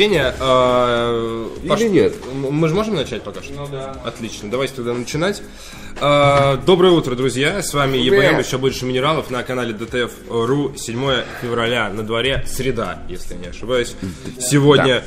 [0.00, 2.14] Женя, э, Или Паш, нет?
[2.32, 3.52] м- мы же можем начать пока что?
[3.52, 3.94] Ну да.
[4.02, 5.42] Отлично, давайте тогда начинать.
[6.00, 7.62] Э, доброе утро, друзья.
[7.62, 10.72] С вами ЕБМ, еще больше минералов на канале ДТФ.ру.
[10.74, 13.94] 7 февраля, на дворе среда, если я не ошибаюсь.
[14.40, 15.02] Сегодня э,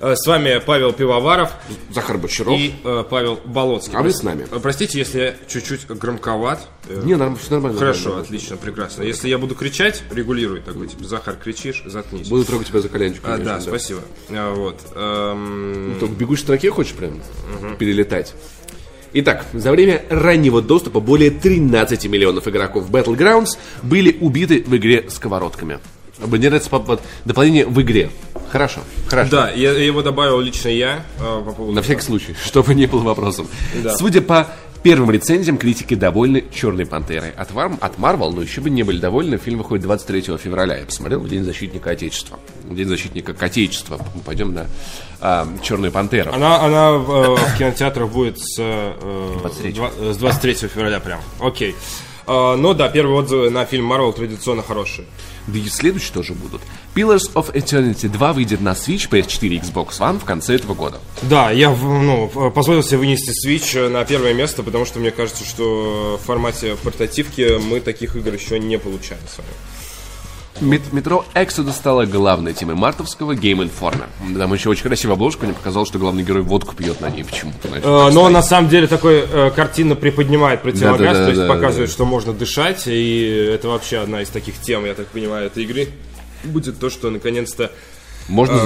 [0.00, 1.52] с вами Павел Пивоваров
[1.90, 2.58] Захар Бочаров.
[2.58, 3.96] и э, Павел Болоцкий.
[3.96, 4.46] А вы с нами.
[4.50, 6.66] Э, Простите, если чуть-чуть громковат.
[6.88, 7.78] Э, Не, норм- всё нормально.
[7.78, 8.24] Хорошо, нормально.
[8.26, 9.02] отлично, прекрасно.
[9.02, 12.28] Если я буду кричать, регулируй такой, типа, Захар, кричишь, заткнись.
[12.28, 13.26] Буду трогать тебя за коленочку.
[13.26, 14.00] А, конечно, да, спасибо.
[14.30, 14.76] А, вот.
[14.94, 17.20] эм, Только в бегущей строке хочешь прям
[17.78, 18.34] перелетать?
[19.14, 25.78] Итак, за время раннего доступа более 13 миллионов игроков Battlegrounds были убиты в игре сковородками.
[26.18, 28.10] По- дополнение в игре.
[28.50, 29.30] Хорошо, хорошо.
[29.30, 31.72] Да, я, его добавил лично я э, по поводу...
[31.74, 33.46] На всякий случай, чтобы не было вопросом.
[33.82, 33.96] Да.
[33.96, 34.46] Судя по
[34.82, 37.30] первым рецензиям, критики довольны «Черной пантерой».
[37.36, 40.78] От, Вар- от Marvel, но еще бы не были довольны, фильм выходит 23 февраля.
[40.78, 42.38] Я посмотрел День защитника Отечества.
[42.70, 43.34] День защитника.
[43.40, 44.66] Мы пойдем на
[45.20, 46.32] а, «Черную пантеру».
[46.32, 49.72] Она, она в, э, в кинотеатрах будет с, э, 23.
[49.72, 51.20] два- э, с 23 февраля прям.
[51.40, 51.74] Окей.
[52.26, 55.06] Э, но да, первые отзывы на фильм Marvel традиционно хорошие.
[55.48, 56.60] Да и следующие тоже будут.
[56.94, 61.00] Pillars of Eternity 2 выйдет на Switch, PS4 и Xbox One в конце этого года.
[61.22, 65.10] Да, я ну, э, позволил себе вынести Switch э, на первое место, потому что мне
[65.10, 69.50] кажется, что в формате портативки мы таких игр еще не получаем с вами.
[70.60, 74.06] Мет- Метро Exodus стала главной темой мартовского Game Informer.
[74.36, 77.68] Там еще очень красивая обложка, мне показалось, что главный герой водку пьет на ней почему-то.
[77.68, 81.48] Э, Но он на самом деле такой э, картинно приподнимает противогаз, Да-да-да, то есть да,
[81.48, 81.92] показывает, да.
[81.94, 85.88] что можно дышать, и это вообще одна из таких тем, я так понимаю, этой игры.
[86.44, 87.72] Будет то, что наконец-то...
[88.28, 88.58] Можно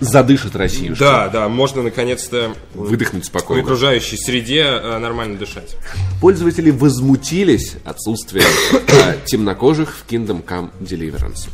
[0.00, 3.62] з- задышит Россию, Да, да, можно наконец-то выдохнуть в спокойно.
[3.62, 5.76] окружающей среде э, нормально дышать.
[6.20, 8.46] Пользователи возмутились отсутствием
[8.88, 11.48] э, темнокожих в Kingdom Come Deliverance.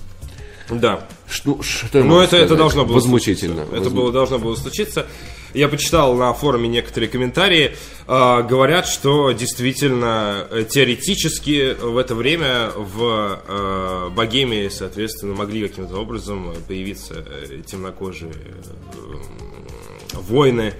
[0.71, 1.07] Да.
[1.29, 3.65] Ш- Ну, что Ну, это, это должно было Возмутительно.
[3.67, 3.77] случиться.
[3.77, 5.07] Это Возму- было, должно было случиться.
[5.55, 7.75] Я почитал на форуме некоторые комментарии.
[8.07, 15.97] э, говорят, что действительно э, теоретически в это время в э, Богемии, соответственно, могли каким-то
[15.97, 20.75] образом появиться э, темнокожие э, воины.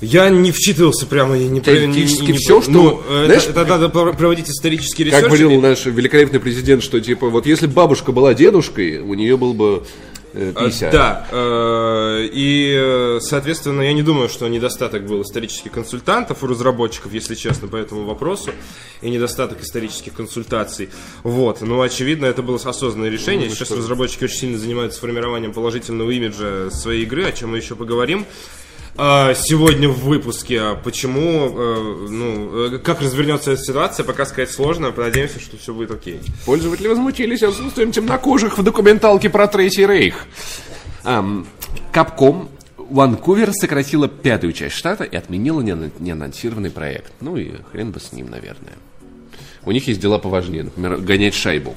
[0.00, 3.64] Я не вчитывался прямо, я не Теоретически не- не- всё, что- Ну, это, знаешь, это
[3.64, 5.22] надо проводить исторический research.
[5.22, 9.54] Как говорил наш великолепный президент, что типа вот если бабушка была дедушкой, у нее был
[9.54, 9.82] бы
[10.34, 10.92] э, А, 50.
[10.92, 17.12] Да, э, и, э, соответственно, я не думаю, что недостаток был исторических консультантов у разработчиков,
[17.14, 18.50] если честно, по этому вопросу,
[19.00, 20.90] и недостаток исторических консультаций.
[21.24, 23.48] Вот, но, очевидно, это было осознанное решение.
[23.48, 28.26] Сейчас разработчики очень сильно занимаются формированием положительного имиджа своей игры, о чем мы еще поговорим.
[29.00, 34.50] А, Сегодня в выпуске, а почему, э, ну, э, как развернется эта ситуация, пока сказать
[34.50, 36.20] сложно, надеемся, что все будет окей.
[36.44, 40.26] Пользователи возмутились отсутствием темнокожих в документалке про Третий Рейх.
[41.04, 47.12] Capcom Ванкувер сократила пятую часть штата и отменила неанонсированный проект.
[47.20, 48.74] Ну и хрен бы с ним, наверное.
[49.68, 51.74] У них есть дела поважнее, например, гонять шайбу.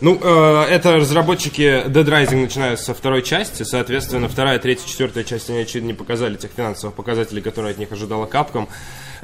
[0.00, 5.48] Ну, э, это разработчики Dead Rising начинают со второй части, соответственно, вторая, третья, четвертая часть,
[5.48, 8.66] они, очевидно, не показали тех финансовых показателей, которые от них ожидала Capcom.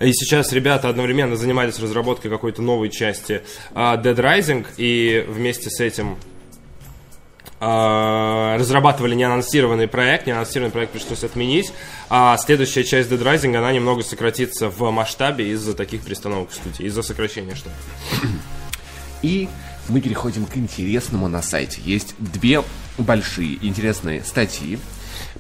[0.01, 3.43] И сейчас ребята одновременно занимались разработкой какой-то новой части
[3.75, 6.17] э, Dead Rising, и вместе с этим
[7.61, 11.73] разрабатывали неанонсированный проект, неанонсированный проект пришлось отменить,
[12.09, 16.87] а следующая часть Dead Rising, она немного сократится в масштабе из-за таких перестановок в студии,
[16.87, 17.77] из-за сокращения штата.
[19.23, 19.49] И
[19.89, 21.81] мы переходим к интересному на сайте.
[21.85, 22.63] Есть две
[22.99, 24.79] большие интересные статьи.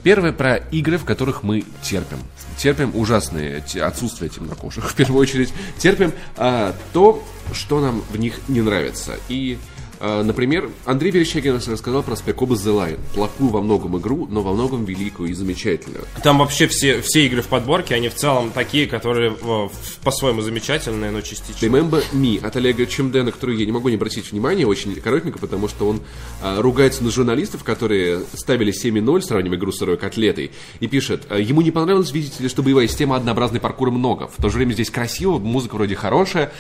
[0.02, 2.18] Первая про игры, в которых мы терпим.
[2.56, 5.52] Терпим ужасное отсутствие темнокожих, в первую очередь.
[5.78, 7.22] Терпим а, то,
[7.52, 9.16] что нам в них не нравится.
[9.28, 9.69] И, а,
[10.00, 12.98] например, Андрей Верещагин рассказал про Spec Ops The Line.
[13.14, 16.04] Плохую во многом игру, но во многом великую и замечательную.
[16.22, 19.68] Там вообще все, все игры в подборке, они в целом такие, которые э,
[20.02, 21.66] по-своему замечательные, но частично.
[21.66, 25.38] Remember Me от Олега Чемдена, на которую я не могу не обратить внимания, очень коротенько,
[25.38, 26.00] потому что он
[26.42, 30.50] а, ругается на журналистов, которые ставили 7.0, сравнивая игру с сырой котлетой,
[30.80, 34.28] и пишет, а, ему не понравилось, видите ли, что боевая система однообразный паркур много.
[34.28, 36.53] В то же время здесь красиво, музыка вроде хорошая,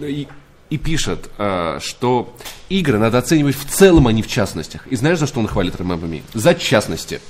[0.00, 0.26] и,
[0.70, 2.34] и пишет, а, что
[2.68, 4.86] игры надо оценивать в целом, а не в частностях.
[4.88, 6.22] И знаешь, за что он хвалит Remember Me?
[6.34, 7.20] За частности.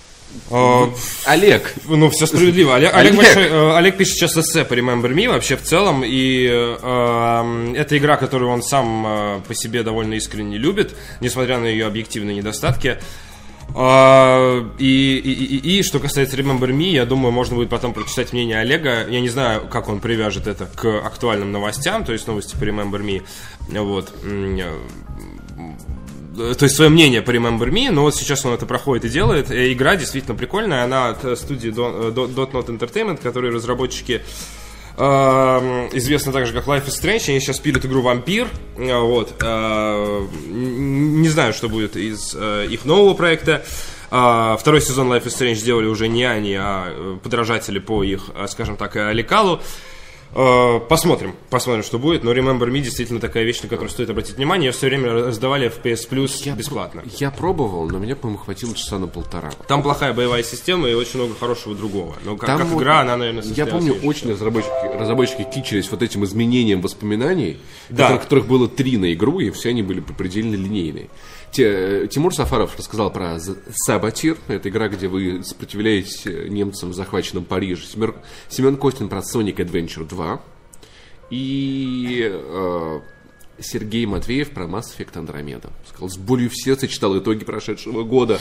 [0.51, 0.87] Э,
[1.25, 2.75] Олег, Ну, все справедливо.
[2.77, 3.17] Олег, Олег, Олег.
[3.17, 7.75] большой, э, Олег пишет сейчас эссе по Remember Me вообще в целом, и э, э,
[7.77, 12.37] это игра, которую он сам э, по себе довольно искренне любит, несмотря на ее объективные
[12.37, 12.99] недостатки.
[13.79, 18.33] А, И, и, и, и что касается Remember Me, я думаю, можно будет потом прочитать
[18.33, 19.07] мнение Олега.
[19.07, 23.03] Я не знаю, как он привяжет это к актуальным новостям, то есть новости по Remember
[23.03, 23.23] Me.
[23.69, 24.11] Вот.
[24.25, 24.79] Э,
[26.39, 29.09] э, то есть свое мнение по Remember Me, но вот сейчас он это проходит и
[29.11, 29.51] делает.
[29.51, 34.23] Игра действительно прикольная, она от студии Dot Not Entertainment, которые разработчики
[34.97, 41.53] э, известны также как Life is Strange, они сейчас пилят игру Вампир, вот, не знаю,
[41.53, 43.65] что будет из их нового проекта,
[44.09, 48.95] Второй сезон Life is Strange сделали уже не они, а подражатели по их, скажем так,
[49.13, 49.61] лекалу.
[50.35, 52.25] Э, посмотрим, посмотрим, что будет.
[52.25, 54.67] Но Remember Me действительно такая вещь, на которую стоит обратить внимание.
[54.67, 57.03] Ее все время раздавали в PS Plus я бесплатно.
[57.03, 59.51] Про- я пробовал, но мне, по-моему, хватило часа на полтора.
[59.69, 62.17] Там плохая боевая система и очень много хорошего другого.
[62.25, 66.81] Но как, как игра, она, наверное, Я помню, очень разработчики, разработчики кичились вот этим изменением
[66.81, 67.59] воспоминаний,
[67.89, 68.05] да.
[68.05, 71.09] которых, которых было три на игру, и все они были предельно линейные.
[71.57, 73.39] Тимур Сафаров рассказал про
[73.87, 74.37] Саботир.
[74.49, 77.87] Это игра, где вы сопротивляетесь немцам в захваченном Париже.
[78.49, 80.41] Семен Костин про Sonic Adventure 2.
[81.31, 83.01] И э,
[83.61, 85.71] Сергей Матвеев про Mass Effect Andromeda.
[85.89, 88.39] Сказал, с болью в сердце читал итоги прошедшего года.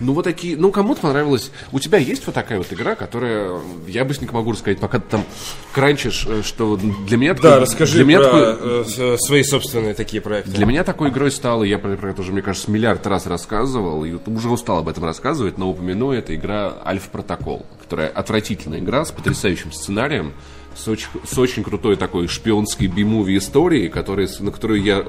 [0.00, 0.56] Ну, вот такие...
[0.56, 1.50] Ну, кому-то понравилось...
[1.72, 3.60] У тебя есть вот такая вот игра, которая...
[3.86, 5.24] Я быстренько могу рассказать, пока ты там
[5.72, 7.34] кранчишь, э, что для меня...
[7.34, 10.50] Да, такой, расскажи для меня про такой, э, свои собственные такие проекты.
[10.50, 11.64] Для меня такой игрой стало...
[11.64, 15.04] Я про, про это уже, мне кажется, миллиард раз рассказывал, и уже устал об этом
[15.04, 20.32] рассказывать, но упомяну, это игра Альф Протокол, которая отвратительная игра с потрясающим сценарием,
[20.78, 25.04] с очень, с очень крутой такой шпионской би-муви историей, который, на которую я,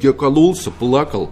[0.00, 1.30] я кололся, плакал,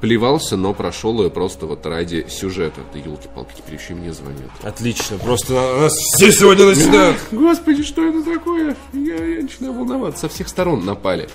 [0.00, 2.80] плевался, но прошел ее просто вот ради сюжета.
[2.92, 4.50] Да елки-палки, теперь еще и мне звонят.
[4.62, 7.18] Отлично, просто на, нас все сегодня начинают.
[7.30, 8.76] Господи, что это такое?
[8.92, 10.22] Я, я начинаю волноваться.
[10.22, 11.28] Со всех сторон напали.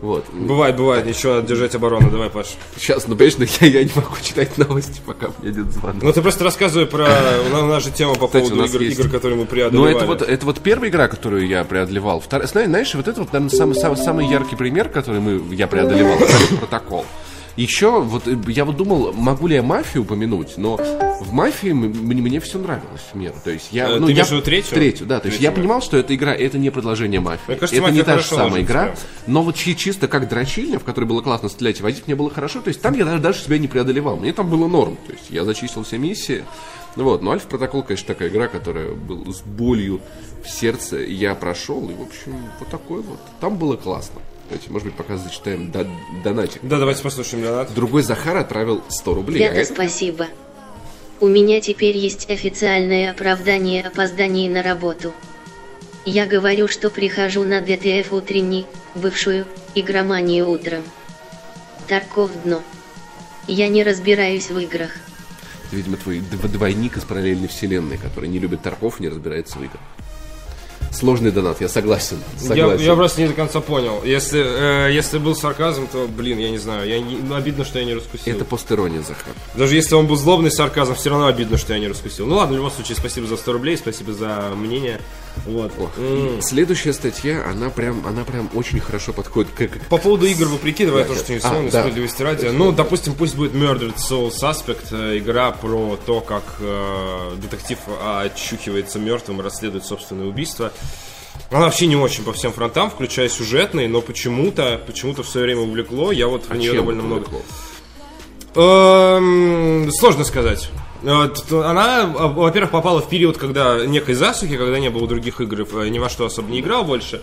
[0.00, 0.26] Вот.
[0.32, 2.56] Бывает, бывает, еще держать оборону, давай, Паш.
[2.76, 6.02] Сейчас, ну, конечно, я, я не могу читать новости, пока мне идет звонок.
[6.02, 7.06] Ну, ты просто рассказывай про...
[7.52, 8.98] У нас же тема по Кстати, поводу игр, есть...
[8.98, 9.92] игр, которые мы преодолевали.
[9.92, 12.20] Ну, это вот, это вот первая игра, которую я преодолевал.
[12.20, 16.18] Вторая, знаешь, вот это вот, наверное, самый, самый, самый яркий пример, который мы, я преодолевал,
[16.60, 17.06] протокол.
[17.56, 22.40] Еще, вот я вот думал, могу ли я мафию упомянуть, но в мафии мне, мне
[22.40, 23.36] все нравилось меру.
[23.44, 24.74] То есть я, э, ну, Ты я третью?
[24.74, 25.20] Третью, да.
[25.20, 27.42] То есть я понимал, что эта игра это не продолжение мафии.
[27.46, 28.94] Мне кажется, это не та же самая игра.
[29.26, 32.60] Но вот чисто как дрочильня, в которой было классно стрелять и водить, мне было хорошо.
[32.60, 34.16] То есть там я даже, даже себя не преодолевал.
[34.16, 34.96] Мне там было норм.
[35.06, 36.44] То есть я зачистил все миссии.
[36.96, 40.00] Ну вот, но Альф Протокол, конечно, такая игра, которая была с болью
[40.44, 41.88] в сердце я прошел.
[41.88, 43.18] И, в общем, вот такой вот.
[43.40, 44.20] Там было классно.
[44.54, 45.84] Давайте, может быть, пока зачитаем до,
[46.22, 46.60] донатик.
[46.62, 47.74] Да, давайте послушаем донат.
[47.74, 49.40] Другой Захар отправил 100 рублей.
[49.40, 50.28] Ребята, а спасибо.
[51.18, 55.12] У меня теперь есть официальное оправдание опозданий на работу.
[56.04, 58.64] Я говорю, что прихожу на ДТФ утренний,
[58.94, 60.84] бывшую, игроманию утром.
[61.88, 62.62] Тарков дно.
[63.48, 64.92] Я не разбираюсь в играх.
[65.66, 69.64] Это, видимо, твой двойник из параллельной вселенной, который не любит Тарков и не разбирается в
[69.64, 69.80] играх.
[70.94, 72.18] Сложный донат, я согласен.
[72.38, 72.78] согласен.
[72.78, 74.02] Я, я просто не до конца понял.
[74.04, 76.88] Если, э, если был сарказм, то, блин, я не знаю.
[76.88, 78.34] Я не, ну, обидно, что я не раскусил.
[78.34, 79.34] Это постерония, Захар.
[79.54, 82.26] Даже если он был злобный сарказм, все равно обидно, что я не раскусил.
[82.26, 85.00] Ну ладно, в любом случае, спасибо за 100 рублей, спасибо за мнение.
[85.46, 85.72] Вот.
[85.96, 86.40] Mm.
[86.40, 89.88] Следующая статья, она прям, она прям очень хорошо подходит к...
[89.88, 91.80] По поводу игр вопреки, давай да, тоже что-нибудь а, да.
[91.80, 92.46] справедливости ради.
[92.46, 98.98] Ну, допустим, пусть будет Murdered Soul Suspect, э, игра про то, как э, детектив очухивается
[98.98, 100.72] мертвым, расследует собственное убийство.
[101.50, 105.60] Она вообще не очень по всем фронтам, включая сюжетные, но почему-то, почему-то в свое время
[105.62, 106.12] увлекло.
[106.12, 107.26] Я вот в а нее довольно много.
[108.54, 110.70] Эм, сложно сказать.
[111.06, 115.98] Она, во-первых, попала в период, когда некой засухи, когда не было других игр, э, ни
[115.98, 117.22] во что особо не играл больше.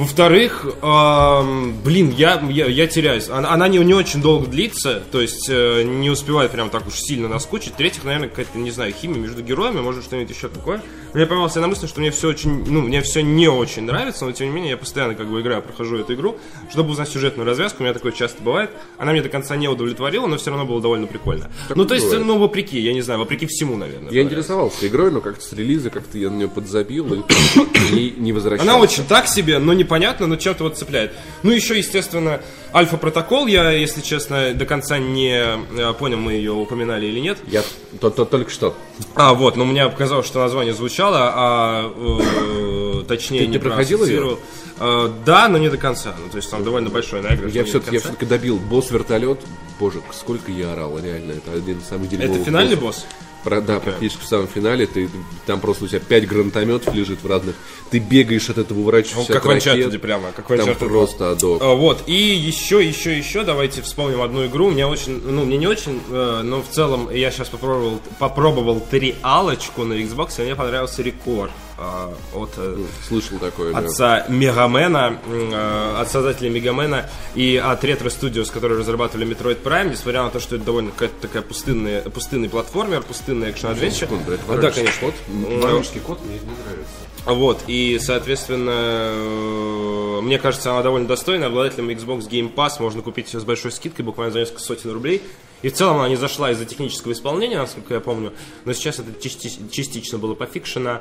[0.00, 3.28] Во-вторых, эм, блин, я, я, я теряюсь.
[3.28, 6.94] Она, она не, не очень долго длится, то есть э, не успевает прям так уж
[6.94, 7.74] сильно наскучить.
[7.74, 10.80] В-третьих, наверное, какая-то, не знаю, химия между героями, может что-нибудь еще такое.
[11.12, 14.32] Мне поймался на мысли, что мне все очень, ну, мне все не очень нравится, но
[14.32, 16.38] тем не менее я постоянно как бы играю, прохожу эту игру,
[16.70, 17.80] чтобы узнать сюжетную развязку.
[17.80, 18.70] У меня такое часто бывает.
[18.96, 21.50] Она мне до конца не удовлетворила, но все равно было довольно прикольно.
[21.68, 22.26] Так ну, то есть, бывает.
[22.26, 24.10] ну, вопреки, я не знаю, вопреки всему, наверное.
[24.10, 28.70] Я интересовался игрой, но как-то с релиза как-то я на нее подзабил и не возвращался.
[28.70, 31.12] Она очень так себе, но непонятно, но чем-то вот цепляет.
[31.42, 32.40] Ну, еще, естественно,
[32.72, 37.38] Альфа-протокол, я, если честно, до конца не э, понял, мы ее упоминали или нет.
[37.48, 37.64] Я
[38.00, 38.76] то, то, только что.
[39.16, 44.04] А, вот, но мне показалось, что название звучало, а э, точнее ты, не ты проходил
[44.04, 44.38] ее?
[44.78, 46.14] Э, да, но не до конца.
[46.22, 47.52] Ну, то есть там довольно большой наигрыш.
[47.52, 49.40] Я все-таки все добил босс вертолет.
[49.80, 51.32] Боже, сколько я орал, реально.
[51.32, 53.02] Это один из самых дерьмовых Это финальный боссов.
[53.02, 53.29] босс?
[53.44, 54.86] Про, да, практически в самом финале.
[54.86, 55.08] Ты,
[55.46, 57.54] там просто у тебя 5 гранатометов лежит в разных.
[57.90, 60.00] Ты бегаешь от этого, уворачиваешься ну, как от ракет.
[60.00, 60.32] прямо.
[60.32, 61.62] Как там просто адок.
[61.62, 62.02] А, вот.
[62.06, 64.70] И еще, еще, еще давайте вспомним одну игру.
[64.70, 69.14] Мне очень, ну, мне не очень, э, но в целом я сейчас попробовал, попробовал три
[69.22, 71.50] алочку на Xbox, и мне понравился рекорд.
[71.80, 72.76] Э, от э,
[73.08, 73.78] Слышал такое, да.
[73.80, 79.90] отца Мегамена, м, э, от создателей Мегамена и от Retro Studios, которые разрабатывали Metroid Prime,
[79.90, 84.06] несмотря на то, что это довольно какая-то такая пустынная, пустынный платформер, пустынный экшен-адвенчер.
[84.08, 85.06] Секунду, это Да, воронежский конечно.
[85.06, 85.14] кот.
[85.62, 86.94] Воронежский кот мне не нравится.
[87.26, 91.46] Вот, и, соответственно, э, мне кажется, она довольно достойна.
[91.46, 95.22] Обладателям Xbox Game Pass можно купить ее с большой скидкой, буквально за несколько сотен рублей.
[95.62, 98.32] И в целом она не зашла из-за технического исполнения, насколько я помню,
[98.64, 101.00] но сейчас это части- частично было пофикшено.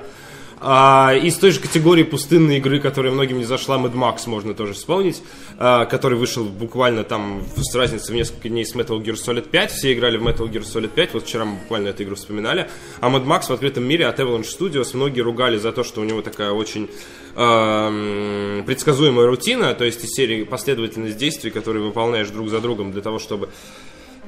[0.62, 4.74] А, из той же категории пустынной игры, которая многим не зашла, Mad Max можно тоже
[4.74, 5.22] вспомнить,
[5.58, 9.72] а, который вышел буквально там с разницей в несколько дней с Metal Gear Solid 5.
[9.72, 12.70] Все играли в Metal Gear Solid 5, вот вчера мы буквально эту игру вспоминали.
[13.00, 16.04] А Mad Max в открытом мире от Avalanche Studios многие ругали за то, что у
[16.04, 16.90] него такая очень
[17.36, 23.02] эм, предсказуемая рутина, то есть из серии последовательность действий, которые выполняешь друг за другом для
[23.02, 23.50] того, чтобы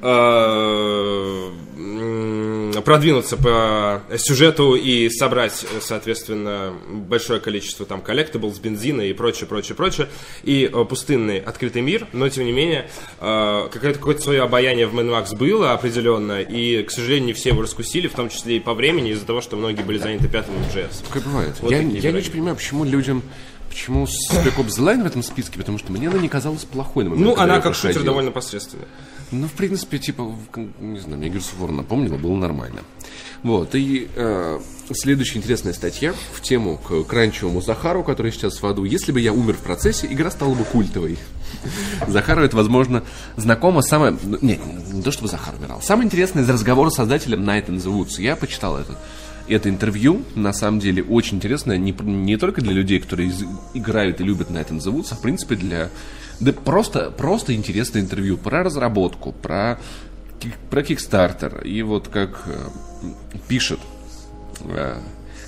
[0.01, 1.49] э,
[2.81, 9.75] продвинуться по сюжету и собрать, э, соответственно, большое количество там collectables, бензина и прочее, прочее,
[9.75, 10.07] прочее.
[10.43, 14.97] И э, пустынный открытый мир, но тем не менее э, какое-то, какое-то свое обаяние в
[14.97, 18.59] Mad Max было определенно, и, к сожалению, не все его раскусили, в том числе и
[18.59, 21.03] по времени, из-за того, что многие были заняты пятым MGS.
[21.05, 21.55] Такое бывает.
[21.61, 22.17] Вот я я не пироги.
[22.17, 23.23] очень понимаю, почему людям...
[23.69, 25.57] Почему Spec Ops The Line в этом списке?
[25.57, 28.87] Потому что мне она не казалась плохой на момент, Ну, она как шутер довольно посредственная.
[29.31, 30.35] Ну, в принципе, типа,
[30.79, 32.81] не знаю, мне of War напомнила, было нормально.
[33.43, 34.59] Вот, и э,
[34.93, 38.83] следующая интересная статья в тему к кранчевому Захару, который сейчас в аду.
[38.83, 41.17] Если бы я умер в процессе, игра стала бы культовой.
[42.07, 43.03] Захару это, возможно,
[43.37, 44.15] знакомо самое...
[44.21, 44.59] ну, Не,
[44.91, 45.81] не то чтобы Захар умирал.
[45.81, 48.21] Самое интересное из разговора с создателем Night in the Woods.
[48.21, 48.97] Я почитал это.
[49.47, 54.21] Это интервью, на самом деле, очень интересное не, не только для людей, которые из- играют
[54.21, 55.89] и любят in the Woods, а в принципе для...
[56.41, 59.79] Да просто, просто интересное интервью про разработку, про,
[60.71, 61.63] про Kickstarter.
[61.63, 62.67] И вот как э,
[63.47, 63.79] пишет
[64.63, 64.97] э,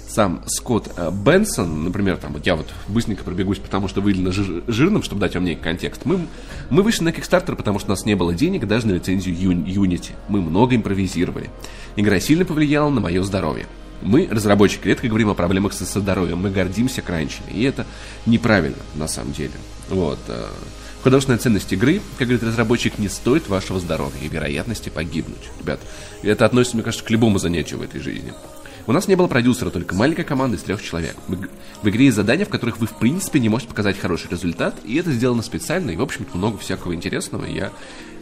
[0.08, 4.64] сам Скотт э, Бенсон, например, там, вот я вот быстренько пробегусь, потому что выделено жир-
[4.68, 6.06] жирным, чтобы дать вам некий контекст.
[6.06, 6.28] Мы,
[6.70, 10.12] мы вышли на Kickstarter, потому что у нас не было денег даже на лицензию Unity.
[10.28, 11.50] Мы много импровизировали.
[11.96, 13.66] Игра сильно повлияла на мое здоровье.
[14.04, 17.88] Мы, разработчики, редко говорим о проблемах со здоровьем, мы гордимся кранчами, и это
[18.28, 19.54] неправильно, на самом деле.
[19.90, 20.20] Вот.
[21.04, 25.50] Художественная ценность игры, как говорит разработчик, не стоит вашего здоровья и вероятности погибнуть.
[25.60, 25.82] Ребят,
[26.22, 28.34] и это относится, мне кажется, к любому занятию в этой жизни.
[28.88, 31.16] У нас не было продюсера, только маленькая команда из трех человек.
[31.28, 31.50] В, иг-
[31.82, 34.96] в игре есть задания, в которых вы, в принципе, не можете показать хороший результат, и
[34.96, 37.46] это сделано специально, и, в общем-то, много всякого интересного.
[37.46, 37.72] И Я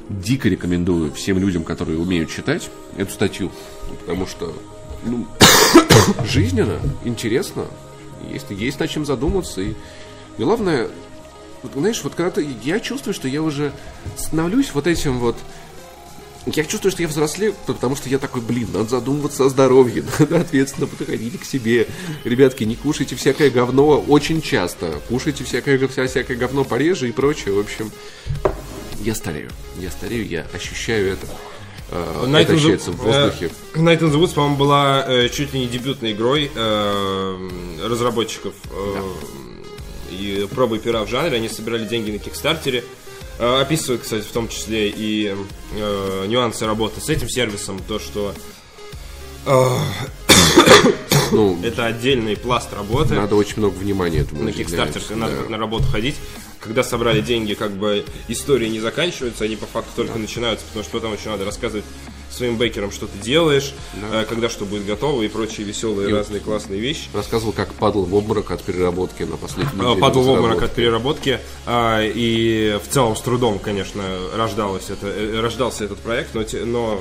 [0.09, 3.51] дико рекомендую всем людям, которые умеют читать, эту статью,
[4.01, 4.55] потому что,
[5.05, 5.27] ну,
[6.25, 7.65] жизненно, интересно,
[8.31, 9.73] есть, есть над чем задуматься, и
[10.37, 10.89] главное,
[11.63, 13.71] вот, знаешь, вот когда ты, я чувствую, что я уже
[14.17, 15.35] становлюсь вот этим вот
[16.47, 20.39] я чувствую, что я взрослею, потому что я такой, блин, надо задумываться о здоровье, надо
[20.39, 21.87] ответственно подходить к себе.
[22.23, 27.53] Ребятки, не кушайте всякое говно очень часто, кушайте всякое, вся- всякое говно пореже и прочее.
[27.53, 27.91] В общем,
[29.01, 31.27] я старею, я старею, я ощущаю это.
[31.91, 33.51] Э, Night это in the- ощущается в воздухе.
[33.75, 37.49] э, Night in the Woods, по-моему, была э, чуть ли не дебютной игрой э,
[37.83, 38.95] разработчиков э,
[40.11, 41.37] и пробой пера в жанре.
[41.37, 42.83] Они собирали деньги на Кикстартере.
[43.39, 45.35] Э, описывают, кстати, в том числе и
[45.75, 47.79] э, нюансы работы с этим сервисом.
[47.87, 48.33] То, что
[51.31, 53.15] Ну, это отдельный пласт работы.
[53.15, 55.49] надо очень много внимания этому на Kickstarter надо да.
[55.49, 56.15] на работу ходить.
[56.59, 60.99] Когда собрали деньги, как бы истории не заканчиваются, они по факту только начинаются, потому что
[60.99, 61.85] потом еще надо рассказывать
[62.31, 63.73] своим бейкерам, что ты делаешь,
[64.11, 67.09] э, когда что будет готово и прочие веселые И разные классные вещи.
[67.13, 70.73] Рассказывал, как падал в обморок от переработки на последней А, неделе Падал в обморок от
[70.73, 74.03] переработки, а, и в целом с трудом, конечно,
[74.35, 76.99] рождалось это, э, рождался этот проект, но, но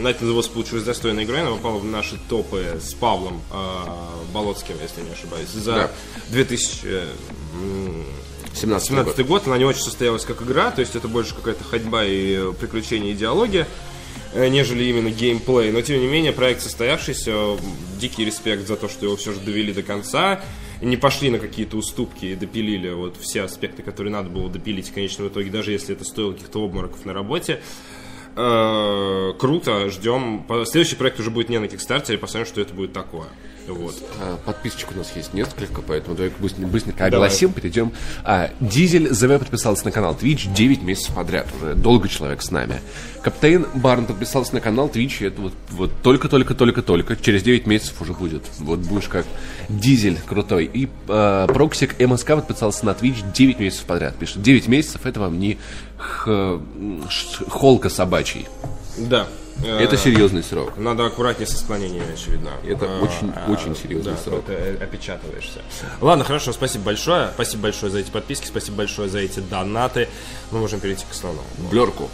[0.00, 4.10] Night in the Woods получилась достойной игрой, она попала в наши топы с Павлом а,
[4.32, 5.90] Болоцким, если не ошибаюсь, за Да.
[6.30, 6.80] 2000...
[6.84, 7.06] э,
[7.54, 8.04] м,
[8.54, 12.04] 17 17 год, она не очень состоялась как игра, то есть это больше какая-то ходьба
[12.04, 13.66] и э, приключения, идеология, э,
[14.34, 15.72] нежели именно геймплей.
[15.72, 17.56] Но тем не менее, проект состоявшийся,
[18.00, 20.42] дикий респект за то, что его все же довели до конца,
[20.80, 24.94] не пошли на какие-то уступки и допилили вот все аспекты, которые надо было допилить в
[24.94, 27.60] конечном итоге, даже если это стоило каких-то обмороков на работе.
[28.36, 30.46] Э, Круто, ждем.
[30.66, 33.28] Следующий проект уже будет не на Кикстартере, посмотрим, что это будет такое.
[33.68, 33.94] Вот.
[34.20, 37.92] А, Подписчик у нас есть несколько, поэтому давай быстренько, быстренько огласим, перейдем.
[38.24, 41.46] А, Дизель ЗВ подписался на канал Twitch 9 месяцев подряд.
[41.56, 42.80] Уже долго человек с нами.
[43.22, 45.26] Каптейн Барн подписался на канал Twitch.
[45.26, 47.16] Это вот, вот только-только-только-только.
[47.16, 48.44] Через 9 месяцев уже будет.
[48.58, 49.26] Вот будешь как
[49.68, 50.70] Дизель крутой.
[50.72, 54.16] И а, Проксик МСК подписался на Twitch 9 месяцев подряд.
[54.16, 55.58] Пишет, 9 месяцев это вам не
[55.98, 56.58] х-
[57.10, 58.46] ш- холка собачий.
[58.96, 59.26] Да,
[59.64, 60.76] Это серьезный срок.
[60.76, 62.50] Надо аккуратнее со склонениями, очевидно.
[62.64, 64.44] Это А, очень- а, очень серьезный да, срок.
[64.46, 65.60] Ты э, опечатываешься.
[66.00, 67.30] Ладно, хорошо, спасибо большое.
[67.34, 70.08] Спасибо большое за эти подписки, спасибо большое за эти донаты.
[70.52, 71.46] Мы можем перейти к основному.
[71.70, 72.08] Блерку.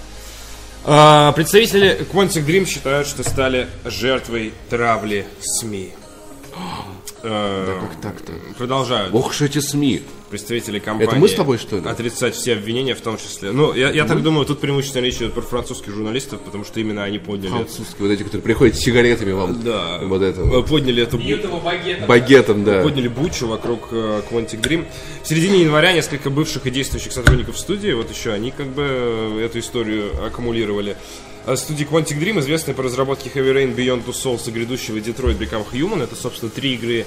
[0.85, 5.93] Представители Quantic Dream считают, что стали жертвой травли СМИ.
[7.27, 8.33] Э, Как так-то?
[8.59, 10.03] Продолжают Ох уж эти СМИ.
[10.31, 11.89] представители компании Это мы с тобой, что ли?
[11.89, 13.51] отрицать все обвинения в том числе.
[13.51, 17.03] Ну, я, я так думаю, тут преимущественно речь идет про французских журналистов, потому что именно
[17.03, 17.53] они подняли.
[17.53, 19.63] Французские, вот эти, которые приходят с сигаретами вам.
[19.63, 21.19] Да, Вот это э, подняли эту
[22.07, 22.83] Багетом, да.
[22.83, 24.85] подняли бучу вокруг э, Quantic Dream.
[25.23, 29.61] В середине января несколько бывших и действующих сотрудников студии, вот еще они как бы эту
[29.61, 30.97] историю аккумулировали.
[31.47, 35.37] А Студия Quantic Dream, известная по разработке Heavy Rain, Beyond Two Souls и грядущего Detroit
[35.39, 36.03] Become Human.
[36.03, 37.05] Это, собственно, три игры,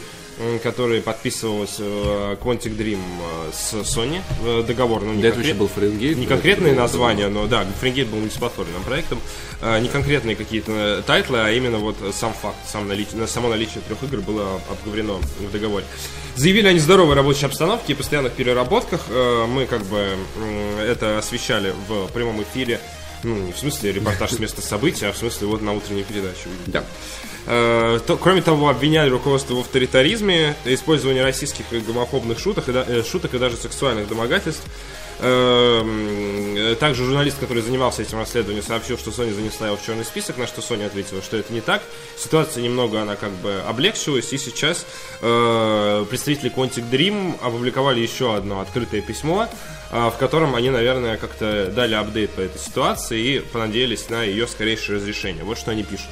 [0.62, 4.22] которые подписывалась э, Quantic Dream э, с Sony.
[4.46, 6.18] э, Договор, ну, не этого конкрет- был Фаренгейт.
[6.20, 9.20] не конкретные названия, но да, Фаренгейт был мультиплатформенным проектом.
[9.64, 14.04] Не конкретные какие-то title ы, а именно вот сам факт, сам наличие, само наличие трех
[14.04, 15.84] игр было обговорено в договоре.
[16.36, 19.06] Заявили о нездоровой рабочей обстановке и постоянных переработках.
[19.10, 20.16] Э, Мы как бы
[20.80, 22.80] это освещали в прямом эфире.
[23.24, 26.48] Ну, не в смысле репортаж с места события, а в смысле вот на утренней передаче.
[26.68, 26.84] Да.
[27.48, 33.04] Э, то- кроме того, обвиняли руководство в авторитаризме, использовании российских гомофобных шуток и, да- э,
[33.04, 34.64] шуток и даже сексуальных домогательств.
[35.20, 40.06] Эм, э, Также журналист, который занимался этим расследованием, сообщил, что Sony занесла его в черный
[40.06, 41.82] список, на что Sony ответила, что это не так.
[42.18, 44.86] Ситуация немного, она как бы облегчилась, и сейчас
[45.22, 49.48] э, представители Quantic Dream опубликовали еще одно открытое письмо,
[49.92, 54.48] э, в котором они, наверное, как-то дали апдейт по этой ситуации и понадеялись на ее
[54.48, 55.44] скорейшее разрешение.
[55.44, 56.10] Вот что они пишут.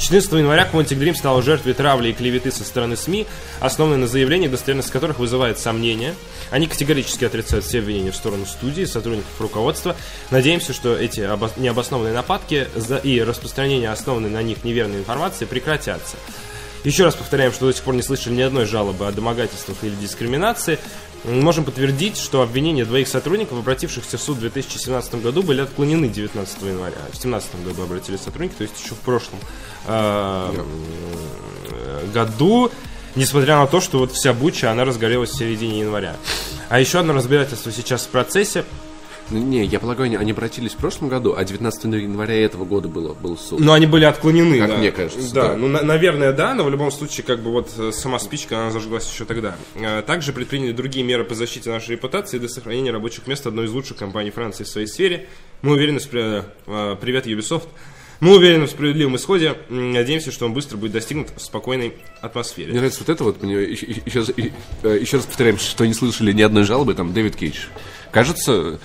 [0.00, 3.26] С 14 января Quantic Dream стал жертвой травли и клеветы со стороны СМИ,
[3.60, 6.14] основанной на заявлениях, достоверность которых вызывает сомнения.
[6.50, 9.94] Они категорически отрицают все обвинения в сторону студии, сотрудников руководства.
[10.30, 12.66] Надеемся, что эти обос- необоснованные нападки
[13.04, 16.16] и распространение основанной на них неверной информации прекратятся.
[16.82, 19.94] Еще раз повторяем, что до сих пор не слышали ни одной жалобы о домогательствах или
[19.96, 20.78] дискриминации.
[21.24, 26.62] Можем подтвердить, что обвинения двоих сотрудников, обратившихся в суд в 2017 году, были отклонены 19
[26.62, 26.96] января.
[26.96, 29.38] В 2017 году обратились сотрудники, то есть еще в прошлом
[29.86, 30.64] э,
[31.70, 32.70] э, году,
[33.16, 36.16] несмотря на то, что вот вся буча, она разгорелась в середине января.
[36.70, 38.64] А еще одно разбирательство сейчас в процессе.
[39.30, 43.14] Ну, Не, я полагаю, они, обратились в прошлом году, а 19 января этого года было,
[43.14, 43.60] был суд.
[43.60, 44.76] Но они были отклонены, Как да.
[44.78, 45.56] мне кажется, Да, да.
[45.56, 48.70] ну, на- наверное, да, но в любом случае, как бы вот э, сама спичка, она
[48.70, 49.56] зажглась еще тогда.
[49.76, 53.70] Э, Также предприняли другие меры по защите нашей репутации для сохранения рабочих мест одной из
[53.72, 55.26] лучших компаний Франции в своей сфере.
[55.62, 57.68] Мы уверены, в спри- э, привет, Ubisoft.
[58.18, 59.54] Мы уверены в справедливом исходе.
[59.70, 62.68] Надеемся, что он быстро будет достигнут в спокойной атмосфере.
[62.68, 64.52] Мне нравится вот это вот, мне еще, еще и-
[65.00, 67.60] еще раз повторяем, что не слышали ни одной жалобы, там, Дэвид Кейдж.
[68.12, 68.78] Кажется,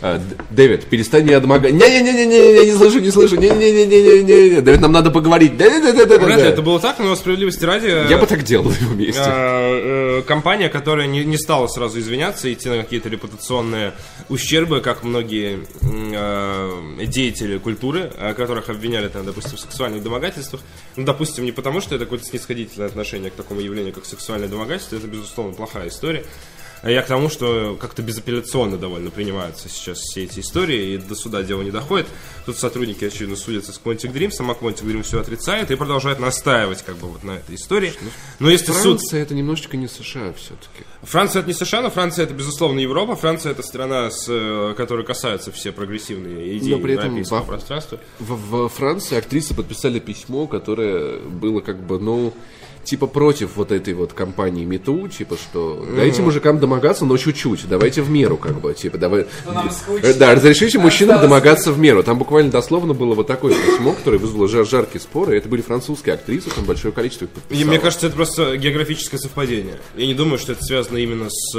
[0.00, 1.72] э, Дэвид, перестань меня домогать.
[1.72, 3.36] Не-не-не-не-не, не слышу, не слышу.
[3.36, 4.60] Не-не-не-не-не-не.
[4.60, 5.52] Дэвид, нам надо поговорить.
[5.52, 6.62] Вряд ли это Да-да-да-да-да.
[6.62, 7.86] было так, но справедливости ради...
[8.10, 9.22] Я бы так делал на его месте.
[9.24, 13.92] Э, э, компания, которая не, не стала сразу извиняться, идти на какие-то репутационные
[14.28, 20.60] ущербы, как многие э, деятели культуры, э, которых обвиняли, там, допустим, в сексуальных домогательствах.
[20.96, 24.96] Ну, допустим, не потому, что это какое-то снисходительное отношение к такому явлению, как сексуальное домогательство,
[24.96, 26.24] это, безусловно, плохая история.
[26.82, 31.14] А Я к тому, что как-то безапелляционно довольно принимаются сейчас все эти истории, и до
[31.14, 32.08] суда дело не доходит.
[32.44, 36.82] Тут сотрудники, очевидно, судятся с Quantic Dream, сама Quantic Dream все отрицает и продолжает настаивать
[36.82, 37.92] как бы вот на этой истории.
[38.40, 38.98] Но если суд...
[38.98, 40.84] Франция это немножечко не США все-таки.
[41.02, 43.14] Франция это не США, но Франция это, безусловно, Европа.
[43.14, 48.00] Франция это страна, с, э, которой касаются все прогрессивные идеи Но при этом во- пространства.
[48.18, 52.34] В, в Франции актрисы подписали письмо, которое было как бы, ну,
[52.84, 58.02] типа против вот этой вот компании МИТУ, типа что дайте мужикам домогаться, но чуть-чуть, давайте
[58.02, 59.26] в меру, как бы, типа, давай...
[60.02, 62.02] Э, Да, разрешите мужчинам домогаться в меру.
[62.02, 65.36] Там буквально дословно было вот такое письмо, которое вызвало жар жаркие споры.
[65.36, 67.68] Это были французские актрисы, там большое количество их И подписало.
[67.68, 69.78] мне кажется, это просто географическое совпадение.
[69.96, 71.54] Я не думаю, что это связано именно с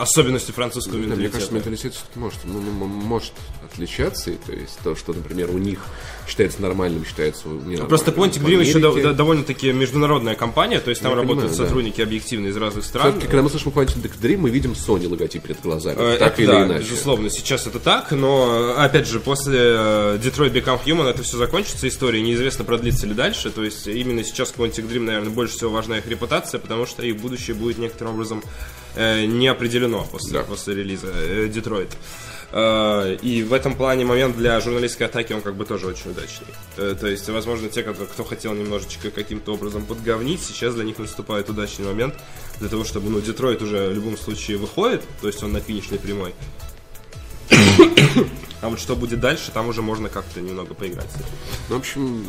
[0.00, 1.32] особенностью французского Да, мне менталитета.
[1.34, 3.32] кажется, менталитет все-таки может, ну, ну, может
[3.64, 5.80] отличаться, и то есть то, что, например, у них
[6.28, 11.12] считается нормальным, считается меня Просто Quantic Dream еще да- довольно-таки международная компания, то есть там
[11.12, 11.64] Я работают понимаю, да.
[11.64, 13.10] сотрудники объективно из разных стран.
[13.12, 15.96] Все-таки, когда мы слышим Quantic Dream, мы видим Sony логотип перед глазами.
[16.00, 16.84] Э, так это или да, иначе.
[16.84, 21.88] безусловно, сейчас это так, но, опять же, после э, Detroit Become Human это все закончится,
[21.88, 25.98] история неизвестно, продлится ли дальше, то есть именно сейчас Quantic Dream, наверное, больше всего важна
[25.98, 28.42] их репутация, потому что их будущее будет некоторым образом
[28.96, 30.42] не определено после, Да.
[30.44, 31.90] после релиза э, Detroit.
[32.52, 36.48] Э, И в этом плане момент для журналистской атаки он как бы тоже очень удачный.
[36.76, 40.98] Э, То есть, возможно, те, кто, кто хотел немножечко каким-то образом подговнить, сейчас для них
[40.98, 42.14] наступает удачный момент
[42.58, 45.98] для того, чтобы, ну, Детройт уже в любом случае выходит, то есть он на финишной
[45.98, 46.34] прямой.
[48.62, 51.08] А вот что будет дальше, там уже можно как-то немного поиграть.
[51.70, 52.26] Ну, в общем,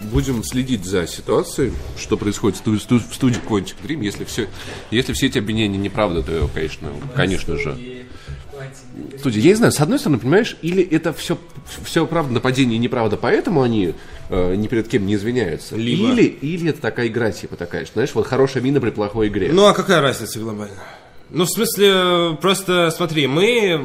[0.00, 4.02] будем следить за ситуацией, что происходит в сту- в студии Quantic Dream.
[4.04, 4.48] Если все,
[4.90, 7.76] если все эти обвинения неправда, то, конечно, конечно же.
[9.18, 11.36] Студия, я не знаю, с одной стороны, понимаешь, или это все,
[11.84, 13.94] все правда нападение и неправда, поэтому они
[14.30, 15.76] э, ни перед кем не извиняются.
[15.76, 19.50] Либо- Или, или это такая игра, типа такая, знаешь, вот хорошая мина при плохой игре.
[19.52, 20.74] Ну, а какая разница глобально?
[21.30, 23.80] Ну, в смысле, просто смотри, мы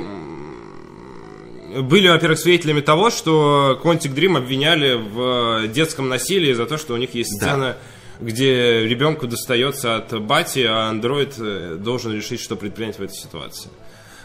[1.81, 6.97] были, во-первых, свидетелями того, что Quantic Dream обвиняли в детском насилии за то, что у
[6.97, 7.47] них есть Да.
[7.47, 7.77] сцена,
[8.19, 13.69] где ребенку достается от бати, а андроид э, должен решить, что предпринять в этой ситуации.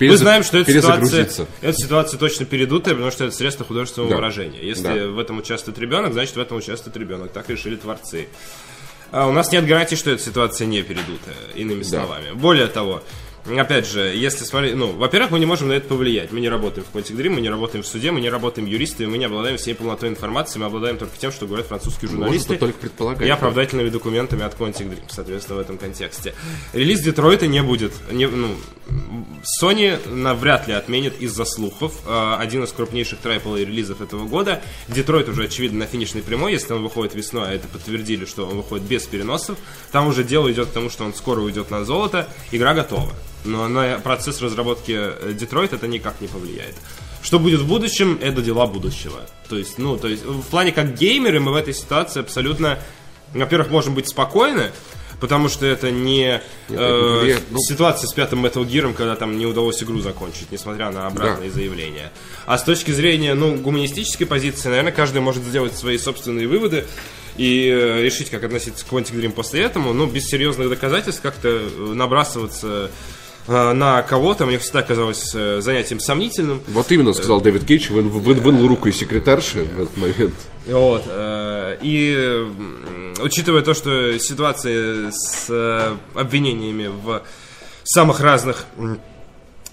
[0.00, 1.28] Мы Перезаг- знаем, что эта ситуация,
[1.62, 4.16] эта ситуация точно передутая, потому что это средство художественного Да.
[4.16, 4.58] выражения.
[4.60, 5.06] Если Да.
[5.08, 7.30] в этом участвует ребенок, значит в этом участвует ребенок.
[7.30, 8.26] Так решили творцы.
[9.12, 12.32] А у нас нет гарантии, что эта ситуация не передутая, иными словами.
[12.34, 13.04] Более того,
[13.46, 16.32] опять же, если смотреть, ну, во-первых, мы не можем на это повлиять.
[16.32, 19.06] Мы не работаем в Quantic Dream, мы не работаем в суде, мы не работаем юристами,
[19.06, 22.52] мы не обладаем всей полнотой информации, мы обладаем только тем, что говорят французские журналисты.
[22.52, 23.22] Можно только предполагать.
[23.22, 23.34] И да.
[23.34, 26.34] оправдательными документами от Quantic Dream, соответственно, в этом контексте.
[26.72, 27.92] Релиз Детройта не будет.
[28.10, 28.56] Не, ну,
[29.60, 32.00] Sony навряд ли отменит из-за слухов.
[32.06, 34.62] А, Один из крупнейших трайпл релизов этого года.
[34.88, 36.52] Детройт уже, очевидно, на финишной прямой.
[36.52, 39.58] Если он выходит весной, а это подтвердили, что он выходит без переносов,
[39.92, 42.28] там уже дело идет к тому, что он скоро уйдет на золото.
[42.52, 43.12] Игра готова.
[43.44, 46.74] Но на процесс разработки э, Детройт это никак не повлияет.
[47.22, 49.20] Что будет в будущем, это дела будущего.
[49.48, 52.78] То есть, ну, то есть, в плане как геймеры мы в этой ситуации абсолютно,
[53.32, 54.72] во-первых, можем быть спокойны,
[55.20, 59.38] потому что это не э, в игре, ну- ситуация с пятым Metal Gear, когда там
[59.38, 62.12] не удалось игру закончить, несмотря на обратные заявления.
[62.46, 66.84] А с точки зрения, ну, гуманистической позиции, наверное, каждый может сделать свои собственные выводы
[67.36, 71.48] и э, решить, как относиться к Quantic Dream после этого, но без серьезных доказательств как-то
[71.48, 72.88] э, набрасываться э,
[73.46, 76.62] на кого-то, мне всегда казалось э, занятием сомнительным.
[76.68, 80.34] Вот именно сказал Дэвид Кейдж, вын- вын- вынул руку из секретарши в этот момент.
[80.66, 81.02] Вот.
[81.06, 82.46] э, И
[83.22, 87.22] учитывая то, что ситуация с э, обвинениями в
[87.84, 88.64] самых разных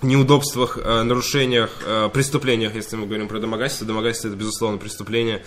[0.02, 5.42] неудобствах, э, нарушениях, э, преступлениях, если мы говорим про домогательство, домогательство это безусловно преступление, э,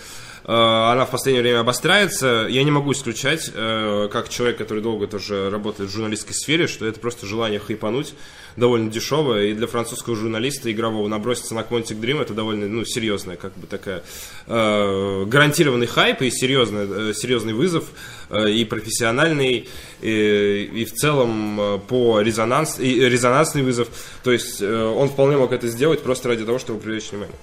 [0.47, 2.47] она в последнее время обостряется.
[2.51, 6.85] Я не могу исключать, э, как человек, который долго тоже работает в журналистской сфере, что
[6.87, 8.15] это просто желание хайпануть
[8.57, 13.37] довольно дешевое, и для французского журналиста игрового наброситься на Quantic Dream это довольно ну, серьезная,
[13.37, 14.03] как бы такая
[14.47, 17.85] э, гарантированный хайп и серьезный, э, серьезный вызов
[18.31, 19.69] э, и профессиональный,
[20.01, 23.89] и, и в целом э, по резонанс, и резонансный вызов.
[24.23, 27.37] То есть э, он вполне мог это сделать просто ради того, чтобы привлечь внимание.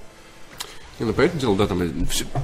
[1.02, 1.82] Не, ну, понятное дело, да, там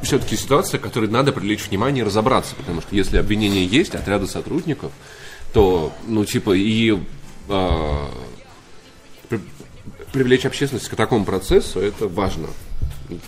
[0.02, 4.26] все-таки ситуация, к которой надо привлечь внимание и разобраться, потому что если обвинения есть, отряда
[4.26, 4.92] сотрудников,
[5.54, 6.98] то, ну, типа, и
[7.50, 8.10] а,
[9.30, 9.42] при-
[10.12, 12.48] привлечь общественность к такому процессу, это важно.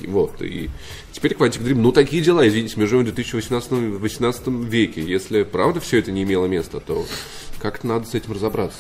[0.02, 0.72] И Вот, и
[1.12, 5.04] теперь Quantic Dream, ну, такие дела, извините, мы живем в 2018 18 веке.
[5.04, 7.06] Если правда все это не имело места, то
[7.60, 8.80] как-то надо с этим разобраться.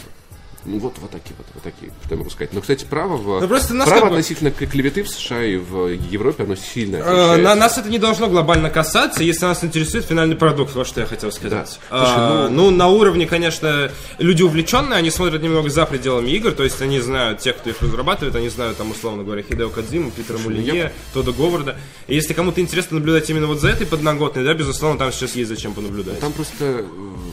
[0.65, 2.53] Ну, вот, вот такие вот, вот такие, что я могу сказать.
[2.53, 5.55] Но, кстати, право, в, Ну, просто нас право как бы- относительно клеветы в США и
[5.55, 7.37] в Европе, оно сильно Э, отличается.
[7.43, 11.05] на- нас это не должно глобально касаться, если нас интересует финальный продукт, вот что я
[11.07, 11.79] хотел сказать.
[11.89, 11.97] Да.
[11.97, 12.71] Слушай, А, ну...
[12.71, 17.39] на уровне, конечно, люди увлеченные, они смотрят немного за пределами игр, то есть они знают
[17.39, 21.31] тех, кто их разрабатывает, они знают, там, условно говоря, Хидео Кадзиму, Питера Мулинье, я- Тодда
[21.31, 21.77] Говарда.
[22.07, 25.49] И если кому-то интересно наблюдать именно вот за этой подноготной, да, безусловно, там сейчас есть
[25.49, 26.19] зачем понаблюдать.
[26.19, 26.83] Там просто, э,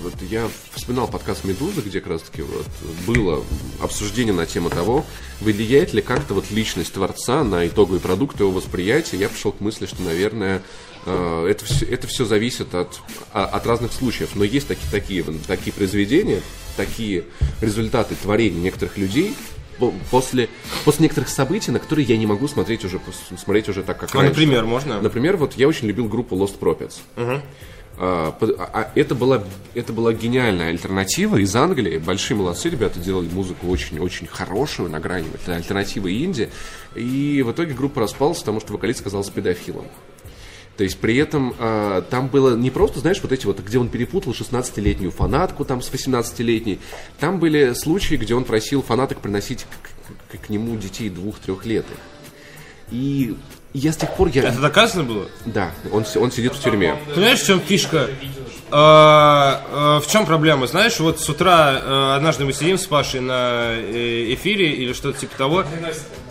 [0.07, 2.67] вот я вспоминал подкаст «Медуза», где как раз-таки вот
[3.07, 3.43] было
[3.81, 5.05] обсуждение на тему того,
[5.41, 9.21] влияет ли как-то вот личность творца на итоговый продукт, его восприятие.
[9.21, 10.63] Я пришел к мысли, что, наверное,
[11.07, 13.01] э, это все, это все зависит от,
[13.33, 14.31] а- от разных случаев.
[14.37, 16.41] Но есть такие, такие, такие произведения,
[16.77, 17.25] такие
[17.61, 19.35] результаты творений некоторых людей,
[19.81, 20.49] по- После,
[20.85, 22.99] после некоторых событий, на которые я не могу смотреть уже,
[23.37, 24.31] смотреть уже так, как А, раньше.
[24.31, 25.03] например, можно?
[25.03, 26.95] Например, вот я очень любил группу Lost Prophets.
[27.17, 27.43] А
[27.99, 29.43] это, была,
[29.75, 31.99] это была гениальная альтернатива из Англии.
[31.99, 35.29] Большие молодцы, ребята делали музыку очень-очень хорошую на грани.
[35.35, 36.51] Это альтернатива инди.
[36.95, 39.87] И в итоге группа распалась, потому что вокалист оказался педофилом.
[40.77, 43.89] То есть при этом а, там было не просто, знаешь, вот эти вот, где он
[43.89, 46.81] перепутал 16-летнюю фанатку там с 18-летней.
[47.19, 51.87] Там были случаи, где он просил фанаток приносить к, к- к нему детей двух-трех лет.
[52.91, 53.37] И
[53.77, 54.45] я с тех пор, я...
[54.45, 55.29] Это доказано было?
[55.45, 56.97] Да, он, он сидит в тюрьме.
[57.15, 58.09] Понимаешь, в чем фишка?
[58.71, 60.67] А, а, в чем проблема?
[60.67, 65.21] Знаешь, вот с утра э, однажды мы сидим с Пашей на э, эфире или что-то
[65.21, 65.65] типа того.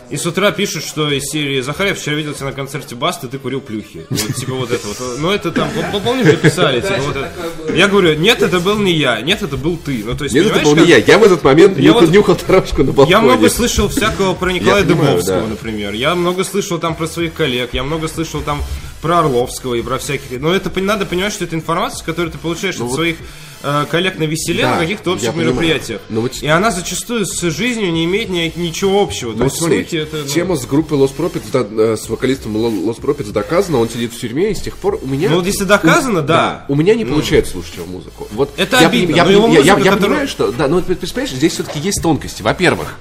[0.09, 3.39] И с утра пишут, что из серии Захарев вчера видел тебя на концерте Басты, ты
[3.39, 4.05] курил плюхи.
[4.09, 4.97] Вот, типа вот это вот.
[5.19, 5.69] Ну это там,
[6.03, 7.31] помнишь, же писали, типа вот это.
[7.75, 10.03] Я говорю, нет, это был не я, нет, это был ты.
[10.05, 10.97] Ну то есть, Нет, это был не я.
[10.97, 13.11] Я в этот момент Я вот- нюхал дорожку на балконе.
[13.11, 15.41] Я много слышал всякого про Николая да.
[15.47, 15.93] например.
[15.93, 18.63] Я много слышал там про своих коллег, я много слышал там
[19.01, 20.39] про Орловского и про всяких.
[20.39, 23.17] Но это надо понимать, что это информация, которую ты получаешь от своих
[23.65, 26.01] э, коллег на веселе, Ну Да, на каких-то общих мероприятиях.
[26.09, 29.31] Но вот- И она зачастую с жизнью не имеет ни- ничего общего.
[29.33, 32.07] То Ну, есть, смотри, сути, это, ну, тема с группой Lost Prophets, да, э, с
[32.09, 35.29] вокалистом Lo- Lost Prophets доказана, он сидит в тюрьме, и с тех пор у меня...
[35.29, 36.65] Ну, вот если доказано, да.
[36.69, 38.27] У меня не получается слушать его музыку.
[38.31, 40.51] Вот Это я, обидно, Я, но я- его я- я- музыка, я которая- понимаю, что...
[40.51, 42.41] Да, ну, ты представляешь, здесь все-таки есть тонкости.
[42.41, 42.95] Во-первых,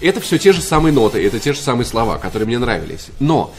[0.00, 3.06] это все те же самые ноты, это те же самые слова, которые мне нравились.
[3.20, 3.52] Но...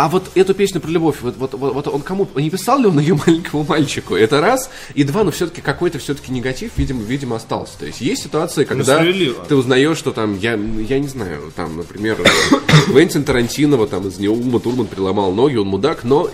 [0.00, 2.86] А вот эту песню про любовь, вот, вот, вот, вот он кому, не писал ли
[2.86, 4.16] он ее маленькому мальчику?
[4.16, 4.70] Это раз.
[4.94, 7.78] И два, ну все-таки какой-то все-таки негатив, видимо, видимо, остался.
[7.78, 9.44] То есть есть ситуации, когда справедливо.
[9.46, 12.16] ты узнаешь, что там, я, я не знаю, там, например,
[12.86, 16.30] Квентин Тарантино там из него Ума Турман переломал ноги, он мудак, но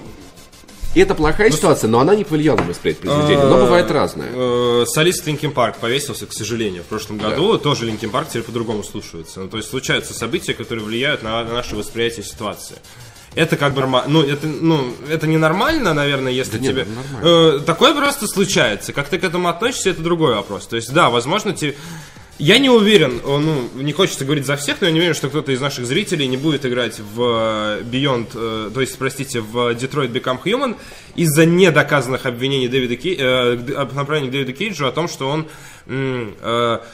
[0.95, 3.45] это плохая ситуация, но она не повлияла на восприятие произведения.
[3.47, 4.29] Но бывает разное.
[4.33, 7.59] Э, Солист Linkin Park повесился, к сожалению, в прошлом году.
[7.59, 9.41] Тоже Linkin Park теперь по-другому слушается.
[9.41, 12.77] Ну, то есть случаются события, которые влияют на, на наше восприятие ситуации.
[13.37, 17.59] Это как бы ну это ну это ненормально, наверное, если нет, тебе нормально.
[17.59, 18.93] Э, такое просто случается.
[18.93, 20.67] Как ты к этому относишься, это другой вопрос.
[20.67, 21.77] То есть да, возможно тебе
[22.39, 25.53] я не уверен, ну, не хочется говорить за всех, но я не уверен, что кто-то
[25.53, 30.13] из наших зрителей не будет играть в э, Beyond, э, то есть, простите, в Detroit
[30.13, 30.77] Become Human
[31.15, 35.49] из-за недоказанных обвинений Дэвида Кей, э, направленных Дэвиду Кейджу о том, что он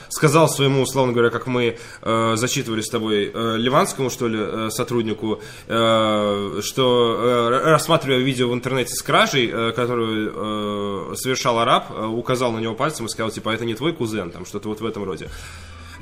[0.08, 4.68] сказал своему, условно говоря, как мы э, зачитывали с тобой, э, ливанскому, что ли, э,
[4.70, 11.86] сотруднику, э, что э, рассматривая видео в интернете с кражей, э, которую э, совершал араб,
[11.90, 14.68] э, указал на него пальцем и сказал, типа, «А это не твой кузен, там, что-то
[14.68, 15.28] вот в этом роде.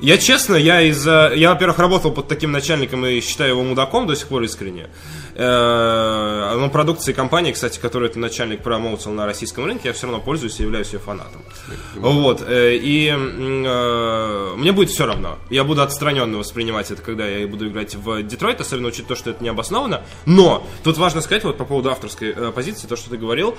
[0.01, 1.31] Я честно, я из-за...
[1.35, 4.89] Я, во-первых, работал под таким начальником и считаю его мудаком до сих пор искренне.
[5.35, 10.21] Э, Но продукции компании, кстати, которую этот начальник промоутил на российском рынке, я все равно
[10.21, 11.41] пользуюсь и являюсь ее фанатом.
[11.95, 12.43] Вот.
[12.47, 15.37] э, И э, мне будет все равно.
[15.49, 19.29] Я буду отстраненно воспринимать это, когда я буду играть в Детройт, особенно учитывая то, что
[19.29, 20.01] это не обосновано.
[20.25, 23.55] Но тут важно сказать вот по поводу авторской позиции, то, что ты говорил.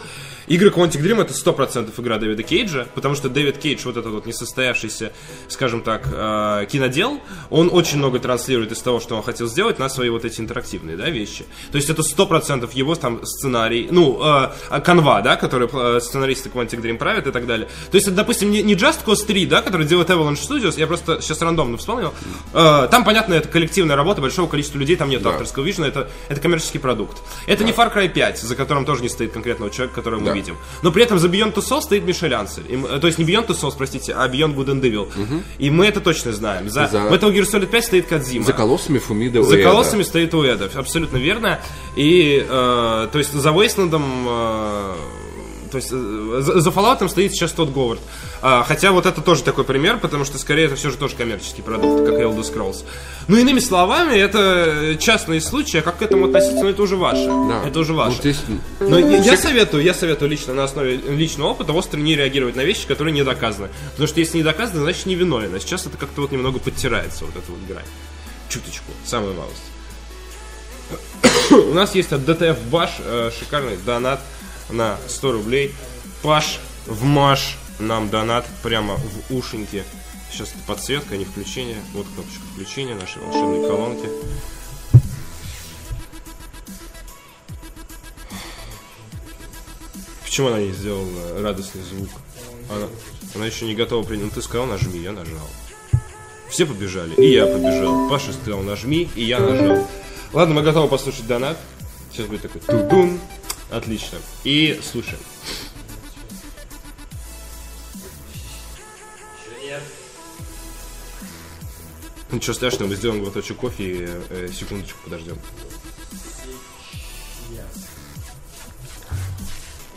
[0.48, 4.26] Игры Quantic Dream это 100% игра Дэвида Кейджа, потому что Дэвид Кейдж, вот этот вот
[4.26, 5.12] несостоявшийся,
[5.48, 6.08] скажем так,
[6.62, 10.24] э, кинодел, он очень много транслирует из того, что он хотел сделать, на свои вот
[10.24, 11.44] эти интерактивные, да, вещи.
[11.70, 14.20] То есть это 100% его там сценарий, ну,
[14.70, 17.68] э, канва, да, который э, сценаристы Quantic Dream правят и так далее.
[17.90, 20.86] То есть это, допустим, не, не Just Cause 3, да, который делает Avalanche Studios, я
[20.86, 22.12] просто сейчас рандомно вспомнил.
[22.52, 26.40] Э, там, понятно, это коллективная работа большого количества людей, там нет авторского вижена, это, это
[26.40, 27.18] коммерческий продукт.
[27.46, 30.32] Это не Far Cry 5, за которым тоже не стоит конкретного человека, которого мы Да.
[30.32, 30.56] видим.
[30.82, 32.64] Но при этом за Beyond Two Souls стоит Мишель Ансель.
[32.68, 35.42] И то есть не Beyond Two Souls, простите, а Beyond Good and Evil.
[35.58, 36.68] И мы это точно знаем.
[36.70, 38.44] За, За- В Metal Gear Solid 5 стоит Кадзима.
[38.44, 39.62] За колоссами Фумида За Уэда.
[39.64, 41.58] колоссами стоит Уэда, абсолютно верно.
[41.96, 44.94] И, э, то есть, за Вейслендом, э,
[45.72, 48.00] то есть, э, за, за Fallout стоит сейчас тот Говард.
[48.44, 51.62] А, хотя вот это тоже такой пример, потому что, скорее, это все же тоже коммерческий
[51.62, 52.84] продукт, как Elder Scrolls.
[53.28, 57.26] Ну, иными словами, это частные случаи, а как к этому относиться, ну, это уже ваше.
[57.26, 57.62] Да.
[57.64, 58.16] Это уже ваше.
[58.16, 58.40] Ну, здесь,
[58.80, 62.64] Но я, я советую, я советую лично на основе личного опыта остро не реагировать на
[62.64, 63.68] вещи, которые не доказаны.
[63.92, 65.54] Потому что если не доказано, значит не виновен.
[65.54, 67.86] А сейчас это как-то вот немного подтирается, вот эта вот грань.
[68.48, 69.62] Чуточку, самую малость.
[71.52, 74.20] У нас есть от DTF Баш э, шикарный донат
[74.68, 75.74] на 100 рублей.
[76.22, 79.84] Паш, вмаш нам донат прямо в ушеньки.
[80.30, 81.78] Сейчас это подсветка, не включение.
[81.92, 84.08] Вот кнопочка включения нашей волшебной колонки.
[90.24, 92.08] Почему она не сделала радостный звук?
[92.70, 92.88] Она,
[93.34, 94.24] она еще не готова принять.
[94.24, 95.46] Ну ты сказал нажми, я нажал.
[96.48, 98.08] Все побежали, и я побежал.
[98.08, 99.86] Паша сказал нажми, и я нажал.
[100.32, 101.58] Ладно, мы готовы послушать донат.
[102.10, 103.20] Сейчас будет такой тудун.
[103.70, 104.18] Отлично.
[104.44, 105.18] И слушаем.
[112.32, 115.36] Ничего страшного, мы сделаем глоточек кофе и э, секундочку подождем.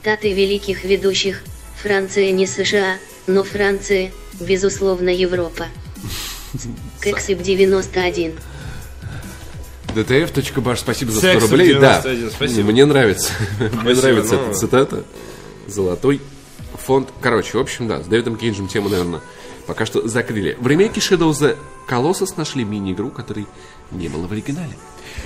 [0.03, 1.41] Даты великих ведущих.
[1.81, 5.67] Франция не США, но Франция, безусловно, Европа.
[7.01, 8.33] Кексип 91.
[9.95, 11.73] DTF.баш, спасибо за 100 Секс рублей.
[11.75, 12.71] Да, 91, спасибо.
[12.71, 13.31] мне нравится.
[13.59, 14.41] Мне нравится ну.
[14.41, 15.03] эта цитата.
[15.67, 16.21] Золотой
[16.73, 17.09] фонд.
[17.21, 19.21] Короче, в общем, да, с Дэвидом Кейджем тему, наверное,
[19.65, 20.57] пока что закрыли.
[20.59, 23.47] В ремейке Shadow the Colossus нашли мини-игру, которой
[23.91, 24.77] не было в оригинале.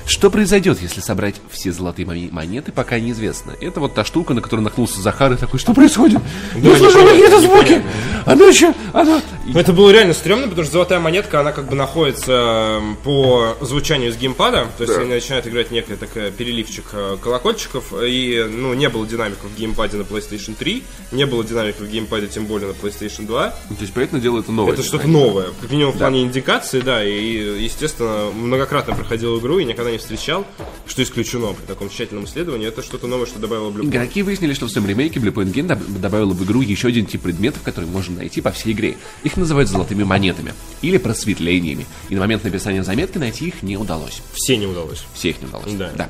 [0.06, 3.54] Что произойдет, если собрать все золотые монеты, пока неизвестно.
[3.62, 6.20] Это вот та штука, на которую нахнулся Захар и такой, что происходит?
[6.56, 7.84] Я Да, слышу непонятно, какие-то звуки!
[8.26, 9.22] Оно еще, оно...
[9.46, 13.58] Ну, Это было реально стрёмно, потому что золотая монетка, она как бы находится эм, по
[13.62, 15.02] звучанию с геймпада, то есть Да.
[15.02, 19.98] они начинают играть некая такая переливчик э, колокольчиков, и, ну, не было динамиков в геймпаде
[19.98, 23.54] на PlayStation 3, не было динамиков в геймпаде, тем более на PlayStation 2.
[23.70, 24.74] Ну, То есть, понятное дело, это новое.
[24.74, 29.66] Это что-то новое, как минимум в плане индикации, да, и, естественно, многократно проходил игру и
[29.80, 30.46] никогда не встречал,
[30.86, 33.88] что исключено при таком тщательном исследовании, это что-то новое, что добавило Blue Point.
[33.88, 37.06] Игроки выяснили, что в своем ремейке Blue Point Game доб- добавила в игру еще один
[37.06, 38.98] тип предметов, которые можно найти по всей игре.
[39.24, 41.86] Их называют золотыми монетами или просветлениями.
[42.10, 44.22] И на момент написания заметки найти их не удалось.
[44.34, 45.04] Все не удалось.
[45.14, 45.72] Всех не удалось.
[45.74, 46.10] Да.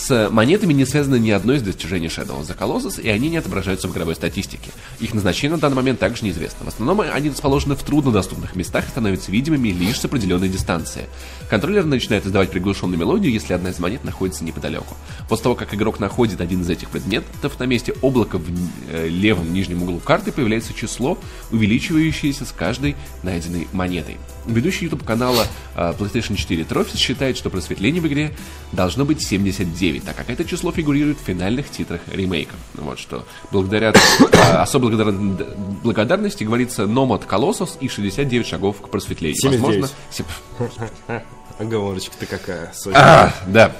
[0.00, 3.36] С монетами не связано ни одно из достижений Shadow of the Colossus, и они не
[3.36, 4.70] отображаются в игровой статистике.
[4.98, 6.64] Их назначение на данный момент также неизвестно.
[6.64, 11.04] В основном они расположены в труднодоступных местах и становятся видимыми лишь с определенной дистанции.
[11.50, 14.96] Контроллер начинает издавать приглушенную мелодию, если одна из монет находится неподалеку.
[15.28, 18.44] После того, как игрок находит один из этих предметов, на месте облака в
[18.90, 21.18] э, левом нижнем углу карты появляется число,
[21.50, 24.16] увеличивающееся с каждой найденной монетой.
[24.46, 28.32] Ведущий YouTube канала э, PlayStation 4 Trophies считает, что просветлений в игре
[28.72, 32.56] должно быть 79, так как это число фигурирует в финальных титрах ремейков.
[32.74, 39.36] Вот что благодаря э, особой благодар- благодарности говорится Nomad Colossus и 69 шагов к просветлению.
[39.36, 39.80] 79.
[39.80, 41.22] Возможно, сеп-
[41.58, 43.72] Оговорочка ты какая, а, да.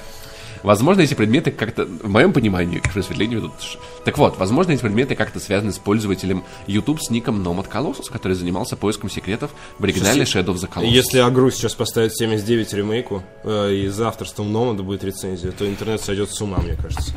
[0.63, 3.53] Возможно, эти предметы как-то, в моем понимании, к просветлению ведут.
[4.05, 8.33] Так вот, возможно, эти предметы как-то связаны с пользователем YouTube с ником Nomad Colossus, который
[8.33, 10.87] занимался поиском секретов в оригинальной Shadow of the Colossus.
[10.87, 16.01] Если Агру сейчас поставить 79 ремейку, э, и за авторством Номада будет рецензия, то интернет
[16.01, 17.11] сойдет с ума, мне кажется.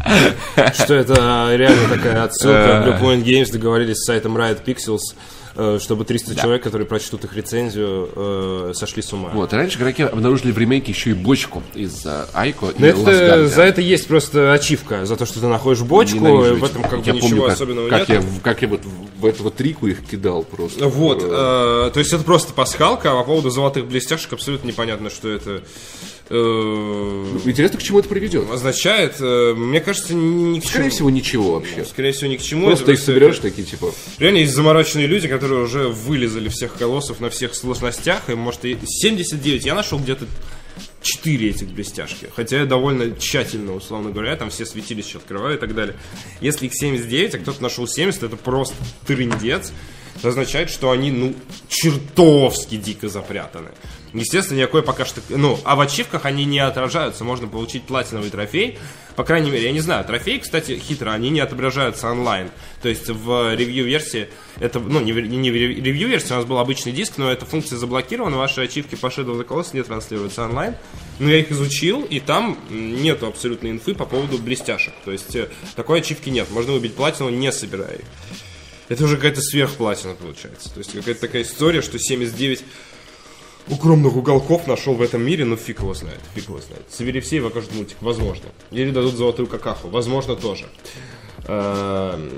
[0.84, 2.84] Что это реально такая отсылка.
[2.86, 5.43] Blue Point Games договорились с сайтом Riot Pixels, э,
[5.80, 9.30] чтобы 300 человек, которые прочтут их рецензию, э, сошли с ума.
[9.32, 13.48] Вот, раньше игроки обнаружили в ремейке еще и бочку из э, Айко и это, Ласгарда.
[13.48, 17.00] за это есть просто ачивка, за то, что ты находишь бочку, Ненавижу в этом как
[17.00, 18.22] бы я ничего помню, как, особенного как нет.
[18.22, 20.88] Я, как я вот в, вот трику их кидал просто.
[20.88, 25.10] Вот, Э, э, то есть это просто пасхалка, а по поводу золотых блестяшек абсолютно непонятно,
[25.10, 25.60] что это э,
[26.30, 28.50] Интересно, к чему это приведет?
[28.50, 29.16] означает.
[29.20, 30.94] Э, Мне кажется, ни, ни к Скорее чему.
[30.96, 31.84] всего, ничего вообще.
[31.84, 32.66] Скорее всего, ни к чему.
[32.66, 33.92] Просто их соберешь такие, типа...
[34.18, 38.78] Реально есть замороченные люди, которые уже вылезали всех колоссов на всех сложностях, и может и
[38.84, 40.26] 79, я нашел где-то
[41.02, 42.28] 4 этих блестяшки.
[42.34, 45.94] Хотя я довольно тщательно, условно говоря, там все святилища открываю и так далее.
[46.40, 48.74] Если их 79, а кто-то нашел 70, это просто
[49.06, 49.72] трындец.
[50.16, 51.34] Это означает, что они, ну,
[51.68, 53.70] чертовски дико запрятаны.
[54.14, 55.20] Естественно, никакой пока что...
[55.28, 57.24] Ну, а в ачивках они не отражаются.
[57.24, 58.78] Можно получить платиновый трофей.
[59.16, 60.04] По крайней мере, я не знаю.
[60.04, 62.50] Трофеи, кстати, хитро, они не отображаются онлайн.
[62.80, 64.28] То есть в ревью-версии...
[64.60, 67.76] Это, ну, не, не в рев- ревью-версии, у нас был обычный диск, но эта функция
[67.76, 68.36] заблокирована.
[68.36, 70.76] Ваши ачивки по Shadow of the Colossus не транслируются онлайн.
[71.18, 74.94] Но я их изучил, и там м, нету абсолютной инфы по поводу блестяшек.
[75.04, 76.48] То есть э, такой ачивки нет.
[76.52, 78.04] Можно убить платину, не собирая их.
[78.88, 80.72] Это уже какая-то сверхплатина получается.
[80.72, 82.64] То есть какая-то такая история, что 79
[83.68, 86.84] укромных уголков нашел в этом мире, ну фиг его знает, фиг его знает.
[86.90, 88.46] Собери все и покажут мультик, возможно.
[88.70, 90.66] Или дадут золотую какаху, возможно тоже.
[91.46, 92.30] Эм,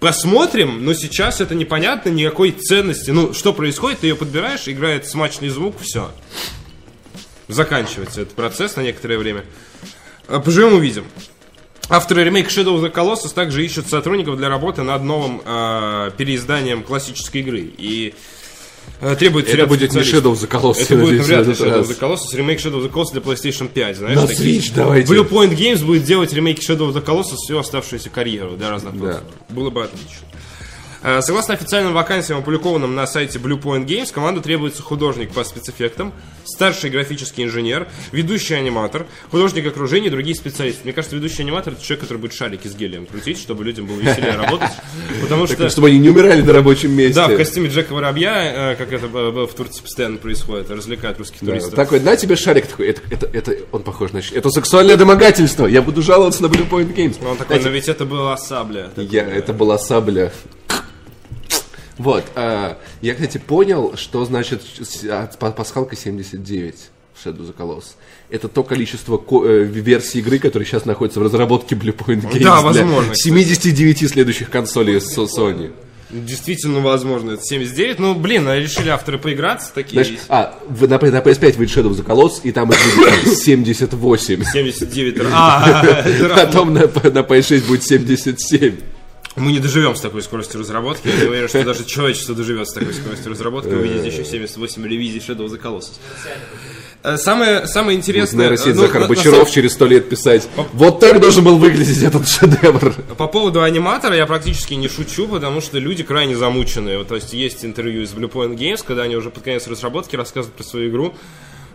[0.00, 3.10] Посмотрим, но сейчас это непонятно, никакой ценности.
[3.10, 6.12] Ну, что происходит, ты ее подбираешь, играет смачный звук, все.
[7.48, 9.44] Заканчивается этот процесс на некоторое время.
[10.28, 11.04] А, Поживем увидим.
[11.88, 16.84] Авторы ремейка Shadow of the Colossus также ищут сотрудников для работы над новым э, переизданием
[16.84, 17.60] классической игры.
[17.60, 18.37] И э,
[19.16, 20.00] требуется Это ряд будет не.
[20.00, 22.84] Shadow of the Colossus, Это будет вряд ли Shadow of the Colossus, ремейк Shadow of
[22.84, 24.58] the Colossus для PlayStation 5, знаешь, На такие.
[24.58, 25.12] Switch давайте.
[25.12, 28.98] Blue Point Games будет делать ремейки Shadow of the Colossus всю оставшуюся карьеру для разных
[29.00, 29.20] Да.
[29.48, 30.27] Было бы отлично.
[31.02, 36.12] Э, Согласно официальным вакансиям, опубликованным на сайте Blue Point Games, команду требуется художник по спецэффектам,
[36.44, 40.80] старший графический инженер, ведущий аниматор, художник окружения и другие специалисты.
[40.84, 44.00] Мне кажется, ведущий аниматор это человек, который будет шарики с гелием крутить, чтобы людям было
[44.00, 44.70] веселее работать.
[45.22, 45.68] Потому что...
[45.68, 47.14] Чтобы они не умирали на рабочем месте.
[47.14, 51.74] Да, в костюме Джека Воробья, э, как это в Турции постоянно происходит, развлекают русских туристов.
[51.74, 54.18] Такой, на тебе шарик такой, это, он похож на...
[54.32, 57.16] Это сексуальное домогательство, я буду жаловаться на Blue Point Games.
[57.22, 58.90] Но он такой, но ведь это была сабля.
[58.96, 60.32] Я, это была сабля.
[61.98, 64.62] Вот, а, я, кстати, понял, что значит
[65.10, 66.74] а, пасхалка 79
[67.14, 67.96] в Shadow of the Colossus.
[68.30, 72.32] Это то количество ко- э, версий игры, которые сейчас находятся в разработке Blue Point Games
[72.34, 73.22] Да, для возможно, кстати.
[73.28, 75.72] 79 следующих консолей с Sony.
[76.10, 77.98] Действительно, возможно, это 79.
[77.98, 81.90] Ну, блин, а решили авторы поиграться, такие Знаешь, а, в- на, на PS5 выйдет Shadow
[81.90, 84.44] of the Colossus, и там их будет 78.
[84.44, 85.32] 79 раз.
[85.34, 86.04] А.
[86.36, 88.76] Потом на, на PS6 будет 77.
[89.38, 91.08] Мы не доживем с такой скоростью разработки.
[91.08, 93.68] Я не уверен, что даже человечество доживет с такой скоростью разработки.
[93.68, 95.94] Увидеть еще 78 ревизий Shadow of the Colossus.
[97.04, 98.46] Э, Самое, самое Будет интересное...
[98.46, 100.48] нейросеть ну, Захар на- на Бочаров через сто лет писать.
[100.72, 102.92] Вот так должен был выглядеть этот шедевр.
[103.16, 106.98] По поводу аниматора я практически не шучу, потому что люди крайне замученные.
[106.98, 110.16] Вот, то есть есть интервью из Blue Point Games, когда они уже под конец разработки
[110.16, 111.14] рассказывают про свою игру.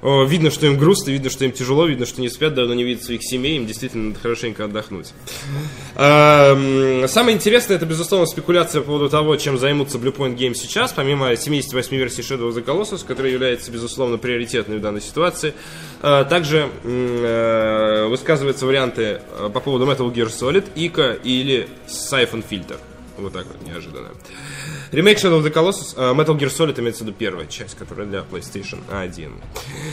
[0.04, 2.84] О, Видно, что им грустно, видно, что им тяжело, видно, что не спят, давно не
[2.84, 5.14] видят своих семей, им действительно надо хорошенько отдохнуть.
[5.96, 10.92] Эм, Самое интересное, это, безусловно, спекуляция по поводу того, чем займутся Blue Point Games сейчас,
[10.92, 15.54] помимо 78 версий Shadow of the Colossus, которая является, безусловно, приоритетной в данной ситуации.
[16.02, 22.78] Э, Также э, высказываются варианты э, по поводу Metal Gear Solid, Ика или Siphon Filter.
[23.18, 24.10] Вот так вот, неожиданно.
[24.94, 28.06] Ремейк Shadow of the Colossus, э, Metal Gear Solid имеется в виду первая часть, которая
[28.06, 29.32] для PlayStation 1.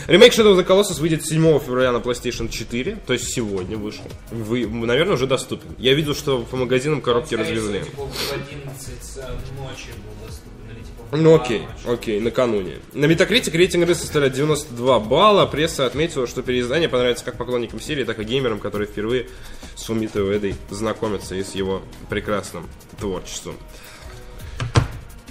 [0.07, 4.05] Ремейк Shadow of the Colossus выйдет 7 февраля на PlayStation 4, то есть сегодня вышел.
[4.29, 5.75] Вы, наверное, уже доступен.
[5.79, 7.79] Я видел, что по магазинам коробки Скорее всего, развезли.
[7.83, 9.15] типа, в 11
[9.57, 12.75] ночи был доступен, или типа Ну 2 окей, окей, накануне.
[12.93, 15.47] На Metacritic рейтинг игры составляет 92 балла.
[15.47, 19.27] Пресса отметила, что переиздание понравится как поклонникам серии, так и геймерам, которые впервые
[19.75, 23.55] с Фумито Уэдой знакомятся и с его прекрасным творчеством.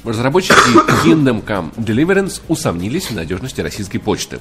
[0.04, 0.54] Разработчики
[1.04, 4.40] Kingdom Come Deliverance усомнились в надежности российской почты.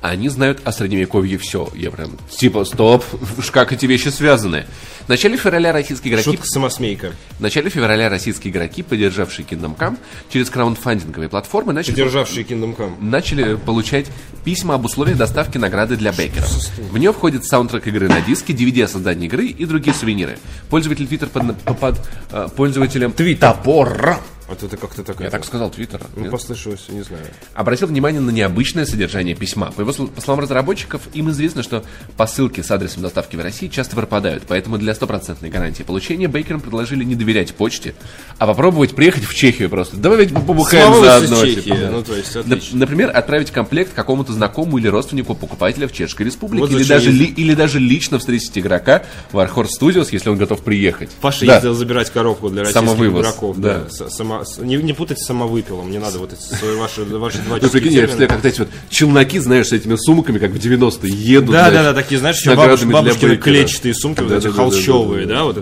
[0.00, 1.68] Они знают о средневековье все.
[1.74, 3.04] Я прям, типа, стоп,
[3.52, 4.64] как эти вещи связаны.
[5.06, 7.12] В начале февраля российские игроки Шутка-самосмейка.
[7.38, 9.98] В начале февраля российские игроки, поддержавшие Kingdom Come,
[10.30, 13.02] через краундфандинговые платформы начали, Державший Kingdom Come.
[13.02, 14.06] начали получать
[14.44, 16.48] письма об условиях доставки награды для бейкеров.
[16.92, 20.38] В нее входит саундтрек игры на диске, DVD о создании игры и другие сувениры.
[20.70, 24.20] Пользователь Twitter под, под, э, пользователем Топор.
[24.50, 25.20] А ты как-то так...
[25.20, 26.00] Я это- так сказал Твиттер.
[26.16, 27.22] Ну, послышалось, не знаю.
[27.54, 29.70] Обратил внимание на необычное содержание письма.
[29.72, 31.84] По, его, по словам разработчиков, им известно, что
[32.16, 37.04] посылки с адресом доставки в России часто пропадают, поэтому для стопроцентной гарантии получения бейкерам предложили
[37.04, 37.94] не доверять почте,
[38.38, 39.96] а попробовать приехать в Чехию просто.
[39.96, 41.44] Давай ведь побухаем заодно.
[41.44, 41.90] Типа, да.
[41.90, 42.78] ну, то есть, отлично.
[42.78, 47.26] Например, отправить комплект какому-то знакомому или родственнику покупателя в Чешской Республике, Вот или, даже, ли-
[47.26, 51.10] или даже лично встретить игрока в Warhorse Studios, если он готов приехать.
[51.20, 51.56] Паша Да.
[51.56, 53.58] ездил забирать коробку для российских Самовывоз, игроков.
[53.58, 53.88] да.
[53.90, 57.58] С- само- не, не путайте с самовыпилом, не надо вот эти свои ваши, ваши два
[57.60, 61.12] Ну, прикинь, я представляю, как эти вот челноки, знаешь, с этими сумками, как в 90-е,
[61.12, 61.50] едут.
[61.50, 65.26] Да, да, да, такие, знаешь, еще бабуш- наградами для бабушкины клетчатые сумки, вот эти холщовые,
[65.26, 65.58] да, вот.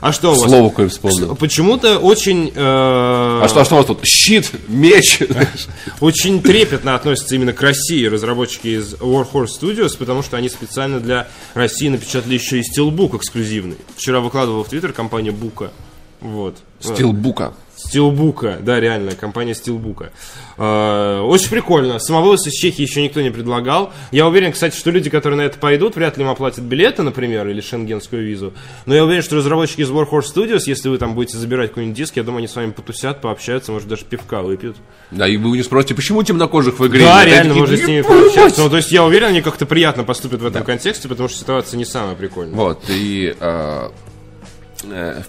[0.00, 0.48] А что у вас?
[0.50, 1.34] Слово кое вспомнил.
[1.36, 4.00] Почему-то очень, А что, а что у вас тут?
[4.04, 5.20] Щит, меч.
[6.00, 11.28] очень трепетно относятся именно к России разработчики из Warhorse Studios, потому что они специально для
[11.54, 13.76] России напечатали еще и стилбук эксклюзивный.
[13.96, 15.70] Вчера выкладывала в Твиттер компания Бука.
[16.20, 16.56] Вот.
[16.80, 17.52] Стилбука.
[17.86, 20.10] Стилбука, да, реально, компания Стилбука.
[20.58, 21.98] Э, Очень прикольно.
[21.98, 23.92] Самовывоз из Чехии еще никто не предлагал.
[24.10, 27.46] Я уверен, кстати, что люди, которые на это пойдут, вряд ли им оплатят билеты, например,
[27.48, 28.52] или шенгенскую визу.
[28.86, 32.16] Но я уверен, что разработчики из Warhorse Studios, если вы там будете забирать какой-нибудь диск,
[32.16, 34.76] я думаю, они с вами потусят, пообщаются, может, даже пивка выпьют.
[35.10, 37.04] Да, и вы не спросите, почему темнокожих в игре?
[37.04, 38.62] Да, реально, такие, с ними пообщаться.
[38.62, 41.78] Ну, то есть, я уверен, они как-то приятно поступят в этом контексте, потому что ситуация
[41.78, 42.54] не самая прикольная.
[42.56, 43.88] Вот, и э,
[44.84, 45.22] э,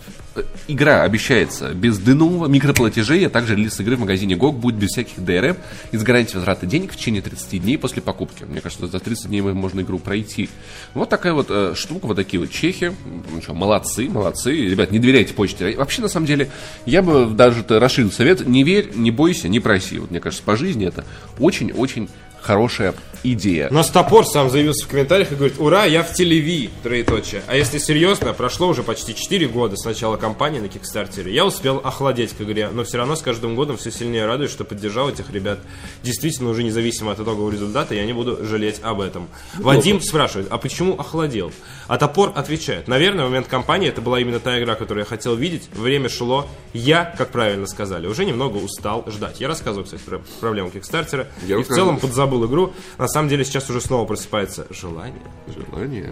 [0.67, 5.17] игра обещается без дынового микроплатежей, а также релиз игры в магазине GOG будет без всяких
[5.17, 5.57] DRM
[5.91, 8.43] и с гарантией возврата денег в течение 30 дней после покупки.
[8.43, 10.49] Мне кажется, за 30 дней можно игру пройти.
[10.93, 12.93] Вот такая вот э, штука, вот такие вот чехи.
[13.31, 14.51] Ну что, молодцы, молодцы.
[14.51, 15.75] Ребят, не доверяйте почте.
[15.75, 16.49] Вообще, на самом деле,
[16.85, 18.47] я бы даже расширил совет.
[18.47, 19.99] Не верь, не бойся, не проси.
[19.99, 21.05] Вот мне кажется, по жизни это
[21.39, 22.09] очень-очень
[22.47, 22.93] хорошая
[23.23, 23.67] идея.
[23.69, 27.43] У нас топор сам заявился в комментариях и говорит, ура, я в телеви, троеточие.
[27.47, 31.33] А если серьезно, прошло уже почти 4 года с начала кампании на Кикстартере.
[31.33, 34.63] Я успел охладеть к игре, но все равно с каждым годом все сильнее радуюсь, что
[34.63, 35.59] поддержал этих ребят.
[36.03, 39.27] Действительно, уже независимо от итогового результата, я не буду жалеть об этом.
[39.55, 41.51] Вадим спрашивает, а почему охладел?
[41.87, 45.35] А топор отвечает, наверное, в момент кампании это была именно та игра, которую я хотел
[45.35, 45.69] видеть.
[45.73, 46.47] Время шло.
[46.73, 49.41] Я, как правильно сказали, уже немного устал ждать.
[49.41, 51.27] Я рассказывал, кстати, про проблему Кикстартера.
[51.45, 52.73] Я и в целом подзабыл игру.
[52.97, 55.21] На самом деле сейчас уже снова просыпается желание.
[55.47, 56.11] Желание.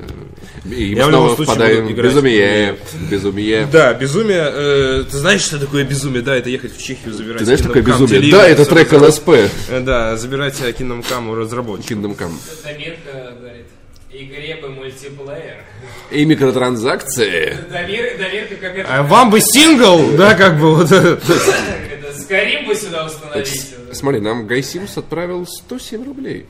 [0.65, 2.78] И Я в любом случае буду играть безумие.
[3.11, 3.67] Безумие.
[3.71, 4.43] Да, безумие.
[4.47, 6.21] э, ты знаешь, что такое безумие?
[6.21, 7.39] Да, это ехать в Чехию, забирать.
[7.39, 8.32] Ты знаешь, Kingdom такое Come безумие?
[8.32, 8.91] Да, это трек.
[8.93, 9.30] ЛСП.
[9.69, 11.97] Э, Да, забирать э, Kingdom Come у разработчиков.
[11.97, 12.34] Kingdom Come.
[12.63, 13.65] Дамирка говорит,
[14.11, 15.63] игре бы мультиплеер.
[16.11, 17.57] И микротранзакции.
[17.71, 19.03] Дамир, Дамирка как А это...
[19.03, 20.89] вам бы сингл, да, как бы вот.
[22.18, 23.76] Скорим бы сюда установить.
[23.91, 26.45] Смотри, нам Гайсимс отправил 107 рублей.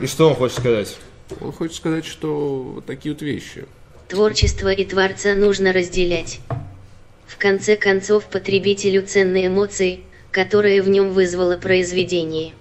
[0.00, 0.96] И что он хочет сказать?
[1.40, 3.64] Он хочет сказать, что вот такие вот вещи.
[4.08, 6.40] Творчество и творца нужно разделять.
[7.26, 10.00] В конце концов, потребителю ценны эмоции,
[10.30, 12.52] которые в нем вызвало произведение.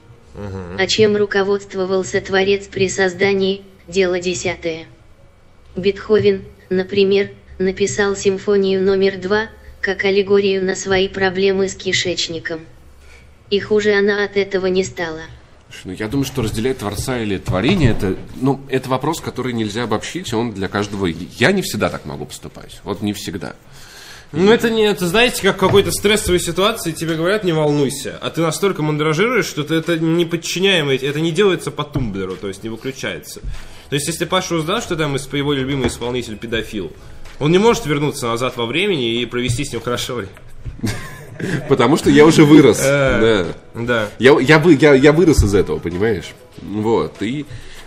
[0.79, 4.85] А чем руководствовался творец при создании, дело десятое.
[5.75, 9.49] Бетховен, например, написал симфонию номер два,
[9.81, 12.61] как аллегорию на свои проблемы с кишечником.
[13.49, 15.21] И хуже она от этого не стала.
[15.83, 20.33] Ну, я думаю, что разделять Творца или творение, это, ну, это вопрос, который нельзя обобщить,
[20.33, 21.05] он для каждого...
[21.05, 22.81] Я не всегда так могу поступать.
[22.83, 23.55] Вот не всегда.
[24.33, 28.29] Ну, это не, это знаете, как в какой-то стрессовой ситуации тебе говорят, не волнуйся, а
[28.29, 32.63] ты настолько мандражируешь, что ты это не подчиняемый, это не делается по тумблеру, то есть
[32.63, 33.41] не выключается.
[33.89, 36.93] То есть, если Паша узнал, что там из- его любимый исполнитель педофил,
[37.39, 40.23] он не может вернуться назад во времени и провести с ним хорошо.
[41.67, 42.79] Потому что я уже вырос.
[42.83, 43.45] Э.
[43.73, 43.81] Да.
[43.81, 44.07] Да.
[44.19, 46.33] Я, я, я, я вырос из этого, понимаешь?
[46.61, 47.21] Вот.
[47.21, 47.45] И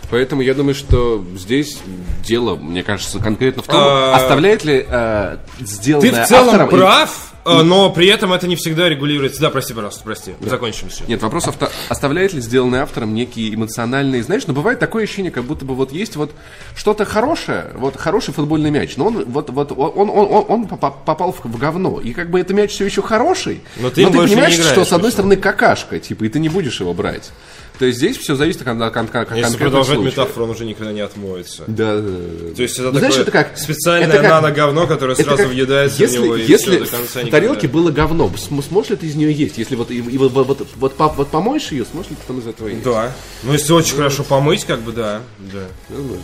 [0.09, 1.79] поэтому я думаю, что здесь
[2.23, 7.33] дело, мне кажется, конкретно в том, А- оставляет ли э, Ты сделанное в целом прав,
[7.45, 9.39] но при этом это не всегда регулируется.
[9.39, 10.33] Да, прости, пожалуйста, прости.
[10.41, 11.03] Закончим все.
[11.07, 15.43] Нет, вопрос авто- оставляет ли сделанный автором некие эмоциональные, знаешь, но бывает такое ощущение, как
[15.45, 16.31] будто бы вот есть вот
[16.75, 20.95] что-то хорошее, вот хороший футбольный мяч, но он вот вот он он, он, он попа-
[21.05, 24.21] попал в, в говно, и как бы этот мяч все еще хороший, Но ты больше
[24.21, 25.11] не понимаешь, играешь, что с одной почему?
[25.11, 27.31] стороны какашка, типа, и ты не будешь его брать.
[27.77, 30.11] То есть здесь все зависит от кон- кон- кон- Если продолжать случая.
[30.11, 31.63] метафору, он уже никогда не отмоется.
[31.67, 32.55] Да, да, да.
[32.55, 35.47] То есть это Ну, такое знаешь, это как- специальное это как- нано-говно, которое сразу как-
[35.49, 37.31] въедается если, в него и если все до конца в никогда.
[37.31, 39.57] тарелке было говно, см- сможешь ли ты из нее есть?
[39.57, 42.39] Если вот, и, и вот, вот, вот, по- вот помоешь ее, сможешь ли ты там
[42.39, 42.83] из этого есть?
[42.83, 43.11] Да.
[43.43, 45.21] Ну, если очень хорошо помыть, как бы, да.
[45.51, 45.63] да.
[45.89, 46.23] Возможно.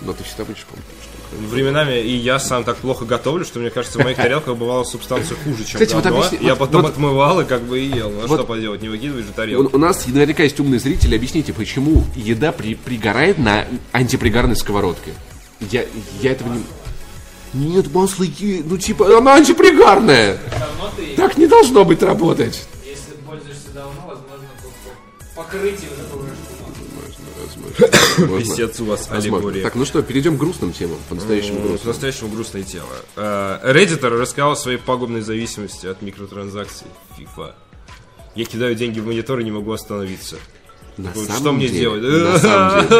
[0.00, 0.84] Но ты всегда будешь помнить.
[1.32, 5.36] Временами и я сам так плохо готовлю, что мне кажется, в моих тарелках бывала субстанция
[5.44, 6.18] хуже, чем Кстати, вот говно.
[6.24, 8.10] объясни- Я вот- потом вот- отмывал и как бы и ел.
[8.10, 9.76] Ну, а Вот- что поделать, не выкидываешь же У, тарелку.
[9.76, 11.14] у нас наверняка есть умные зрители.
[11.16, 15.12] Объясните, почему еда при, пригорает на антипригарной сковородке?
[15.70, 15.84] Я,
[16.22, 16.62] я этого не...
[17.54, 20.38] Нет, масло, е- ну типа, она антипригарная.
[20.96, 22.66] Ты, Так не должно быть работать.
[22.84, 26.07] если пользуешься давно, возможно, по- по- покрытие вот.
[27.78, 29.62] Писец у вас аллегория.
[29.62, 31.78] Так, ну что, перейдем к грустным темам, по-настоящему Ну, грустным.
[31.80, 32.64] По-настоящему грустное.
[33.16, 37.52] Э, Реддитор рассказал о своей пагубной зависимости от микротранзакций FIFA.
[38.34, 40.36] Я кидаю деньги в монитор и не могу остановиться.
[40.96, 42.02] На Такой, самом что мне деле- делать?
[42.02, 42.96] На самом деле.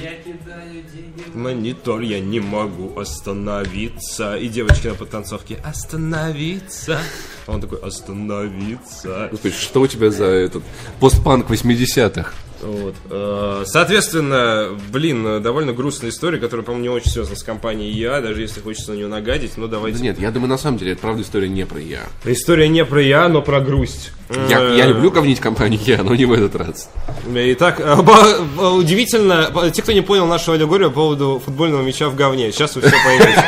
[0.00, 4.36] Я кидаю деньги в Монитор, я не могу остановиться.
[4.36, 7.00] И девочки на подтанцовке остановиться.
[7.46, 9.28] А он такой остановиться.
[9.32, 10.62] Господи, что у тебя за этот
[11.00, 12.32] постпанк 80-х?
[12.62, 12.94] Вот.
[13.10, 18.20] Э, Соответственно, блин, э, довольно грустная история, которая, по-моему, не очень связана с компанией Я,
[18.20, 20.02] даже если хочется на нее нагадить, но Да давайте.
[20.02, 22.02] нет, я думаю, на самом деле, это правда история не про я.
[22.24, 24.12] История не про Я, но про грусть.
[24.48, 26.90] Я, Э, я люблю говнить компанию я, но не в этот раз.
[27.32, 32.74] Итак, удивительно, те, кто не понял нашу аллегорию по поводу футбольного мяча в говне, сейчас
[32.74, 33.44] вы все поймете.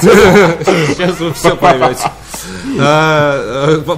[0.00, 2.10] Сейчас вы все поймете.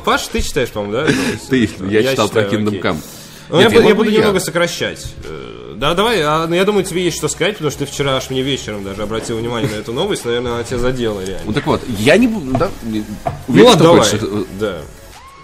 [0.04, 1.06] Паш, ты читаешь, по-моему, да?
[1.48, 2.80] Ты, я, читал про Kingdom.
[2.80, 2.96] Come.
[3.50, 5.04] Ну, я, Нет, буду, я могу буду немного сокращать.
[5.24, 8.16] Э, Да, давай, а, ну, я думаю, тебе есть что сказать, потому что ты вчера
[8.16, 11.42] аж мне вечером даже обратил внимание на эту новость, наверное, она тебя задела реально.
[11.46, 12.70] Ну так вот, я не буду, да?
[12.84, 13.04] не-
[13.48, 14.00] Ну ладно, давай.
[14.00, 14.78] хочешь, э, Да.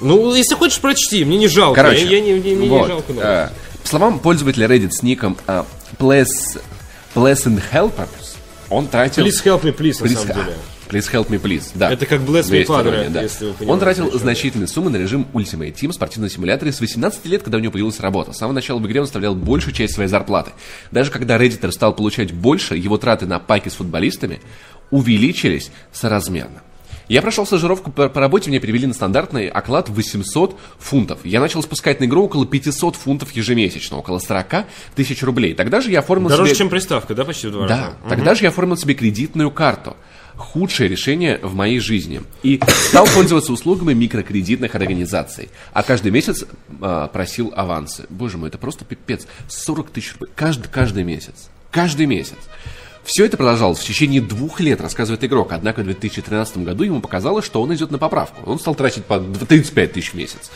[0.01, 1.83] Ну, если хочешь, прочти, мне не жалко.
[1.83, 3.29] Короче, я, я не, не- мне вот, не жалко новость.
[3.29, 3.51] э,
[3.83, 5.63] по словам пользователя Reddit с ником э,
[5.99, 6.59] Pleas-
[7.15, 8.37] Pleasant Helpers,
[8.71, 9.27] он тратил...
[9.27, 10.57] Please help me, please, на Please, самом деле.
[10.91, 11.93] Please help me, please, да.
[11.93, 13.23] Это как Bless Me Padre, да.
[13.23, 14.21] если вы Он понимаете, тратил о чем я.
[14.23, 18.01] значительные суммы на режим Ultimate Team спортивном симуляторе с 18 лет, когда у него появилась
[18.01, 18.33] работа.
[18.33, 20.51] С самого начала в игре он оставлял большую часть своей зарплаты.
[20.91, 24.41] Даже когда Redditor стал получать больше, его траты на паки с футболистами
[24.91, 26.63] увеличились соразмерно.
[27.09, 31.19] Я прошел стажировку по, по работе, мне перевели на стандартный оклад 800 фунтов.
[31.25, 35.55] Я начал спускать на игру около 500 фунтов ежемесячно, около 40 тысяч рублей.
[35.55, 36.59] Тогда же я оформил Дороже, себе...
[36.59, 37.97] чем приставка, да, почти в два Да, раза?
[38.09, 39.97] тогда же я оформил себе кредитную карту.
[40.41, 42.23] Худшее решение в моей жизни.
[42.43, 45.51] И стал пользоваться услугами микрокредитных организаций.
[45.75, 46.47] А каждый месяц
[46.81, 48.07] а, просил авансы.
[48.09, 49.27] Боже мой, это просто пипец.
[49.49, 50.33] 40 тысяч рублей.
[50.35, 51.51] Каждый, каждый месяц.
[51.71, 52.39] Каждый месяц.
[53.05, 55.53] Все это продолжалось в течение двух лет, рассказывает игрок.
[55.53, 58.51] Однако в 2013 году ему показалось, что он идет на поправку.
[58.51, 60.51] Он стал тратить по 35 тысяч в месяц.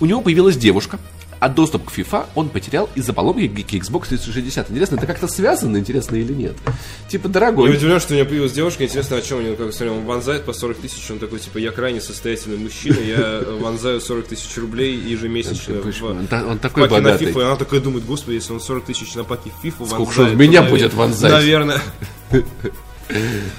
[0.00, 0.98] У него появилась девушка,
[1.40, 4.70] а доступ к FIFA он потерял из-за поломки к Xbox 360.
[4.70, 6.56] Интересно, это как-то связано, интересно или нет?
[7.08, 8.84] Типа, Я дорогой, удивлен, что у меня появилась девушка.
[8.84, 11.10] Интересно, о чем у него, как смотрел, он вонзает по 40 тысяч.
[11.10, 16.44] Он такой, типа, я крайне состоятельный мужчина, я вонзаю 40 тысяч рублей ежемесячно он, та-
[16.46, 17.26] он такой богатый.
[17.28, 17.40] FIFA.
[17.40, 20.32] И она такая думает, господи, если он 40 тысяч на паки в FIFA Сколько вонзает,
[20.34, 21.32] в меня будет вонзать?
[21.32, 21.80] Наверное,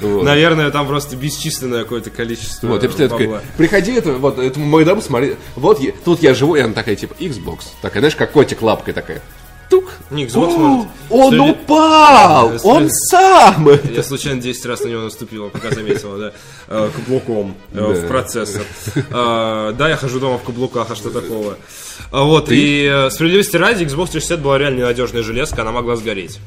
[0.02, 0.24] Вот.
[0.24, 3.08] наверное, там просто бесчисленное какое-то количество Вот, я бабла.
[3.08, 6.74] такой, приходи, это, вот, это мой дом, смотри, вот, я- тут я живу, и она
[6.74, 9.22] такая, типа, Xbox, такая, знаешь, как котик лапкой такая,
[9.70, 14.88] тук, Не, Xbox О, он Среди- упал, Э, он сам, Я случайно 10 раз на
[14.88, 16.32] него наступила, пока заметила, да,
[16.68, 18.64] э, каблуком э, в процессор.
[18.96, 21.56] Э, Да, я хожу дома в каблуках, а что такого?
[22.12, 26.40] Вот, и э, справедливости ради, Xbox 360 была реально ненадежная железка, она могла сгореть.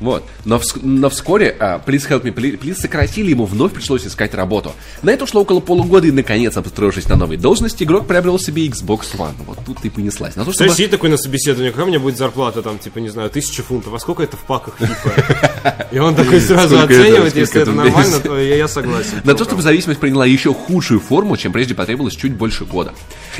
[0.00, 0.24] Вот.
[0.44, 4.34] Но, вс- но вскоре а, Please Help Me Pl- Please сократили ему, вновь пришлось искать
[4.34, 4.72] работу.
[5.02, 9.16] На это ушло около полугода, и наконец, обустроившись на новой должности, игрок приобрел себе Xbox
[9.16, 9.32] One.
[9.46, 10.36] Вот тут и понеслась.
[10.36, 10.70] На то, То чтобы...
[10.74, 13.94] сидит такой на собеседовании, какая у меня будет зарплата, там, типа, не знаю, тысяча фунтов,
[13.94, 15.88] а сколько это в паках FIFA?
[15.92, 19.20] И он такой сразу оценивает, если это нормально, то я согласен.
[19.24, 22.92] На то, чтобы зависимость приняла еще худшую форму, чем прежде потребовалось чуть больше года.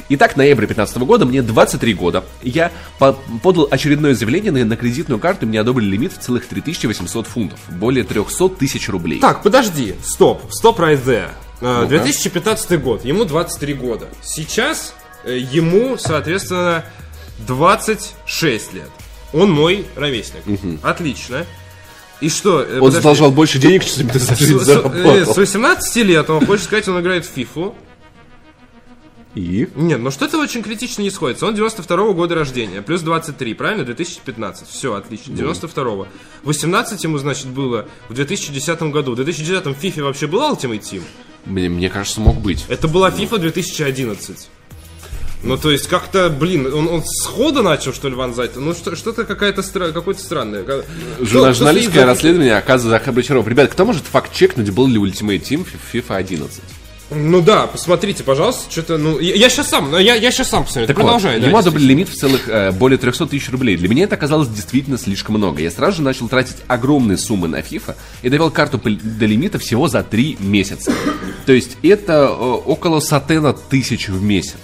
[0.09, 4.77] Итак, в ноябре 2015 года, мне 23 года, я по- подал очередное заявление на, на
[4.77, 9.21] кредитную карту, и мне одобрили лимит в целых 3800 фунтов, более 300 тысяч рублей.
[9.21, 11.31] Так, подожди, стоп, стоп right there.
[11.61, 14.09] Э, 2015 год, ему 23 года.
[14.23, 14.95] Сейчас
[15.25, 16.85] э, ему, соответственно,
[17.47, 18.91] 26 лет.
[19.33, 20.43] Он мой ровесник.
[20.83, 21.45] Отлично.
[22.21, 22.63] И что?
[22.63, 22.97] э, Он подожди.
[22.97, 25.35] задолжал больше денег, чем ты э, заработал.
[25.35, 27.75] с 18 лет он хочет сказать, он играет в фифу.
[29.37, 29.69] И?
[29.77, 31.47] Нет, ну что-то очень критично не сходится.
[31.47, 33.85] Он 92 года рождения, плюс 23, правильно?
[33.85, 34.67] 2015.
[34.69, 35.35] Все, отлично.
[35.35, 36.09] 92-го.
[36.45, 39.13] 18 ему, значит, было в 2010 году.
[39.13, 41.03] В 2010 в FIFA вообще был Ultimate Team?
[41.45, 42.65] Мне, мне кажется, мог быть.
[42.69, 44.49] Это была FIFA 2011.
[45.43, 48.57] Ну, то есть, как-то, блин, он, он сходу начал, что ли, вонзать?
[48.57, 49.93] Ну, что, что-то какая-то стра...
[49.93, 50.65] какое-то странное.
[50.65, 50.83] Ка-
[51.21, 53.47] Журна- кто журналистское расследование оказывает Захар Бочаров.
[53.47, 56.63] Ребят, кто может факт-чекнуть, был ли Ultimate Team в FIFA 11?
[57.11, 60.89] Ну да, посмотрите, пожалуйста, что-то, ну, я, сейчас сам, я, я сейчас сам посмотрю.
[60.89, 63.77] Так Продолжай, вот, да, ему одобрили лимит в целых э, более 300 тысяч рублей.
[63.77, 65.63] Для меня это оказалось действительно слишком много.
[65.63, 69.87] Я сразу же начал тратить огромные суммы на FIFA и довел карту до лимита всего
[69.87, 70.93] за 3 месяца.
[71.47, 74.59] То есть это э, около сатена тысяч в месяц.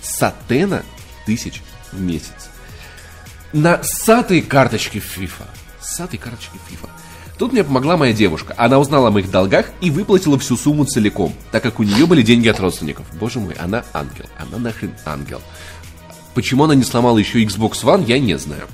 [0.00, 0.84] Сатена
[1.26, 1.60] тысяч
[1.90, 2.50] в месяц.
[3.52, 5.48] На сатой карточке FIFA.
[5.80, 6.88] Сатой карточке FIFA.
[7.40, 8.52] Тут мне помогла моя девушка.
[8.58, 12.20] Она узнала о моих долгах и выплатила всю сумму целиком, так как у нее были
[12.20, 13.06] деньги от родственников.
[13.18, 14.26] Боже мой, она ангел.
[14.38, 15.40] Она нахрен ангел.
[16.34, 18.64] Почему она не сломала еще Xbox One, я не знаю.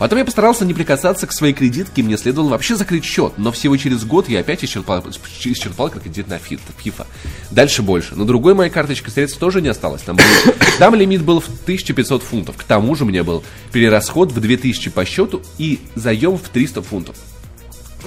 [0.00, 3.76] Потом я постарался не прикасаться к своей кредитке, мне следовало вообще закрыть счет, но всего
[3.76, 5.04] через год я опять исчерпал,
[5.44, 7.06] исчерпал кредит на FIFA.
[7.52, 8.16] Дальше больше.
[8.16, 10.02] На другой моей карточке средств тоже не осталось.
[10.02, 12.56] Там, был- там лимит был в 1500 фунтов.
[12.56, 17.14] К тому же мне был перерасход в 2000 по счету и заем в 300 фунтов.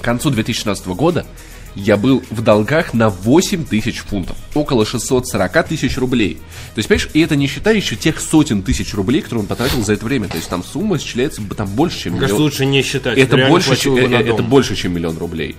[0.00, 1.26] К концу 2016 года
[1.74, 6.38] я был в долгах на 8 тысяч фунтов, около 640 тысяч рублей.
[6.74, 9.84] То есть, понимаешь, и это не считая еще тех сотен тысяч рублей, которые он потратил
[9.84, 10.28] за это время.
[10.28, 12.42] То есть там сумма исчисляется там больше, чем Мне миллион.
[12.42, 13.18] лучше не считать.
[13.18, 14.20] Это больше, чем, э, э, дом.
[14.20, 15.56] это больше, чем миллион рублей.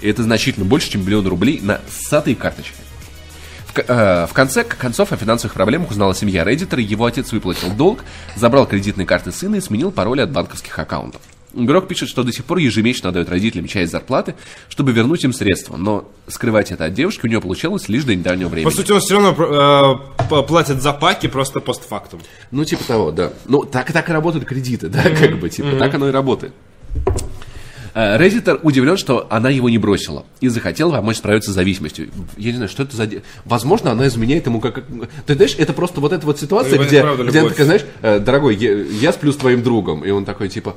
[0.00, 2.76] И это значительно больше, чем миллион рублей на сатой карточке.
[3.72, 8.04] В, э, в конце концов о финансовых проблемах узнала семья Реддитора, его отец выплатил долг,
[8.36, 11.22] забрал кредитные карты сына и сменил пароли от банковских аккаунтов.
[11.56, 14.34] Игрок пишет, что до сих пор ежемесячно отдает родителям часть зарплаты,
[14.68, 18.48] чтобы вернуть им средства, но скрывать это от девушки у него получалось лишь до недавнего
[18.48, 18.70] времени.
[18.70, 22.20] По сути, он все равно э, платит за паки просто постфактум.
[22.50, 23.32] Ну, типа того, да.
[23.46, 26.52] Ну, так, так и работают кредиты, да, как бы, типа, так оно и работает.
[27.94, 32.10] Э, Реддитор удивлен, что она его не бросила и захотела помочь справиться с зависимостью.
[32.36, 33.08] Я не знаю, что это за...
[33.44, 34.84] Возможно, она изменяет ему как...
[35.26, 38.18] Ты знаешь, это просто вот эта вот ситуация, Ну, где, где она такая, знаешь, «Э,
[38.18, 40.04] дорогой, я, я сплю с твоим другом.
[40.04, 40.76] И он такой, типа,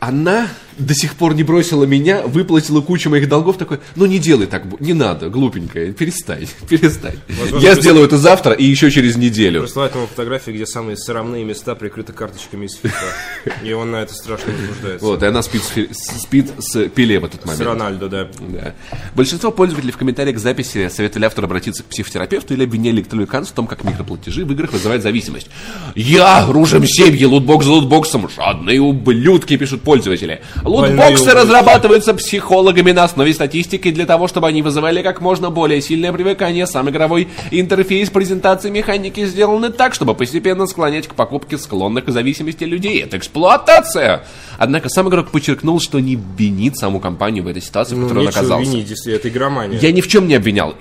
[0.00, 0.48] она
[0.78, 4.62] до сих пор не бросила меня, выплатила кучу моих долгов, такой, ну не делай так,
[4.80, 7.16] не надо, глупенькая, перестань, перестань.
[7.40, 9.62] Возможно, я сделаю это завтра и еще через неделю.
[9.62, 13.52] Присылает ему фотографии, где самые срамные места прикрыты карточками из FIFA.
[13.64, 15.04] И он на это страшно возбуждается.
[15.06, 17.62] Вот, и она спит с, с- спит с Пеле в этот С момент.
[17.62, 18.28] Рональдо, да.
[18.40, 18.74] Да.
[19.14, 23.56] Большинство пользователей в комментариях к записи советовали автору обратиться к психотерапевту или обвиняли электрониканцев в
[23.56, 25.48] том, как микроплатежи в играх вызывают зависимость.
[25.94, 28.28] Я гружим семьи лутбокс за лутбоксом.
[28.28, 30.40] Жадные ублюдки, пишут пользователи.
[30.68, 36.12] Лутбоксы разрабатываются психологами на основе статистики для того, чтобы они вызывали как можно более сильное
[36.12, 36.66] привыкание.
[36.66, 42.64] Сам игровой интерфейс презентации механики сделаны так, чтобы постепенно склонять к покупке склонных к зависимости
[42.64, 43.02] людей.
[43.02, 44.24] Это эксплуатация!
[44.58, 48.18] Однако сам игрок подчеркнул, что не винит саму компанию в этой ситуации, в Ну, которой
[48.20, 48.70] он нечего оказался.
[48.70, 49.78] винить, если это игромания.
[49.78, 50.74] Я ни в чем не обвинял.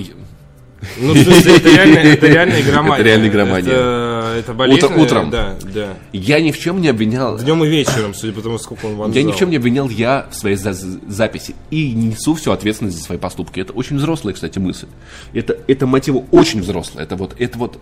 [0.99, 2.95] Ну, в смысле, это реально, это реально игромания.
[2.95, 3.71] Это реально игромания.
[3.71, 5.01] Это, это болезненно.
[5.01, 5.29] утром.
[5.29, 5.93] Да, да.
[6.13, 7.37] Я ни в чем не обвинял.
[7.39, 9.15] Днем и вечером, судя по тому, сколько он вонзал.
[9.17, 11.55] Я ни в чем не обвинял я в своей за- за- записи.
[11.71, 13.59] И несу всю ответственность за свои поступки.
[13.59, 14.87] Это очень взрослая, кстати, мысль.
[15.33, 17.03] Это, это мотиву очень взрослая.
[17.05, 17.79] Это вот, это вот,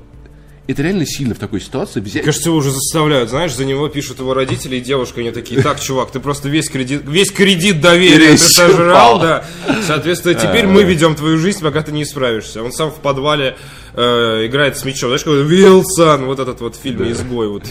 [0.68, 2.24] это реально сильно в такой ситуации взять.
[2.24, 5.80] Кажется, его уже заставляют, знаешь, за него пишут его родители и девушка, они такие, так,
[5.80, 9.46] чувак, ты просто весь кредит, весь кредит доверия ты сожрал, да.
[9.86, 12.64] Соответственно, теперь мы ведем твою жизнь, пока ты не исправишься.
[12.64, 13.58] Он сам в подвале
[13.94, 17.64] э, играет с мечом, знаешь, какой Вилсон, вот этот вот фильм «Изгой», вот.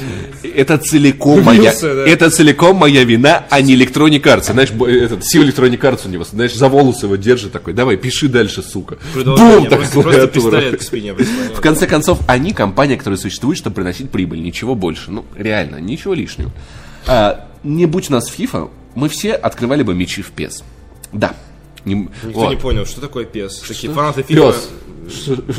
[0.42, 1.88] Это целиком моя, да.
[2.06, 4.52] это целиком моя вина, а не Electronic Arts.
[4.52, 7.96] Знаешь, бо- этот, Сил Electronic Arts у него, знаешь, за волосы его держит такой, давай,
[7.96, 8.98] пиши дальше, сука.
[9.14, 11.14] Бум, так просто, пистолет к спине.
[11.14, 15.10] В конце концов, они компания, которая существует, чтобы приносить прибыль, ничего больше.
[15.10, 16.50] Ну, реально, ничего лишнего.
[17.06, 20.62] А, не будь у нас FIFA, мы все открывали бы мечи в PES.
[21.12, 21.34] Да.
[21.84, 22.50] Не- Никто вот.
[22.50, 23.58] не понял, что такое пес.
[23.60, 24.52] Такие фанаты фильма.
[24.52, 24.68] Пес.
[25.06, 25.34] Что-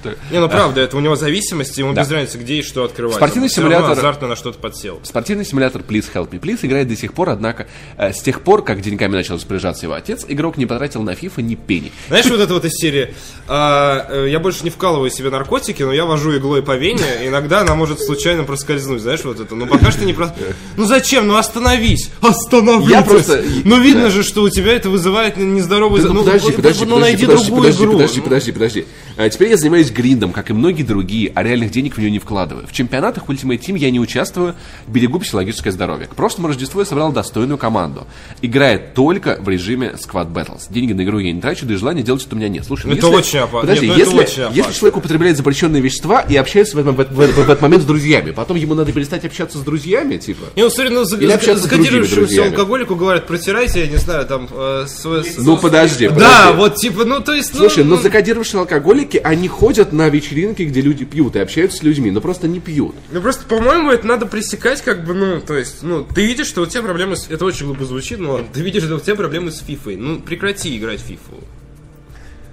[0.00, 2.00] что- Не, ну правда, это у него зависимость, ему Да.
[2.00, 3.16] без разницы, где и что открывать.
[3.16, 5.00] Спортивный Он симулятор- азартно на что-то подсел.
[5.02, 7.66] Спортивный симулятор Please Help Me Please играет до сих пор, однако
[7.98, 11.42] э, с тех пор, как деньгами начал распоряжаться его отец, игрок не потратил на FIFA
[11.42, 11.92] ни пени.
[12.08, 13.12] Знаешь, вот это вот из серии,
[13.48, 17.60] а, э, я больше не вкалываю себе наркотики, но я вожу иглой по вене, иногда
[17.60, 19.54] она может случайно проскользнуть, знаешь, вот это.
[19.54, 20.34] Ну пока что не про...
[20.78, 21.26] Ну зачем?
[21.26, 22.08] Ну остановись!
[22.22, 22.88] Остановись!
[22.88, 26.00] Я просто- Ну видно же, что у тебя это вызывает нездоровый...
[26.02, 27.92] Да ну, ну, подожди, ну, подожди, ну, подожди, подожди, подожди, игру.
[27.92, 28.84] подожди, подожди, подожди.
[29.16, 32.18] А теперь я занимаюсь гриндом, как и многие другие, а реальных денег в нее не
[32.18, 32.66] вкладываю.
[32.66, 34.54] В чемпионатах Ultimate Team я не участвую,
[34.86, 36.06] берегу психологическое здоровье.
[36.06, 38.06] К прошлому Рождеству я собрал достойную команду.
[38.42, 40.62] Играет только в режиме Squad Battles.
[40.70, 42.64] Деньги на игру я не трачу, да и желания делать что у меня нет.
[42.64, 43.60] Слушай, ну Это если- очень опасно.
[43.60, 44.56] Подожди, Нет, это если, очень опасно.
[44.58, 47.86] если человек употребляет запрещенные вещества и общается в, этом- в, в- в- этот момент с
[47.86, 50.44] друзьями, потом ему надо перестать общаться с друзьями, типа...
[50.56, 52.48] Не, смотри, за- Или за- общаться с другими закодировавшемуся друзьями.
[52.50, 54.48] алкоголику говорят, протирайте, я не знаю, там...
[54.50, 56.26] э, свой- Ну подожди, подожди.
[56.26, 57.52] Да, вот типа, ну то есть...
[57.54, 61.78] ну, Слушай, но ну, закодировавшие алкоголики, они ходят на вечеринки, где люди пьют и общаются
[61.78, 62.94] с людьми, но просто не пьют.
[63.10, 66.62] Ну просто, по-моему, это надо пресекать, как бы, ну, то есть, ну, ты видишь, что
[66.62, 67.28] у тебя проблемы с...
[67.28, 68.48] Это очень глупо звучит, но ладно.
[68.52, 69.96] Ты видишь, что у тебя проблемы с фифой.
[69.96, 71.42] Ну, прекрати играть в фифу.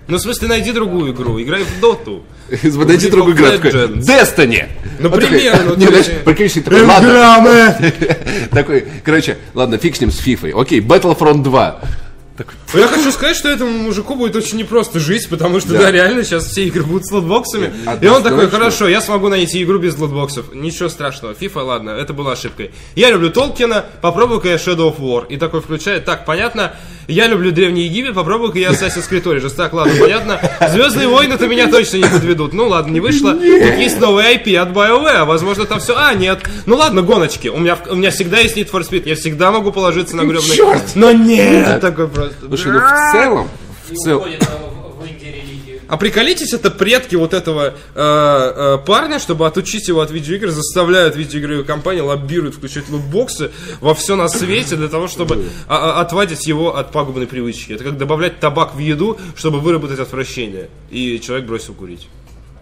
[0.08, 2.24] Ну, в смысле, найди другую игру, играй в доту.
[2.64, 3.72] Другой of игрок такой.
[3.98, 4.68] Destiny!
[5.00, 7.78] Ну, знаешь, есть- прикинь, что такой, ладно,
[8.52, 10.52] такой, короче, ладно, фиг с ним, с фифой.
[10.56, 11.82] Окей, Battlefront 2.
[12.74, 15.80] Ну, Я хочу сказать, что этому мужику будет очень непросто жить, потому что, Да.
[15.80, 17.72] да, реально, сейчас все игры будут с лотбоксами.
[18.02, 20.54] И он такой, хорошо, я смогу найти игру без лотбоксов.
[20.54, 21.34] Ничего страшного.
[21.34, 22.72] FIFA, ладно, это была ошибкой.
[22.96, 25.26] Я люблю Толкина, попробую-ка я Shadow of War.
[25.30, 26.74] И такой включает, так, понятно,
[27.08, 29.56] я люблю Древний Египет, попробую-ка я Assassin's Creed Origins.
[29.56, 30.40] Так, ладно, понятно.
[30.72, 32.54] Звездные войны-то меня точно не подведут.
[32.54, 33.32] Ну ладно, не вышло.
[33.34, 35.96] Тут есть новый IP от BioWare, возможно, там все...
[35.98, 36.40] А, нет.
[36.66, 37.48] Ну ладно, гоночки.
[37.48, 40.56] У меня, у меня всегда есть Need for Speed, я всегда могу положиться на гребный...
[40.56, 40.84] Черт!
[40.96, 41.80] Но нет!
[41.82, 42.27] Такой просто...
[42.40, 43.48] Слушай, ну в целом,
[43.88, 45.82] в Индии-религию.
[45.88, 51.16] А приколитесь, это предки вот этого э, э, парня, чтобы отучить его от видеоигр, заставляют
[51.16, 56.46] видеоигровые компании, лоббируют включать лутбоксы во все на свете для того, чтобы а, а, отвадить
[56.46, 57.74] его от пагубной привычки.
[57.74, 60.70] Это как добавлять табак в еду, чтобы выработать отвращение.
[60.90, 62.08] И человек бросил курить.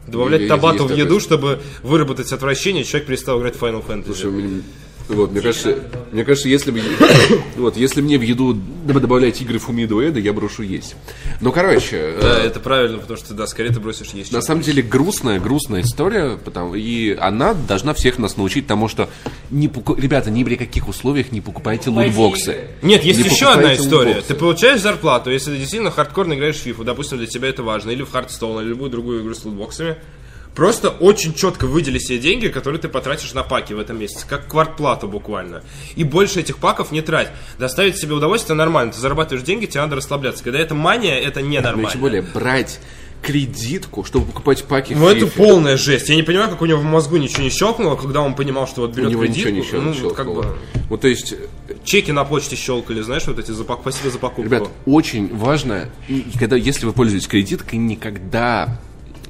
[0.08, 4.06] Добавлять табаку в еду, чтобы выработать отвращение, человек перестал играть в Final Fantasy.
[4.06, 4.62] Слушай,
[5.08, 5.78] вот, мне кажется,
[6.12, 6.82] мне кажется, если бы,
[7.58, 10.96] вот, если мне в еду доб- добавлять игры Фумидо Эда, я брошу есть.
[11.42, 14.32] Ну, короче, э, Да, это правильно, потому что, да, скорее ты бросишь есть.
[14.32, 19.10] На самом деле грустная, грустная история, потому, и она должна всех нас научить тому, что
[19.52, 22.68] не поку- ребята, ни при каких условиях не покупайте лутбоксы.
[22.82, 24.08] Нет, есть Не еще одна история.
[24.16, 24.28] лутбоксы.
[24.34, 27.92] Ты получаешь зарплату, если ты действительно хардкорно играешь в FIFA, допустим, для тебя это важно,
[27.92, 29.96] или в Hearthstone, или любую другую игру с лутбоксами,
[30.56, 34.48] просто очень четко выдели себе деньги, которые ты потратишь на паки в этом месяце, как
[34.48, 35.64] квартплату буквально.
[35.96, 37.32] И больше этих паков не трать.
[37.60, 38.94] Доставить себе удовольствие нормально.
[38.94, 40.44] Ты зарабатываешь деньги, тебе надо расслабляться.
[40.44, 41.92] Когда это мания, это Ну, ненормально.
[41.92, 42.80] тем более брать
[43.22, 46.10] кредитку, чтобы покупать паки Ну, это полная жесть.
[46.10, 48.82] Я не понимаю, как у него в мозгу ничего не щелкнуло, когда он понимал, что
[48.82, 49.50] вот У берет него кредитку.
[49.52, 50.42] ничего не ну, вот как щелкнуло.
[50.44, 50.58] бы
[50.90, 51.34] Вот, то есть,
[51.84, 54.44] чеки на почте щелкали, знаешь, вот эти за, пок- спасибо за покупку.
[54.44, 55.90] ребят, очень важно,
[56.38, 58.80] когда, если вы пользуетесь кредиткой, никогда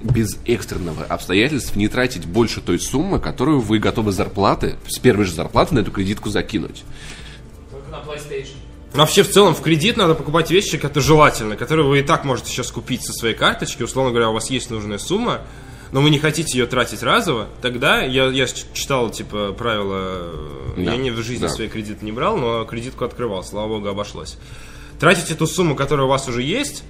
[0.05, 5.33] без экстренного обстоятельств не тратить больше той суммы, которую вы готовы зарплаты, с первой же
[5.33, 6.83] зарплаты на эту кредитку закинуть.
[7.71, 8.55] Только на PlayStation.
[8.93, 12.49] Вообще, в целом, в кредит надо покупать вещи, это желательно, которые вы и так можете
[12.49, 13.83] сейчас купить со своей карточки.
[13.83, 15.41] Условно говоря, у вас есть нужная сумма,
[15.91, 20.93] но вы не хотите ее тратить разово, тогда я, я читал, типа, правила, э, Да,
[20.93, 21.49] я не в жизни да.
[21.49, 24.37] свои кредиты не брал, но кредитку открывал, слава богу, обошлось.
[24.99, 26.83] Тратите ту сумму, которая у вас уже есть,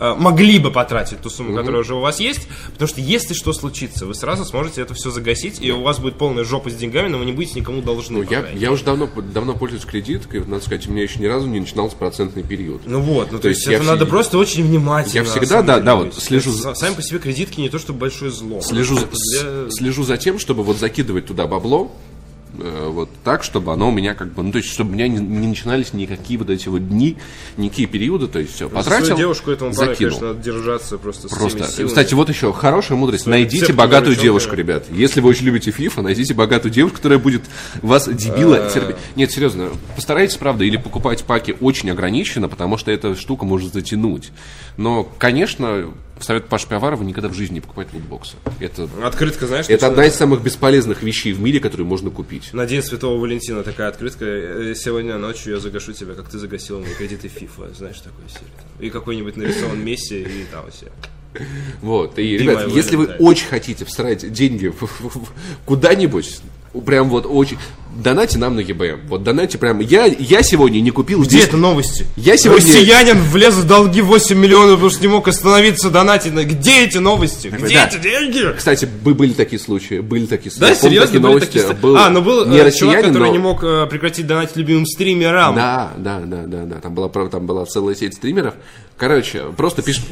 [0.00, 4.06] могли бы потратить ту сумму, которая уже у вас есть, потому что если что случится,
[4.06, 7.18] вы сразу сможете это все загасить, и у вас будет полная жопа с деньгами, но
[7.18, 8.18] вы не будете никому должны.
[8.18, 11.46] Ну, я, я уже давно, давно пользуюсь кредиткой, надо сказать, у меня еще ни разу
[11.46, 12.82] не начинался процентный период.
[12.86, 15.14] Ну вот, ну то, То есть, есть это надо просто очень внимательно.
[15.14, 17.98] Я всегда, да, деле да, вот слежу за- Сами по себе кредитки не то чтобы
[17.98, 18.60] большое зло.
[18.60, 22.09] Слежу, для- слежу за тем, чтобы вот закидывать туда бабло, э,
[22.54, 25.18] вот так, чтобы оно у меня как бы, ну то есть, чтобы у меня не,
[25.18, 27.16] не начинались никакие вот эти вот дни,
[27.56, 29.96] никакие периоды, то есть все, За потратил, девушку этому закинул.
[29.96, 31.88] конечно, надо держаться просто, Просто, силами.
[31.88, 33.24] кстати, вот еще хорошая мудрость.
[33.24, 34.84] Своим Найдите богатую девушку, ребят.
[34.90, 37.42] Если вы очень любите FIFA, найдите богатую девушку, которая будет
[37.82, 38.70] вас дебила А.
[38.70, 38.96] терпеть.
[39.16, 44.30] Нет, серьезно, постарайтесь, правда, или покупать паки очень ограниченно, потому что эта штука может затянуть.
[44.76, 45.90] Но, конечно,
[46.20, 48.36] совет Паши Пиаварова никогда в жизни не покупать лутбоксы.
[48.60, 52.39] Это, Открытка, знаешь, это одна из самых бесполезных вещей в мире, которые можно купить.
[52.52, 54.24] На день Святого Валентина такая открытка.
[54.24, 57.74] э, Сегодня ночью я загашу тебя, как ты загасил мои кредиты FIFA.
[57.74, 58.48] Знаешь, такой серию.
[58.80, 60.90] И какой-нибудь нарисован Месси и там все.
[61.80, 62.18] Вот.
[62.18, 64.72] И, ребят, если вы очень хотите всрать деньги
[65.66, 66.40] куда-нибудь,
[66.84, 67.58] прям вот очень...
[67.96, 69.08] донайте нам на ЕБМ.
[69.08, 69.80] Вот донайте прям.
[69.80, 72.06] Я, я сегодня не купил Где здесь- это новости?
[72.16, 76.32] Я сегодня- Россиянин влез в долги 8 миллионов, потому что не мог остановиться донатить.
[76.32, 77.48] на- Где эти новости?
[77.48, 77.86] Где Да.
[77.86, 78.54] эти деньги?
[78.56, 81.58] Кстати, бы- были такие случаи, были такие Да, я помню серьезно, такие были новости.
[81.58, 84.26] такие Был А, ну был не э, россиянин, чувак, который но- не мог э, прекратить
[84.26, 85.54] донатить любимым стримерам.
[85.54, 86.76] Да, да, да, да, да.
[86.76, 88.54] Там была, правда, там была целая сеть стримеров.
[88.96, 90.02] Короче, просто пиш-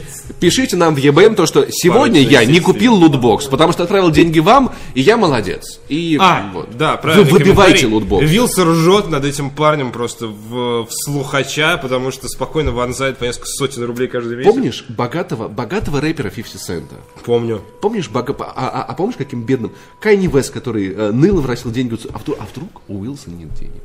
[0.40, 4.10] пишите нам в ЕБМ то, что сегодня Парочная я не купил лутбокс, потому что отправил
[4.10, 5.78] деньги вам, и я молодец.
[5.90, 6.70] И А, вот.
[6.78, 7.24] да, правильно.
[7.24, 7.38] Вы
[7.68, 8.24] выбивайте лутбокс.
[8.30, 13.46] Вилса ржет над этим парнем просто в, в слухача, потому что спокойно вонзает по несколько
[13.46, 14.50] сотен рублей каждый месяц.
[14.52, 16.96] Помнишь богатого, богатого рэпера 50 Цента?
[17.24, 17.62] Помню.
[17.80, 18.34] Помнишь, бога...
[18.40, 19.72] а, а- а помнишь, каким бедным?
[20.00, 23.52] Кайни Вест, который э, ныл и просил деньги, а вдруг, а вдруг у Уилсона нет
[23.54, 23.82] денег?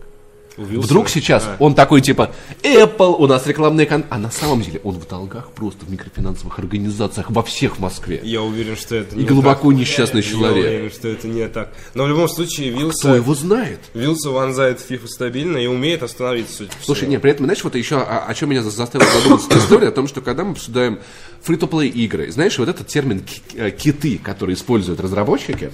[0.57, 0.81] У Вилсона.
[0.85, 1.55] Вдруг сейчас А.
[1.59, 2.31] он такой типа
[2.61, 4.05] Apple, у нас рекламные кон...
[4.09, 8.19] А на самом деле он в долгах просто в микрофинансовых организациях во всех в Москве.
[8.23, 9.79] Я уверен, что это И не глубоко так.
[9.79, 10.65] несчастный Я человек.
[10.65, 11.73] уверен, что это не так.
[11.95, 13.79] Но в любом случае Кто Вилса, его знает?
[13.93, 16.57] Вилса вонзает в фифу стабильно и умеет остановиться.
[16.57, 17.11] судя по Слушай, всему.
[17.11, 19.91] не, при этом, знаешь, вот еще о, о чем меня за- заставила задуматься история, о
[19.91, 20.99] том, что когда мы обсуждаем
[21.41, 23.23] фри-то-плей игры, знаешь, вот этот термин
[23.55, 25.71] э, киты, который используют разработчики,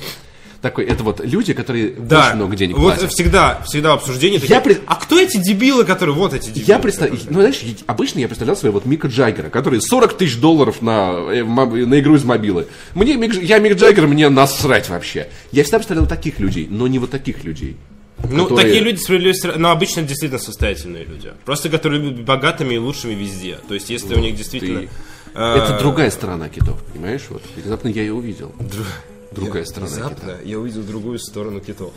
[0.62, 3.12] такой, это вот люди, которые Да, очень много денег вот платят.
[3.12, 6.66] всегда, всегда обсуждение такие, Я пред- а кто эти дебилы, которые, вот эти дебилы?
[6.68, 10.82] Я представляю, ну знаешь, обычно я представлял себе вот Мика Джаггера, который 40 тысяч долларов
[10.82, 12.68] на, э, на игру из мобилы.
[12.94, 15.30] Мне, Мик, я Мик Джаггер, мне насрать вообще.
[15.52, 17.78] Я всегда представлял таких людей, но не вот таких людей.
[18.30, 21.32] Ну, которые- такие люди, справедливости, но обычно это действительно состоятельные люди.
[21.46, 23.60] Просто которые любят богатыми и лучшими везде.
[23.70, 24.82] То есть, если у них действительно...
[24.82, 24.90] ты-
[25.36, 27.22] э, Это другая сторона китов, понимаешь?
[27.30, 28.52] Вот внезапно я ее увидел.
[29.32, 30.02] Другая сторона кита.
[30.08, 31.94] Внезапно я увидел другую сторону китов.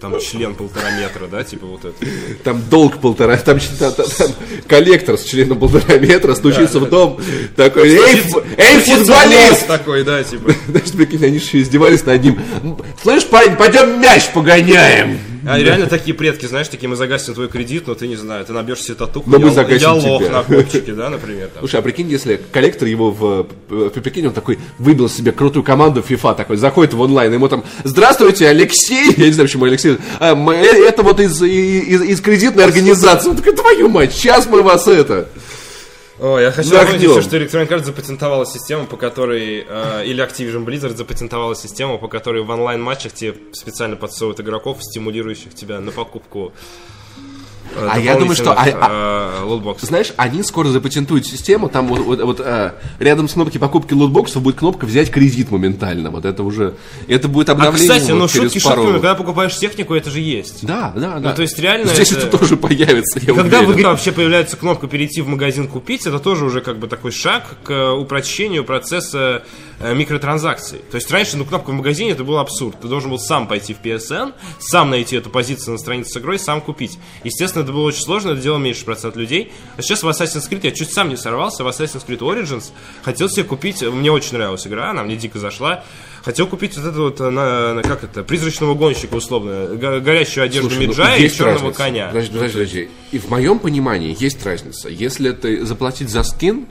[0.00, 1.94] Там член полтора метра, да, типа вот это.
[2.42, 4.30] Там долг полтора, там, там- там- там
[4.66, 7.18] коллектор с членом полтора метра стучится в дом,
[7.56, 8.22] такой, эй,
[8.58, 9.66] эй, футболист!
[9.66, 10.52] такой, да, типа.
[10.68, 12.38] Знаешь, прикинь, они еще издевались над ним.
[13.02, 15.18] Слышь, парень, пойдем мяч погоняем.
[15.46, 18.52] А реально такие предки, знаешь, такие, мы загасим твой кредит, но ты не знаю, ты
[18.52, 20.32] набьешь себе татуху, Но мы я, загасим я лох тебя.
[20.32, 21.48] на копчике, да, например.
[21.52, 21.60] там.
[21.60, 23.44] Слушай, а прикинь, если коллектор его в,
[23.90, 28.48] прикинь, он такой выбил себе крутую команду FIFA, такой, заходит в онлайн, ему там, здравствуйте,
[28.48, 32.64] Алексей, я не знаю, почему Алексей, «А, мы- э, это вот из, из, из кредитной
[32.64, 33.28] организации.
[33.30, 35.28] Он такой, твою мать, сейчас мы вас это.
[36.20, 40.64] О, я хочу напомнить, еще, что Electronic Arts запатентовала систему, по которой, э, или Activision
[40.64, 46.52] Blizzard запатентовала систему, по которой в онлайн-матчах тебе специально подсовывают игроков, стимулирующих тебя на покупку
[47.90, 49.86] А я думаю, что- а- дополнительных, э.
[49.86, 54.42] Знаешь, они скоро запатентуют систему, там вот, вот- вот, э, рядом с кнопкой покупки лутбоксов
[54.42, 56.10] будет кнопка взять кредит моментально.
[56.10, 56.74] Вот это уже,
[57.08, 58.76] это будет А, обновление кстати, вот ну шутки пару...
[58.82, 60.64] шутками, когда покупаешь технику, это же есть.
[60.66, 61.30] Да, да, да.
[61.30, 63.72] Ну, то есть реально Здесь это- это тоже появится, я Когда в уверен.
[63.74, 67.44] игре вообще появляется кнопка перейти в магазин купить, это тоже уже как бы такой шаг
[67.64, 69.42] к э, упрощению процесса
[69.80, 70.78] э, микротранзакций.
[70.90, 72.76] То есть раньше, ну, кнопка в магазине это был абсурд.
[72.80, 76.38] Ты должен был сам пойти в PSN, сам найти эту позицию на странице с игрой,
[76.38, 76.98] сам купить.
[77.24, 79.52] Естественно, это было очень сложно, это делал меньше процент людей.
[79.76, 82.70] А сейчас в Assassin's Creed я чуть сам не сорвался, в Assassin's Creed Origins
[83.02, 85.82] хотел себе купить, мне очень нравилась игра, она мне дико зашла.
[86.24, 90.44] Хотел купить вот это вот, э, на, на- как это, призрачного гонщика условно, го- горящую
[90.44, 91.78] одежду Слушай, ну, Миджая и есть черного разница.
[91.78, 92.06] коня.
[92.08, 92.88] Подожди, подожди, подожди.
[93.12, 94.88] И в моем понимании есть разница.
[94.88, 96.66] Если ты заплатить за скин,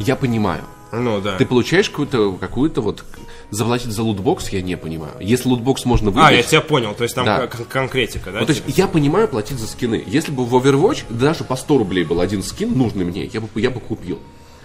[0.00, 0.62] я понимаю.
[0.92, 1.36] Ну да.
[1.36, 3.04] Ты получаешь какую-то, какую-то вот...
[3.50, 5.12] Заплатить за лутбокс я не понимаю.
[5.20, 7.46] Если лутбокс можно А, я тебя понял, то есть там Да.
[7.46, 8.40] кон- конкретика, да?
[8.40, 8.76] Ну, то есть типа?
[8.76, 10.02] я понимаю платить за скины.
[10.06, 13.48] Если бы в Overwatch даже по 100 рублей был один скин нужный мне, я бы,
[13.54, 14.18] я бы купил.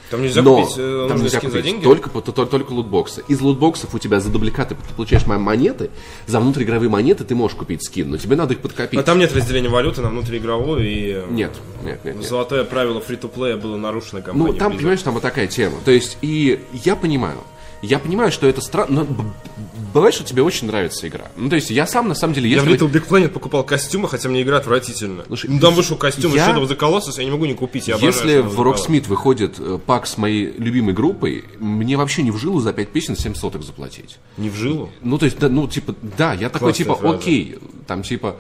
[0.10, 1.84] Там нельзя Но купить э, там нельзя скин за купить деньги?
[1.86, 3.24] только, по- то- только лутбоксы.
[3.30, 5.90] Из лутбоксов у тебя за дубликаты ты получаешь мо- монеты,
[6.28, 8.98] за внутриигровые монеты ты можешь купить скин, но тебе надо их подкопить.
[8.98, 11.52] Но там нет разделения валюты на внутриигровую, и э, Нет,
[11.86, 12.26] нет, нет, нет.
[12.28, 14.60] золотое правило фри-то-плея было нарушено Ну, компанией.
[14.60, 14.78] там, Blizzard.
[14.78, 15.78] понимаешь, там вот такая тема.
[15.86, 17.38] То есть, и я понимаю,
[17.82, 19.26] я понимаю, что это странно, но
[19.94, 21.26] бывает, что тебе очень нравится игра.
[21.36, 22.68] Ну, то есть, я сам, на самом деле, Я в.
[22.68, 25.24] Little Big Planet покупал костюмы, хотя мне игра отвратительна.
[25.28, 27.88] Слушай, ну, там вышел костюм я- Shadow of the Colossus, я не могу не купить,
[27.88, 28.60] я Если в.
[28.62, 32.90] Rocksmith выходит э, пак с моей любимой группой, мне вообще не в жилу за 5
[32.90, 34.18] песен 7 соток заплатить.
[34.38, 34.90] Не в жилу?
[35.02, 37.16] Ну, то есть, да, ну, типа, да, я такой, Классная типа, фраза.
[37.18, 37.58] окей,
[37.88, 38.38] там, типа,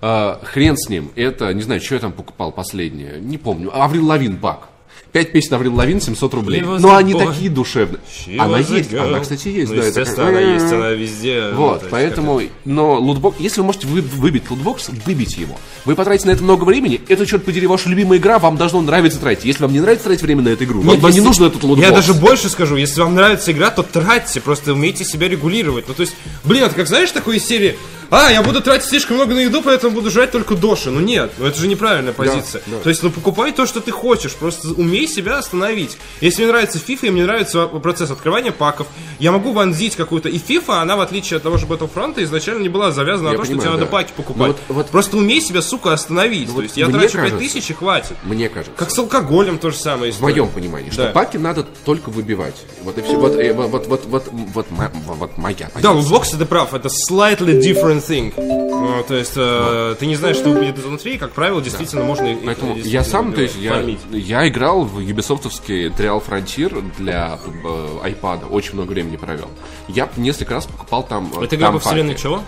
[0.00, 4.06] э, хрен с ним, это, не знаю, что я там покупал последнее, не помню, Аврил
[4.06, 4.68] Лавин пак.
[5.12, 6.60] Пять песен Аврил Лавин, 700 рублей.
[6.60, 7.98] Но они такие душевные.
[8.38, 9.86] Она есть, она, кстати, есть, Ну, да.
[9.86, 11.50] естественно, она есть, она везде.
[11.52, 15.58] ну, Вот, поэтому, но лутбокс, если вы можете вы- выбить лутбокс, выбейте его.
[15.84, 19.18] Вы потратите на это много времени, это, черт подери, ваша любимая игра, вам должно нравиться
[19.18, 19.44] тратить.
[19.46, 21.62] Если вам не нравится тратить время на эту игру, вам, Нет, вам не нужен этот
[21.64, 21.88] лутбокс.
[21.88, 25.88] Я даже больше скажу, если вам нравится игра, то тратьте, просто умейте себя регулировать.
[25.88, 27.76] Ну, то есть, блин, это как знаешь такой серии,
[28.10, 30.90] а, я буду тратить слишком много на еду, поэтому буду жрать только доши.
[30.90, 32.62] Ну нет, ну это же неправильная позиция.
[32.66, 32.78] да.
[32.78, 35.96] То есть, ну покупай то, что ты хочешь, просто умей себя остановить.
[36.20, 38.86] Если мне нравится FIFA, и мне нравится процесс открывания паков,
[39.18, 40.28] я могу вонзить какую-то...
[40.28, 43.38] И FIFA, она, в отличие от того же Battlefront, изначально не была завязана Я на
[43.38, 43.90] то, что понимаю, тебе надо да.
[43.98, 44.48] паки покупать.
[44.48, 46.48] Ну вот- вот- Просто умей себя, сука, остановить.
[46.48, 48.16] то вот есть я трачу кажется- 5000 и хватит.
[48.24, 48.72] Мне кажется.
[48.76, 50.12] Как с алкоголем то же самое.
[50.12, 51.10] В моем понимании, что Да.
[51.10, 52.56] паки надо только выбивать.
[52.82, 53.16] Вот и все.
[53.18, 55.90] Вот, э, вот, вот, вот, вот, вот, мо- вот моя Да, позиция.
[55.92, 58.32] лутбоксы ты прав, это slightly different thing.
[58.36, 62.38] Ну, то есть, э, ты не знаешь, что будет изнутри, как правило, действительно можно их
[62.44, 68.08] Поэтому их я сам, то есть, я, я играл в юбисофтовский Trial Frontier для э,
[68.10, 69.48] iPad, очень много времени провел.
[69.88, 72.42] Я несколько раз покупал там э, Это игра по вселенной чего?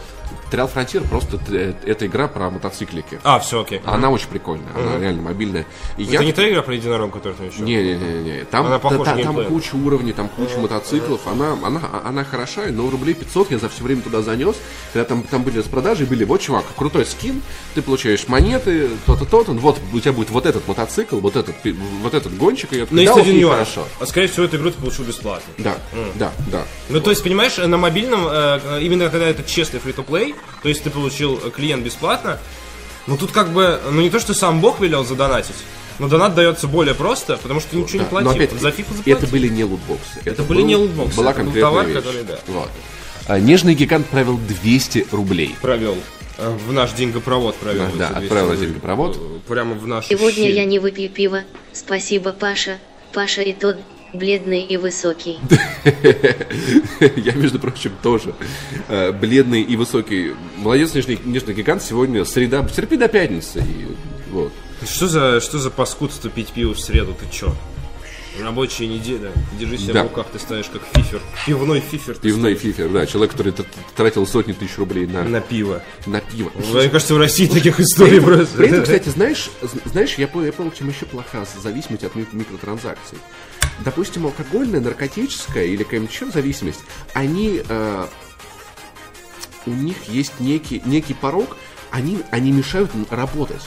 [0.53, 3.19] Trial Frontier просто э, это игра про мотоциклики.
[3.25, 3.81] А, все, окей.
[3.87, 5.67] Она очень прикольная, она реально мобильная.
[5.97, 6.25] И Это я...
[6.25, 7.63] не та игра про единорога, которую там еще?
[7.63, 12.25] Не-не-не, там, Она та- похожа та- там куча уровней, там куча мотоциклов, она, она, она
[12.25, 14.57] хороша, но рублей 500 я за все время туда занес,
[14.93, 17.43] когда там, там были распродажи, были, вот, чувак, крутой скин,
[17.75, 21.55] ты получаешь монеты, то-то, то-то, вот у тебя будет вот этот мотоцикл, вот этот,
[22.03, 23.55] вот этот гонщик, и я Но есть один нюанс.
[23.71, 23.89] хорошо.
[24.01, 25.53] А, скорее всего, эту игру ты получил бесплатно.
[25.59, 25.77] Да,
[26.17, 26.63] да, да.
[26.89, 30.91] Ну, то есть, понимаешь, на мобильном, э, именно когда это честный фри-то-плей, то есть ты
[30.91, 32.39] получил э, клиент бесплатно,
[33.07, 35.57] ну тут как бы, ну не то, что сам Бог велел задонатить,
[35.99, 38.31] но донат дается более просто, потому что ты ничего Да, не платил.
[38.31, 39.17] Но опять За FIFA заплатил.
[39.19, 40.21] это были не лутбоксы.
[40.25, 41.97] Это, были не лутбоксы, Была это был конкретная товар, вещь.
[41.97, 42.39] который, да.
[42.49, 42.69] Вот.
[43.29, 45.55] А, Нежный гигант провел 200 рублей.
[45.61, 45.97] провел.
[46.39, 47.87] Э, В наш деньгопровод провел.
[47.97, 49.45] Да, 200 отправил деньгопровод.
[49.47, 50.55] Прямо в нашу Сегодня щель.
[50.57, 51.41] я не выпью пива.
[51.73, 52.79] Спасибо, Паша.
[53.13, 53.77] Паша и тот
[54.13, 55.39] бледный и высокий.
[57.17, 58.35] Я, между прочим, тоже
[58.89, 60.33] э, бледный и высокий.
[60.57, 61.83] Молодец, нежный, нежный гигант.
[61.83, 62.67] Сегодня среда.
[62.69, 63.61] Терпи до пятницы.
[63.61, 63.87] И,
[64.31, 64.53] вот.
[64.85, 67.55] Что за, что за паскудство пить пиво в среду, ты чё?
[68.41, 70.01] Рабочая неделя, держи себя Да.
[70.05, 71.21] в руках, ты ставишь как фифер.
[71.47, 72.15] Пивной фифер.
[72.17, 73.05] ты Пивной фифер, да.
[73.07, 73.53] Человек, который
[73.95, 75.83] тратил сотни тысяч рублей на, ставишь На пиво.
[76.07, 76.51] на пиво.
[76.73, 78.57] Мне кажется, в России таких историй просто.
[78.57, 79.51] При этом, кстати, знаешь,
[79.85, 83.19] знаешь, я понял, я понял, чем еще плоха зависимость от ми- микротранзакций.
[83.85, 86.81] Допустим, алкогольная, наркотическая или какая-нибудь еще зависимость,
[87.15, 88.07] они э,
[89.67, 91.57] у них есть некий, некий порог,
[91.91, 93.63] они, они мешают работать.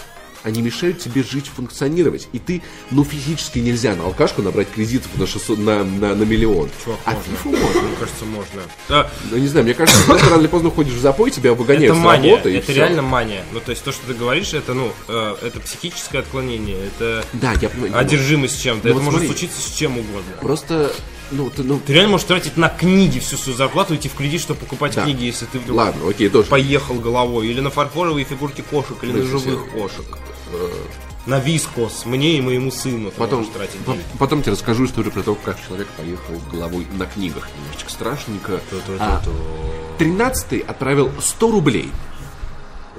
[0.45, 2.27] Они мешают тебе жить, функционировать.
[2.31, 6.69] И ты, ну, физически нельзя на алкашку набрать кредитов на, 600, на, на, на миллион.
[6.83, 7.23] Чувак, а можно.
[7.31, 7.81] фифу можно.
[7.81, 8.61] Мне кажется, можно.
[8.87, 11.91] Да, Ну, не знаю, мне кажется, ты рано или поздно ходишь в запой, тебя выгоняют
[11.93, 12.75] это с мания, работы, это всё.
[12.75, 13.43] реально мания.
[13.53, 17.53] Ну, то есть то, что ты говоришь, это, ну, э, это психическое отклонение, это Да,
[17.59, 17.97] я понимаю.
[17.97, 18.87] одержимость чем-то.
[18.87, 19.27] Ну, это вот может смотри.
[19.39, 20.31] случиться с чем угодно.
[20.41, 20.93] Просто,
[21.31, 24.41] ну, ты, ну, Ты реально можешь тратить на книги всю свою зарплату, идти в кредит,
[24.41, 25.05] чтобы покупать Да.
[25.05, 26.47] книги, если ты вдруг ладно, окей, тоже.
[26.49, 27.47] поехал головой.
[27.47, 30.05] Или на фарфоровые фигурки кошек, или на Слушайте, живых кошек.
[31.25, 35.33] На вискос, мне и моему сыну Потом, тратить по- потом тебе расскажу историю про то,
[35.33, 37.49] как человек поехал головой на книгах.
[37.57, 38.61] Немножечко страшненько.
[38.99, 39.21] А,
[39.97, 41.89] 13 отправил 100 рублей.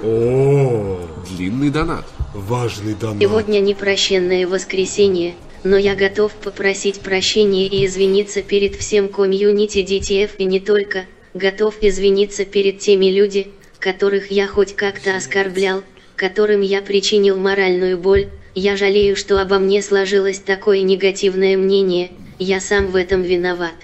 [0.03, 0.99] О,
[1.29, 2.05] Длинный донат.
[2.33, 3.21] важный донат.
[3.21, 5.33] Сегодня непрощенное воскресенье,
[5.63, 11.75] но я готов попросить прощения и извиниться перед всем комьюнити DTF и не только, готов
[11.81, 15.81] извиниться перед теми люди, которых я хоть как-то оскорблял,
[16.17, 22.59] которым я причинил моральную боль, я жалею, что обо мне сложилось такое негативное мнение, я
[22.59, 23.75] сам в этом виноват.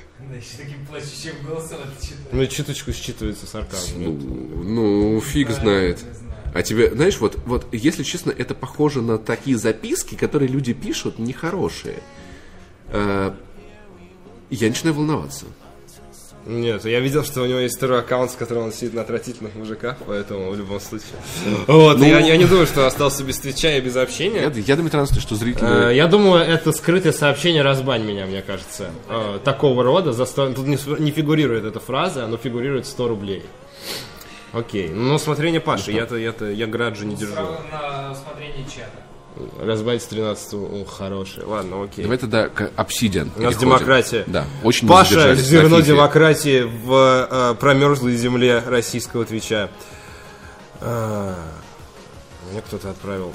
[2.31, 4.03] Ну, чуточку считывается сарказм.
[4.03, 4.11] Ну,
[4.63, 5.99] ну, фиг знает.
[6.53, 11.17] А тебе, знаешь, вот, вот, если честно, это похоже на такие записки, которые люди пишут,
[11.17, 11.99] нехорошие.
[12.89, 13.33] Э,
[14.51, 15.45] Я начинаю волноваться.
[16.45, 19.55] Нет, я видел, что у него есть второй аккаунт, с которым он сидит на отвратительных
[19.55, 21.07] мужиках, поэтому в любом случае.
[21.67, 24.41] Вот, Ну- я, я не думаю, что остался без твича и без общения.
[24.41, 25.89] Я, я думаю, что зрители...
[25.91, 28.89] Э, Я думаю, это скрытое сообщение «разбань меня», мне кажется.
[29.09, 30.11] Э, Такого рода.
[30.11, 33.43] За 100 Тут не, не фигурирует эта фраза, но фигурирует 100 рублей.
[34.51, 34.89] Окей.
[34.89, 35.91] Ну, смотрение Паши.
[35.91, 37.33] Я-то, я-то, я граджи не держу.
[37.71, 39.12] На усмотрение чата.
[39.59, 41.43] Разбавить с 13 о, хороший.
[41.43, 42.03] Ладно, окей.
[42.03, 43.31] Давай тогда к Obsidian.
[43.35, 43.59] У нас переходим.
[43.59, 44.23] демократия.
[44.27, 49.69] Да, очень Паша, зерно демократии в э, промерзлой земле российского твича.
[50.81, 51.35] А,
[52.51, 53.33] мне кто-то отправил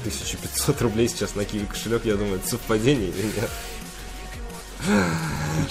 [0.00, 2.04] 1500 рублей сейчас на киви кошелек.
[2.04, 3.50] Я думаю, это совпадение или нет?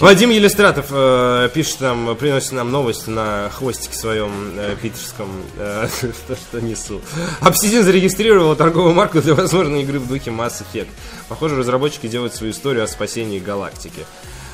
[0.00, 6.36] Вадим Елистратов э, пишет нам, приносит нам новость на хвостике своем э, питерском, э, что,
[6.36, 7.00] что несу.
[7.40, 10.88] Obsidian зарегистрировала торговую марку для возможной игры в духе Mass Effect.
[11.28, 14.04] Похоже, разработчики делают свою историю о спасении галактики.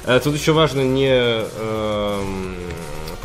[0.05, 2.21] Э, тут еще важно не по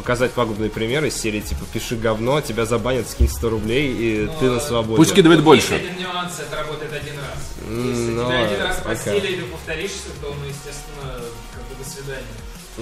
[0.09, 4.49] показать пагубный пример из серии, типа, пиши говно, тебя забанят, скинь 100 рублей, и ты
[4.49, 4.95] на свободе.
[4.95, 5.75] Пусть скидывает Есть больше.
[5.75, 7.37] один нюанс, это работает один раз.
[7.69, 8.85] Если ну, тебя один раз окей.
[8.85, 11.13] простили, и ты повторишься, то, ну, естественно,
[11.53, 12.25] как бы до свидания.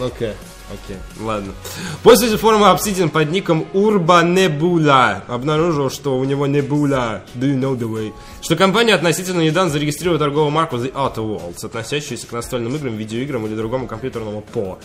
[0.01, 0.33] Окей,
[0.71, 1.53] окей, ладно.
[2.01, 7.77] Пользователь форума Obsidian под ником Urba Nebula обнаружил, что у него Nebula, do you know
[7.77, 12.73] the way, что компания относительно недавно зарегистрировала торговую марку The Outer Worlds, относящуюся к настольным
[12.77, 14.79] играм, видеоиграм или другому компьютерному ПО.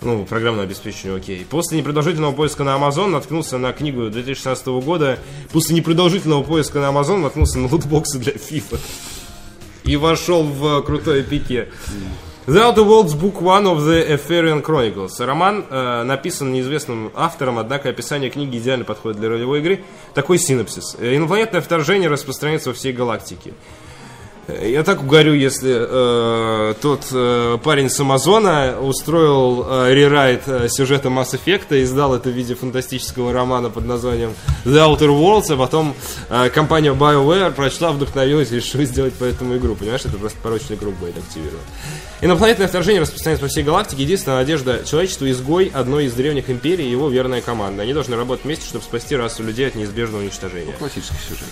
[0.00, 1.44] Ну, программное обеспечение, окей.
[1.48, 5.18] После непродолжительного поиска на Amazon наткнулся на книгу 2016 года.
[5.52, 8.78] После непродолжительного поиска на Amazon наткнулся на лутбоксы для FIFA.
[9.84, 11.68] И вошел в крутое пике.
[12.46, 15.22] The Outer Worlds Book One of the Epherian Chronicles.
[15.22, 19.84] Роман э, написан неизвестным автором, однако описание книги идеально подходит для ролевой игры.
[20.14, 20.96] Такой синопсис.
[20.98, 23.52] Э, Инопланетное вторжение распространяется во всей галактике.
[24.48, 31.10] Я так угорю, если э, тот э, парень с Амазона устроил э, рерайт э, сюжета
[31.10, 34.32] Mass Effect и издал это в виде фантастического романа под названием
[34.64, 35.94] The Outer Worlds, а потом
[36.30, 39.74] э, компания BioWare прочла, вдохновилась и решила сделать по этому игру.
[39.74, 41.60] Понимаешь, это просто порочный круг будет активирован.
[42.22, 44.02] Инопланетное вторжение распространяется по всей галактике.
[44.02, 47.82] Единственная надежда человечества изгой одной из древних империй и его верная команда.
[47.82, 50.72] Они должны работать вместе, чтобы спасти расу людей от неизбежного уничтожения.
[50.72, 51.44] Классический сюжет.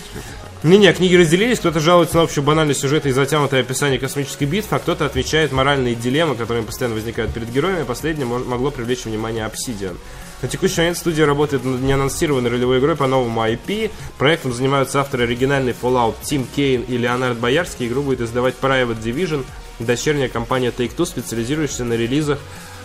[0.63, 4.79] Не-не, книги разделились, кто-то жалуется на общую банальность сюжета и затянутое описание космической битвы, а
[4.79, 9.97] кто-то отвечает моральные дилеммы, которые постоянно возникают перед героями, последнее могло привлечь внимание Obsidian.
[10.41, 13.91] На текущий момент студия работает над неанонсированной ролевой игрой по новому IP.
[14.17, 17.87] Проектом занимаются авторы оригинальной Fallout Тим Кейн и Леонард Боярский.
[17.87, 19.43] Игру будет издавать Private Division,
[19.79, 22.39] дочерняя компания Take-Two, специализирующаяся на релизах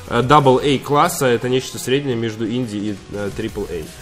[0.09, 1.26] э, Double A класса.
[1.26, 4.01] Это нечто среднее между инди и э, Triple A.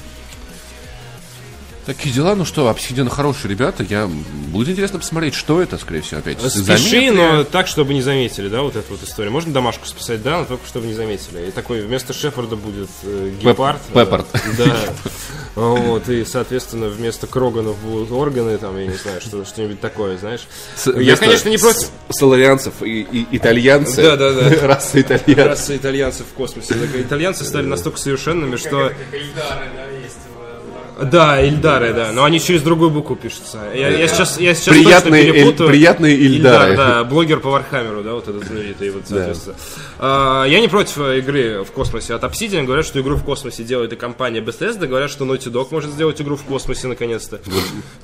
[1.87, 3.83] Такие дела, ну что, Obsidian хорошие ребята.
[3.83, 6.39] Я будет интересно посмотреть, что это, скорее всего, опять.
[6.41, 7.11] Спеши, Заметили?
[7.11, 9.33] но так, чтобы не заметили, да, вот эту вот историю.
[9.33, 11.49] Можно домашку списать, да, но только чтобы не заметили.
[11.49, 13.81] И такой вместо Шефорда будет э, гепард.
[13.91, 14.27] э, Пеппард.
[14.59, 14.77] Да.
[15.57, 20.43] Вот, и, соответственно, вместо Кроганов будут органы, там, я не знаю, что, что-нибудь такое, знаешь.
[20.77, 21.89] С- Я, конечно, не против...
[22.11, 24.03] Соларианцев и, и итальянцы.
[24.03, 24.67] Да, да, да.
[24.67, 25.37] Раса итальянцев.
[25.47, 26.75] Раса итальянцев в космосе.
[26.95, 28.93] Итальянцы стали настолько совершенными, что...
[31.01, 33.59] Да, Да, Ильдары, да, но они через другую букву пишутся.
[33.75, 35.69] Я, я сейчас, я сейчас Приятные точно Эль- перепутаю.
[35.71, 36.71] приятные Ильдары.
[36.73, 39.57] Ильдар, да, блогер по Вархаммеру, да, вот этот знаменитый, вот, соответственно.
[39.99, 42.65] А, я не против э, игры в космосе от Obsidian.
[42.65, 44.87] Говорят, что игру в космосе делает и компания Bethesda.
[44.87, 47.41] Говорят, что Naughty Dog может сделать игру в космосе наконец-то.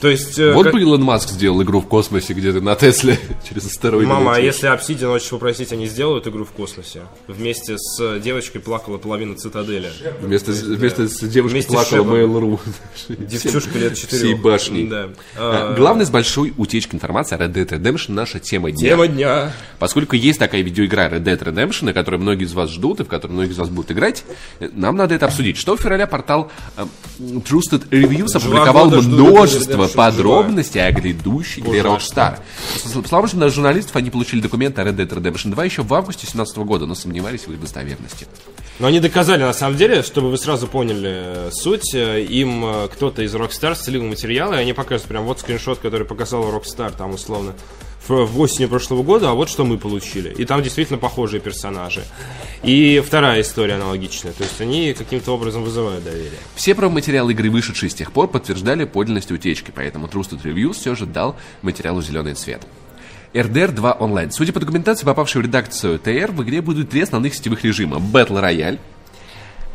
[0.00, 0.38] То есть...
[0.38, 3.18] э, Вот как- бы Илон Маск сделал игру в космосе где-то на Тесле
[3.48, 4.06] через астероиды.
[4.06, 7.02] Мама, а если Obsidian очень попросить, они сделают игру в космосе.
[7.28, 9.90] Вместе с э, девочкой плакала половина цитадели.
[10.20, 12.04] Вместо, вместо с девушкой Вместе плакала.
[12.04, 12.58] Mail.ru.
[13.08, 14.18] Девчушка лет 4.
[14.18, 14.86] Всей башней.
[14.86, 15.08] Да.
[15.36, 18.90] А, А, Главное, с большой утечкой информации о Red Dead Redemption наша тема дня.
[18.90, 19.52] Тема дня.
[19.78, 23.08] Поскольку есть такая видеоигра Red Dead Redemption, на которой многие из вас ждут и в
[23.08, 24.24] которой многие из вас будут играть,
[24.60, 25.56] э, нам надо это обсудить.
[25.56, 26.84] Что в феврале портал э,
[27.18, 31.80] Trusted Reviews опубликовал множество подробностей о грядущей игре.
[31.80, 32.38] Rockstar.
[33.06, 36.58] Словам журна- журналистов, они получили документы о Red Dead Redemption 2 еще в августе 2017
[36.58, 38.26] года, но сомневались в их достоверности.
[38.78, 42.88] Но они доказали, на самом деле, чтобы вы сразу поняли э, суть, э, им э,
[42.92, 47.14] кто-то из Rockstar слил материалы, и они показывают прям вот скриншот, который показал Rockstar, там
[47.14, 47.54] условно,
[48.08, 50.30] в, осени прошлого года, а вот что мы получили.
[50.30, 52.04] И там действительно похожие персонажи.
[52.62, 56.38] И вторая история аналогичная, то есть они каким-то образом вызывают доверие.
[56.54, 61.06] Все промо-материалы игры, вышедшие с тех пор, подтверждали подлинность утечки, поэтому Trusted Reviews все же
[61.06, 62.62] дал материалу зеленый цвет.
[63.32, 64.30] RDR 2 онлайн.
[64.30, 67.98] Судя по документации, попавшей в редакцию ТР, в игре будут три основных сетевых режима.
[67.98, 68.78] Battle Royale,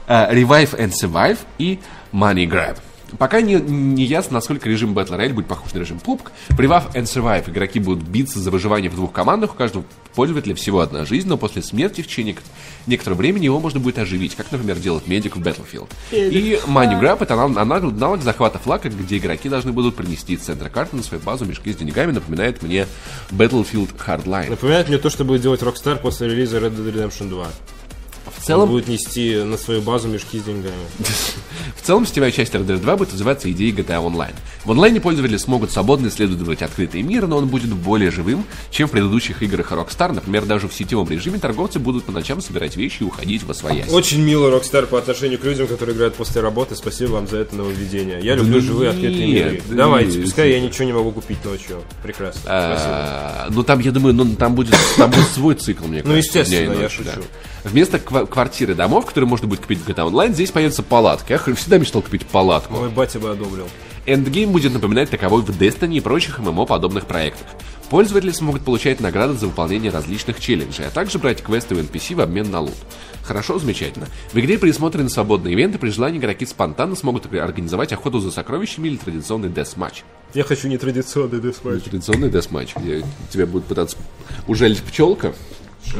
[0.08, 1.80] э, Revive and Survive и
[2.12, 2.78] Money Grab.
[3.18, 6.22] Пока не, не ясно, насколько режим Battle Royale будет похож на режим PUBG.
[6.58, 9.84] При Revive and Survive игроки будут биться за выживание в двух командах, у каждого
[10.16, 12.42] пользователя всего одна жизнь, но после смерти в течение нек-
[12.88, 15.88] некоторого времени его можно будет оживить, как, например, делает медик в Battlefield.
[16.12, 20.40] И Money Grab— это анал- аналог, аналог захвата флага, где игроки должны будут принести из
[20.42, 22.88] центра карты на свою базу мешки с деньгами, напоминает мне
[23.32, 24.50] Battlefield Hardline.
[24.50, 27.48] Напоминает мне то, что будет делать Rockstar после релиза Red Dead Redemption 2.
[28.42, 30.74] В Он целом, будет нести на свою базу мешки с деньгами.
[31.76, 34.34] В целом, сетевая часть RDR 2 будет называться идеей GTA Online.
[34.66, 38.92] В онлайне пользователи смогут свободно исследовать открытый мир, но он будет более живым, чем в
[38.92, 40.12] предыдущих играх Rockstar.
[40.12, 43.92] Например, даже в сетевом режиме торговцы будут по ночам собирать вещи и уходить во своясь.
[43.92, 46.76] Очень мило Rockstar по отношению к людям, которые играют после работы.
[46.76, 48.20] Спасибо вам за это нововведение.
[48.22, 49.62] Я люблю Да живые открытые миры.
[49.70, 50.26] да Давайте, нет.
[50.26, 51.84] пускай я ничего не могу купить ночью.
[52.02, 52.42] Прекрасно.
[52.42, 52.92] Спасибо.
[52.92, 56.18] А, ну там, я думаю, ну, там будет, там будет свой цикл, мне кажется.
[56.40, 57.10] естественно, дня и я шучу.
[57.64, 61.34] Вместо ква- квартиры домов, которые можно будет купить в GTA Online, здесь появится палатка.
[61.34, 62.74] Я всегда мечтал купить палатку.
[62.74, 63.68] Мой батя бы одобрил.
[64.08, 67.48] Endgame будет напоминать таковой в Destiny и прочих MMO подобных проектах.
[67.92, 72.22] Пользователи смогут получать награды за выполнение различных челленджей, а также брать квесты у NPC в
[72.22, 72.74] обмен на лут.
[73.22, 74.08] Хорошо, замечательно.
[74.34, 78.96] В игре предусмотрены свободные ивенты, при желании игроки спонтанно смогут организовать охоту за сокровищами или
[78.96, 80.04] традиционный deathmatch.
[80.34, 81.84] Я хочу нетрадиционный deathmatch.
[81.84, 83.98] Традиционный deathmatch, где тебя будет пытаться
[84.48, 85.34] ужалить пчелка.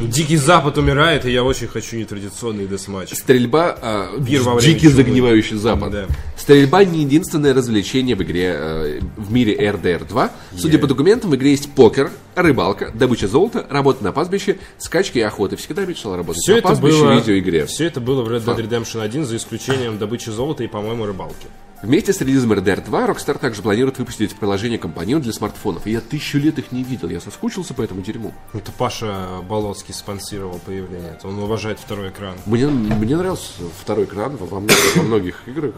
[0.00, 3.14] Дикий Запад умирает, и я очень хочу нетрадиционный десматч.
[3.14, 5.90] Стрельба, а, Мир во время дикий загнивающий запад.
[5.90, 6.06] Да.
[6.36, 10.30] Стрельба не единственное развлечение в игре, э, в мире RDR 2.
[10.56, 15.22] Судя по документам, в игре есть покер, рыбалка, добыча золота, работа на пастбище, скачки и
[15.22, 15.56] охоты.
[15.56, 17.66] Всегда мечтал работать Все на это пастбище было, в видеоигре.
[17.66, 21.46] все это было в Red Dead Redemption 1, за исключением добычи золота и, по-моему, рыбалки.
[21.82, 25.84] Вместе с релизом RDR 2 Rockstar также планирует выпустить приложение компаньон для смартфонов.
[25.84, 28.32] И я тысячу лет их не видел, я соскучился по этому дерьму.
[28.52, 31.14] Это Паша Болоцкий спонсировал появление.
[31.18, 32.36] Это Он уважает второй экран.
[32.46, 35.74] Мне, мне нравился второй экран во, во многих, во многих играх,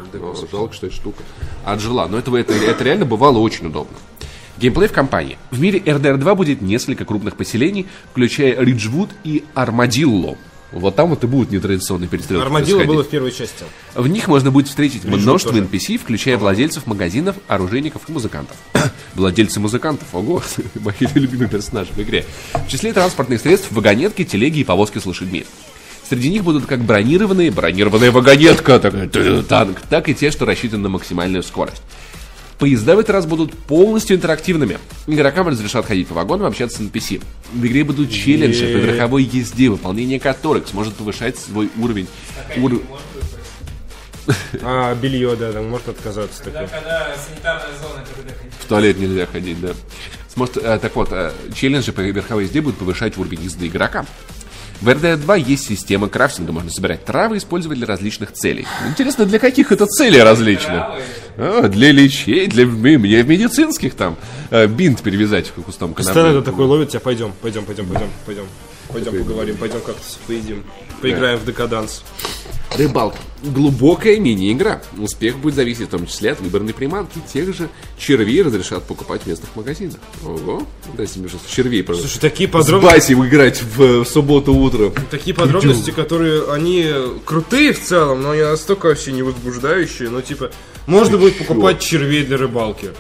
[0.52, 1.22] жалко, что эта штука
[1.64, 2.06] отжила.
[2.06, 3.96] Но это, это, это реально бывало очень удобно.
[4.58, 5.38] Геймплей в кампании.
[5.50, 10.36] В мире RDR 2 будет несколько крупных поселений, включая Риджвуд и Армадилло.
[10.74, 13.64] Вот там вот и будут нетрадиционные перестрелки Армадило было в первой части.
[13.94, 15.64] В них можно будет встретить множество тоже.
[15.64, 18.56] NPC, включая владельцев магазинов, оружейников и музыкантов.
[19.14, 20.42] Владельцы музыкантов, ого,
[20.74, 22.24] мои любимые персонажи в игре.
[22.54, 25.46] В числе транспортных средств вагонетки, телеги и повозки с лошадьми.
[26.08, 30.82] Среди них будут как бронированные, бронированная вагонетка, такая, т- танк, так и те, что рассчитаны
[30.82, 31.82] на максимальную скорость.
[32.58, 34.78] Поезда в этот раз будут полностью интерактивными.
[35.06, 37.20] Игрокам разрешат ходить по вагонам и общаться с NPC.
[37.52, 42.06] В игре будут челленджи по верховой езде, выполнение которых сможет повышать свой уровень.
[42.56, 42.80] ур-
[44.62, 46.80] А, белье, да, там может отказаться Когда, такое.
[46.80, 48.52] когда санитарная зона, когда ходить.
[48.58, 49.70] В туалет нельзя ходить, да.
[50.32, 54.06] Сможет, э, так вот, э, челленджи по верховой езде будут повышать уровень езды игрока.
[54.80, 58.66] В RDR 2 есть система крафтинга, можно собирать травы и использовать для различных целей.
[58.88, 60.82] Интересно, для каких это целей различных?
[61.36, 64.16] А, для лечей, для мне в медицинских там.
[64.50, 66.50] Э, Бинт перевязать к кустам Постоянно конопли.
[66.50, 68.44] такой ловит тебя, пойдем, пойдем, пойдем, пойдем, пойдем.
[68.88, 70.62] Пойдем поговорим, пойдем как-то поедим.
[71.00, 72.02] Поиграем в декаданс.
[72.76, 73.18] Рыбалка.
[73.42, 74.82] Глубокая мини-игра.
[74.98, 77.18] Успех будет зависеть в том числе от выбранной приманки.
[77.32, 79.96] Тех же червей разрешат покупать в местных магазинах.
[80.24, 80.66] Ого.
[80.96, 82.08] Дай себе что червей, пожалуйста.
[82.10, 84.92] Слушай, такие С подробности, Басей играть в, в субботу утром.
[85.10, 86.90] такие подробности, которые, они
[87.24, 90.08] крутые в целом, но они настолько вообще не возбуждающие.
[90.08, 90.50] Ну, типа,
[90.86, 92.90] можно будет покупать червей для рыбалки.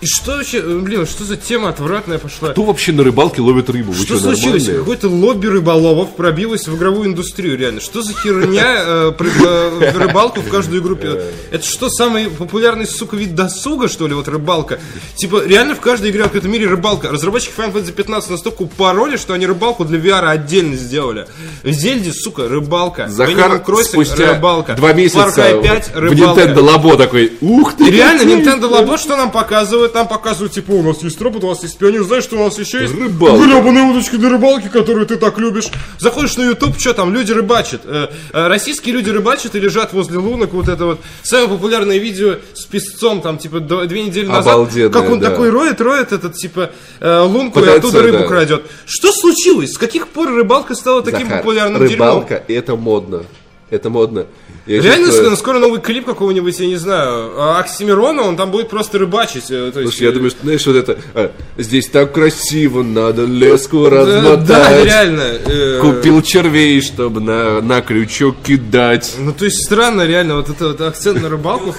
[0.00, 2.50] И что вообще, э, блин, что за тема отвратная пошла?
[2.50, 3.92] Кто вообще на рыбалке ловит рыбу?
[3.92, 4.66] Вы Что что, случилось?
[4.66, 7.80] Какое-то лобби рыболовов пробилось в игровую индустрию, реально.
[7.80, 10.96] Что за херня э, э, рыбалку в каждую игру?
[10.96, 11.08] пи-
[11.50, 14.78] Это что, самый популярный, сука, вид досуга, что ли, вот рыбалка?
[15.16, 17.10] Типа, реально в каждой игре в этом мире рыбалка.
[17.10, 21.26] Разработчики Final Fantasy 15 настолько упороли, что они рыбалку для VR отдельно сделали.
[21.62, 23.08] В Зельде, сука, рыбалка.
[23.08, 24.74] Захар спустя рыбалка.
[24.74, 26.34] два месяца Far Cry 5 в.
[26.36, 27.90] Nintendo Labo такой, ух ты!
[27.90, 29.93] Реально, Nintendo Labo что нам показывает?
[29.94, 32.58] Нам показывают, типа, у нас есть робот, у нас есть пионер, знаешь, что у нас
[32.58, 32.92] еще есть?
[32.92, 33.44] Рыбалка.
[33.46, 35.66] Гребаные удочки для рыбалки, которые ты так любишь.
[36.00, 37.82] Заходишь на YouTube, что там, люди рыбачат.
[37.84, 41.00] Э, э, российские люди рыбачат и лежат возле лунок, вот это вот.
[41.22, 44.54] Самое популярное видео с песцом, там, типа, до- две недели назад.
[44.54, 45.30] Обалденное, Как он да.
[45.30, 48.26] такой роет, роет этот, типа, э, лунку Пытается, и оттуда рыбу да.
[48.26, 48.62] крадет.
[48.86, 49.74] Что случилось?
[49.74, 52.08] С каких пор рыбалка стала таким Захар, популярным дерьмом?
[52.08, 53.22] рыбалка это модно.
[53.70, 54.26] Это модно.
[54.66, 58.68] Я Реально, чувствую- скоро, новый клип какого-нибудь, я не знаю, а, Оксимирона, он там будет
[58.68, 59.50] просто рыбачить.
[59.50, 62.82] э, То есть, Слушай, я э, думаю, что, знаешь, вот это, а, здесь так красиво,
[62.82, 64.46] надо леску Да, размотать.
[64.46, 65.22] да, реально.
[65.22, 69.14] э, Купил червей, чтобы на, на крючок кидать.
[69.18, 71.74] Ну, то есть, странно, реально, вот это вот акцент на рыбалку.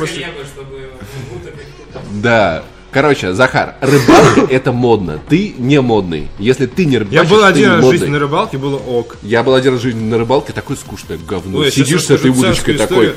[2.21, 2.63] Да.
[2.95, 5.19] Короче, Захар, рыбалка это модно.
[5.27, 6.29] Ты не модный.
[6.39, 9.17] Если ты не рыбачишь, Я был один раз в жизни на рыбалке, было ок.
[9.21, 11.61] Я был один раз в жизни на рыбалке, такое скучное говно.
[11.65, 13.13] Щас Сидишь с этой удочкой такой.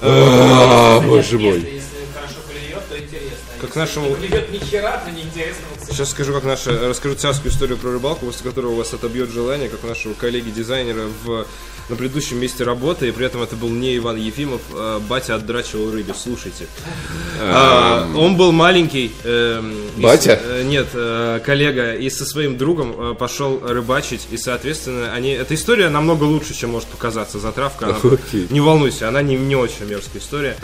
[0.00, 1.82] «А, Боже мой.
[3.72, 4.14] Как нашему-.
[5.88, 9.68] Сейчас скажу, как наша, расскажу царскую историю про рыбалку, после которого у вас отобьет желание,
[9.70, 11.46] как у нашего коллеги-дизайнера в,
[11.88, 15.90] на предыдущем месте работы, и при этом это был не Иван Ефимов, а батя отдрачивал
[15.90, 16.66] рыбе, слушайте.
[17.40, 19.12] А, он был маленький.
[19.24, 20.38] эм, и с- Батя?
[20.42, 25.30] э, нет, э, коллега, и со своим другом э, пошел рыбачить, и, соответственно, они...
[25.30, 27.86] Эта история намного лучше, чем может показаться затравка.
[27.86, 27.98] она-.
[28.50, 30.56] Не волнуйся, она не, не очень мерзкая история.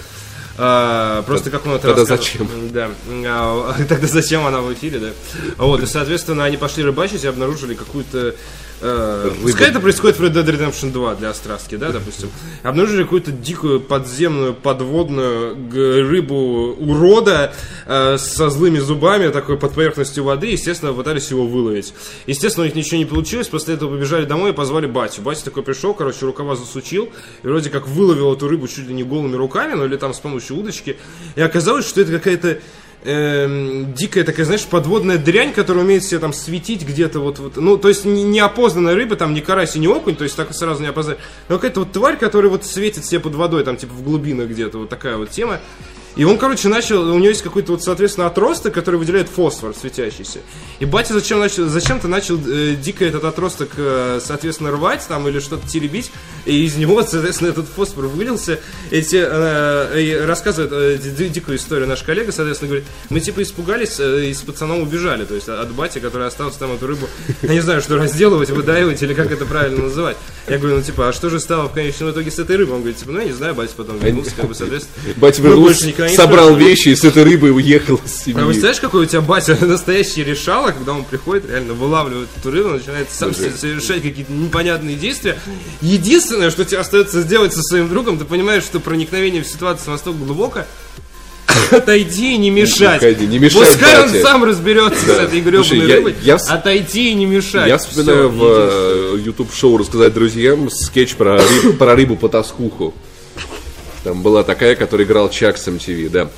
[0.60, 2.48] А, просто как он это Тогда зачем?
[2.72, 2.90] Да.
[3.06, 5.10] А, Тогда зачем она в эфире, да?
[5.56, 8.34] Вот, и, соответственно, они пошли рыбачить и обнаружили какую-то...
[8.80, 12.30] э, пускай это происходит в Red Dead Redemption 2 для Острастки, да, допустим.
[12.62, 15.56] Обнаружили какую-то дикую подземную, подводную
[16.08, 17.54] рыбу урода
[17.86, 20.48] э, со злыми зубами, такой под поверхностью воды.
[20.48, 21.94] Естественно, пытались его выловить.
[22.26, 23.48] Естественно, у них ничего не получилось.
[23.48, 25.22] После этого побежали домой и позвали батю.
[25.22, 27.10] Батя такой пришел, короче, рукава засучил.
[27.42, 30.18] И вроде как выловил эту рыбу чуть ли не голыми руками, ну или там с
[30.18, 30.96] помощью удочки.
[31.36, 32.58] И оказалось, что это какая-то
[33.04, 37.76] эм, дикая такая, знаешь, подводная дрянь, которая умеет себе там светить где-то вот, вот ну,
[37.76, 40.82] то есть не, неопознанная рыба, там не карась и не окунь, то есть так сразу
[40.82, 41.18] не опознать,
[41.48, 44.78] но какая-то вот тварь, которая вот светит себе под водой, там типа в глубинах где-то,
[44.78, 45.60] вот такая вот тема.
[46.18, 50.40] И он, короче, начал, у него есть какой-то вот, соответственно, отросток, который выделяет фосфор светящийся.
[50.80, 55.38] И батя зачем начал, зачем-то начал э, дико этот отросток, э, соответственно, рвать там или
[55.38, 56.10] что-то теребить,
[56.44, 58.58] и из него, соответственно, этот фосфор вылился.
[58.90, 64.00] Эти, э, и рассказывает э, ди- дикую историю наш коллега, соответственно, говорит, мы типа испугались
[64.00, 67.08] э, и с пацаном убежали, то есть от бати, который остался там эту рыбу,
[67.42, 70.16] я не знаю, что разделывать, выдаивать или как это правильно называть.
[70.48, 72.74] Я говорю, ну типа, а что же стало в конечном итоге с этой рыбой?
[72.74, 75.14] Он говорит, типа, ну я не знаю, батя потом вернулся, как бы, соответственно.
[75.16, 78.44] Батя вернулся, больше никогда собрал вещи и с этой рыбой уехал с А семьей.
[78.46, 83.08] представляешь, какой у тебя батя настоящий решала, когда он приходит, реально вылавливает эту рыбу, начинает
[83.10, 85.38] сам совершать какие-то непонятные действия.
[85.80, 90.18] Единственное, что тебе остается сделать со своим другом, ты понимаешь, что проникновение в ситуацию настолько
[90.24, 90.64] глубоко,
[91.70, 92.98] отойди и не мешать.
[92.98, 94.22] Отойди, не мешай Пускай он бате.
[94.22, 96.14] сам разберется с этой гребаной Слушай, я- рыбой.
[96.22, 97.66] я вс- Отойди и не мешать.
[97.68, 102.28] Я вспоминаю Всё, в э, YouTube шоу рассказать друзьям скетч про, рыб- про рыбу по
[102.28, 102.94] тоскуху.
[104.04, 106.28] Там была такая, которая играл Чак с MTV, да.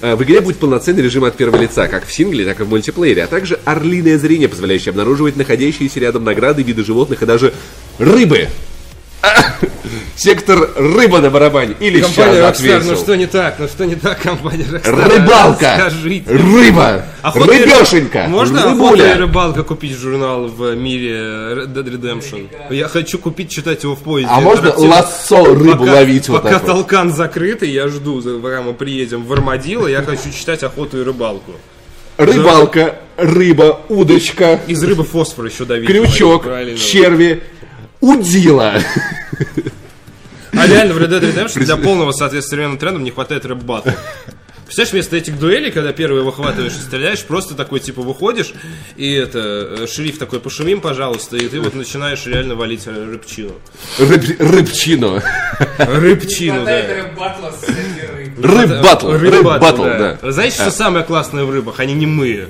[0.00, 2.68] Э, В игре будет полноценный режим от первого лица, как в сингле, так и в
[2.68, 7.52] мультиплеере, а также орлиное зрение, позволяющее обнаруживать находящиеся рядом награды, виды животных и даже
[7.98, 8.48] рыбы.
[10.16, 11.74] Сектор рыба на барабане.
[11.80, 13.56] Или Компания Rockstar, ну что не так?
[13.58, 15.08] Ну что не так, компания Rockstar?
[15.08, 15.76] Рыбалка!
[15.78, 16.30] Скажите.
[16.30, 17.04] Рыба!
[17.22, 18.26] Охота Рыбешенька!
[18.28, 22.48] Можно охота и рыбалка купить журнал в мире Red Dead Redemption?
[22.70, 24.30] Я хочу купить, читать его в поезде.
[24.32, 26.72] А можно лассо рыбу Пока- ловить вот Пока так вот?
[26.72, 31.52] толкан закрытый, я жду, пока мы приедем в Армадило, я хочу читать охоту и рыбалку.
[32.18, 35.86] Рыбалка, рыба, удочка, Из рыбы фосфор еще давить.
[35.88, 36.44] крючок,
[36.76, 37.42] черви,
[38.00, 38.74] удила.
[40.52, 43.94] А реально в Red Dead Redemption для полного соответствия современным трендам не хватает рэп-батла.
[44.66, 48.52] Представляешь, вместо этих дуэлей, когда первый выхватываешь и стреляешь, просто такой, типа, выходишь,
[48.94, 49.38] и это,
[49.80, 53.54] э, шериф такой, пошумим, пожалуйста, и ты вот начинаешь реально валить рыбчину.
[53.98, 55.22] Рыб- рыбчино.
[55.78, 56.82] Рыбчину, да.
[56.86, 59.10] Рыб батл.
[59.10, 60.30] Рыб Рыб-батл, батл, да.
[60.30, 61.80] Знаете, что самое классное в рыбах?
[61.80, 62.46] Они не мы.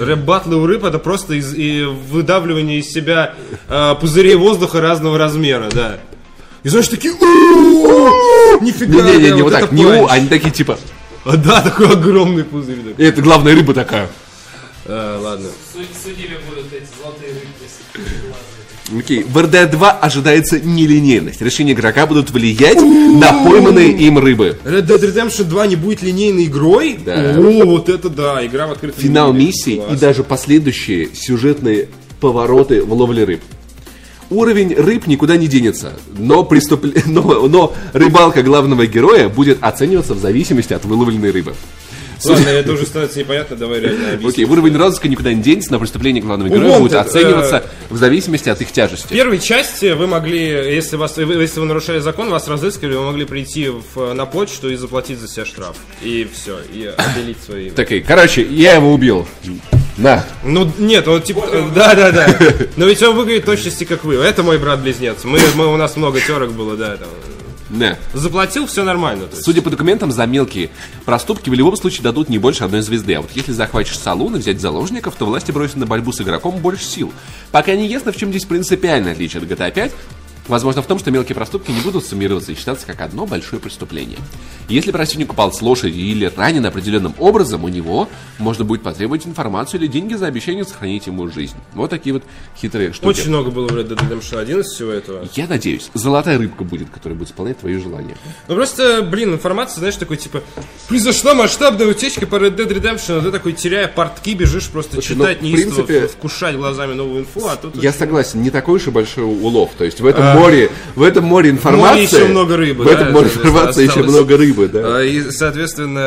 [0.00, 3.34] Рэп-батлы у рыб это просто из, и выдавливание из себя
[3.68, 5.98] э, пузырей воздуха разного размера, да.
[6.62, 10.10] И знаешь, такие «У-у-у, Нифига, Не-не-не, вот так, не у, панч».
[10.12, 10.78] они такие типа,
[11.24, 12.76] А, Да, такой огромный пузырь.
[12.78, 13.04] такой.
[13.04, 14.08] и это главная рыба такая.
[14.86, 15.48] А, ладно.
[15.72, 16.66] Суд- Судили будут
[18.96, 21.40] Окей, в RDR 2 ожидается нелинейность.
[21.42, 24.58] Решения игрока будут влиять на пойманные им рыбы.
[24.64, 26.98] Red Dead Redemption 2 не будет линейной игрой?
[27.04, 27.34] Да.
[27.36, 29.46] О, вот это да, игра в открытом Финал мире.
[29.46, 29.98] миссии и Класс.
[30.00, 31.88] даже последующие сюжетные
[32.20, 33.40] повороты в ловле рыб.
[34.30, 40.18] Уровень рыб никуда не денется, но, преступле- но, но рыбалка главного героя будет оцениваться в
[40.20, 41.54] зависимости от выловленной рыбы.
[42.24, 44.28] Ладно, это уже становится непонятно, давай реально объясним.
[44.30, 48.60] Окей, уровень розыска никуда не денется, но преступление главного героя будет оцениваться в зависимости от
[48.60, 49.06] их тяжести.
[49.06, 53.04] В первой части вы могли, если, вас, вы- если вы нарушали закон, вас разыскали, вы
[53.04, 55.76] могли прийти в- на почту и заплатить за себя штраф.
[56.02, 57.70] И все, и отделить свои.
[57.70, 59.26] Такой, короче, я его убил.
[59.98, 60.24] На.
[60.44, 62.36] Ну, нет, он типа, да, да, да.
[62.76, 64.16] Но ведь он выглядит точности, как вы.
[64.16, 65.24] Это мой брат-близнец.
[65.24, 66.96] Мы, мы, у нас много терок было, да.
[66.98, 67.08] Там.
[67.70, 67.96] На.
[68.14, 69.26] Заплатил, все нормально.
[69.32, 70.70] Судя по документам, за мелкие
[71.04, 73.14] проступки в любом случае дадут не больше одной звезды.
[73.14, 76.58] А вот если захватишь салон и взять заложников, то власти бросят на борьбу с игроком
[76.58, 77.12] больше сил.
[77.50, 79.92] Пока не ясно, в чем здесь принципиальное отличие от GTA 5.
[80.48, 84.18] Возможно в том, что мелкие проступки не будут суммироваться и считаться как одно большое преступление.
[84.68, 88.08] Если противник упал с лошади или ранен определенным образом, у него
[88.38, 91.56] можно будет потребовать информацию или деньги за обещание сохранить ему жизнь.
[91.74, 92.22] Вот такие вот
[92.56, 93.06] хитрые штуки.
[93.20, 95.28] Очень много было в Red Dead Redemption 1 из всего этого.
[95.34, 98.16] Я надеюсь, золотая рыбка будет, которая будет исполнять твои желания.
[98.48, 100.42] Ну просто, блин, информация, знаешь, такой типа
[100.88, 105.16] Произошла масштабная утечка по Red Dead Redemption, а ты такой, теряя портки, бежишь просто Слушай,
[105.16, 107.74] ну, читать в неистово, принципе, вкушать глазами новую инфу, а тут...
[107.74, 109.72] Я очень- согласен, не такой уж и большой улов.
[109.76, 111.88] То есть в этом море, в этом море информации.
[111.94, 114.80] море еще много рыбы, В да, этом море соответственно, информации еще много рыбы, да.
[114.98, 115.98] А, И, соответственно,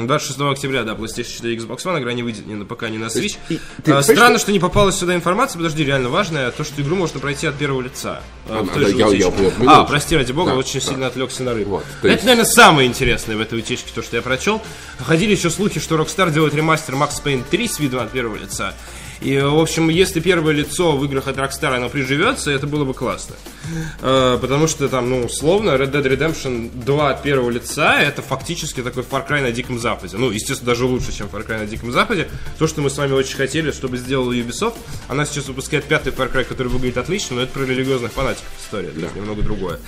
[0.00, 2.88] м, 26 октября, да, PlayStation 4 и Xbox One игра не выйдет ни на ПК,
[2.90, 3.36] ни на Switch.
[3.48, 6.96] ты А, понимаешь, Странно, что- не попалась сюда информация, подожди, реально важное, то, что игру
[6.96, 8.20] можно пройти от первого лица.
[8.48, 9.32] а, да, я- я- я.
[9.66, 10.86] А, прости, ради бога, Да, очень да.
[10.86, 11.70] сильно отвлекся на рыбу.
[11.70, 14.60] Вот, то Это, есть- наверное, самое интересное в этой утечке, то, что я прочел.
[14.98, 18.74] Ходили еще слухи, что Rockstar делает ремастер Max Payne 3 с видом от первого лица.
[19.22, 22.94] И, в общем, если первое лицо в играх от Rockstar оно приживется, это было бы
[22.94, 23.36] классно.
[24.00, 28.82] Э, Потому что там, ну, условно, Red Dead Redemption 2 от первого лица это фактически
[28.82, 30.16] такой Far Cry на Диком Западе.
[30.16, 32.28] Ну, естественно, даже лучше, чем Far Cry на Диком Западе.
[32.58, 34.76] То, что мы с вами очень хотели, чтобы сделала Ubisoft.
[35.08, 38.88] Она сейчас выпускает пятый Far Cry, который выглядит отлично, но это про религиозных фанатиков история,
[38.88, 39.78] то есть немного другое.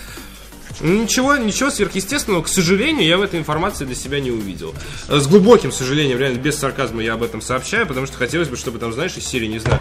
[0.80, 4.74] Ничего, ничего сверхъестественного, к сожалению, я в этой информации для себя не увидел.
[5.08, 8.56] Э, С глубоким сожалением, реально, без сарказма я об этом сообщаю, потому что хотелось бы,
[8.56, 9.80] чтобы там, знаешь, из серии, не знаю,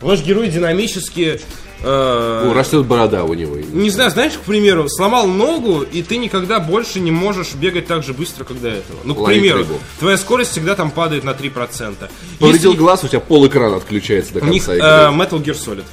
[0.00, 1.40] ваш герой динамически...
[1.82, 3.56] э, Ну, растет борода у него.
[3.56, 8.02] не знаю, знаешь, к примеру, сломал ногу, и ты никогда больше не можешь бегать так
[8.04, 8.98] же быстро, как до этого.
[9.04, 9.80] Ну, к Ловить примеру, рыбу.
[9.98, 12.08] твоя скорость всегда там падает на 3%.
[12.38, 15.22] Повредил Если- глаз, у тебя пол экрана отключается до У них конца э, игры.
[15.24, 15.84] Metal Gear Solid.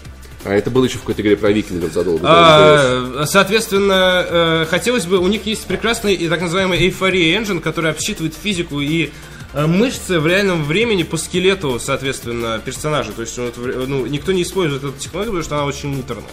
[0.46, 2.22] А это было еще в какой-то игре про викингов задолго.
[2.24, 7.90] А, соответственно, э, хотелось бы, у них есть прекрасный и так называемый эйфория engine, который
[7.90, 9.10] обсчитывает физику и
[9.54, 13.12] э, мышцы в реальном времени по скелету, соответственно, персонажа.
[13.12, 16.30] То есть, вот, ну, никто не использует эту технологию, потому что она очень муторная.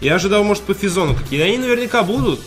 [0.00, 2.40] Я ожидал, может, по физону какие Они наверняка будут.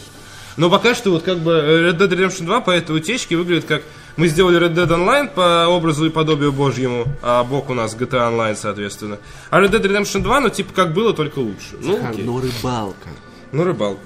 [0.55, 3.83] Но пока что вот как бы Red Dead Redemption 2 по этой утечке выглядит как
[4.19, 8.29] мы сделали Red Dead Online по образу и подобию божьему, а бог у нас GTA
[8.29, 9.17] Online, соответственно.
[9.49, 11.77] А Red Dead Redemption 2, ну, типа, как было, только лучше.
[11.81, 12.25] Ну, окей.
[12.25, 13.09] Ну, рыбалка.
[13.53, 14.01] Ну, рыбалка.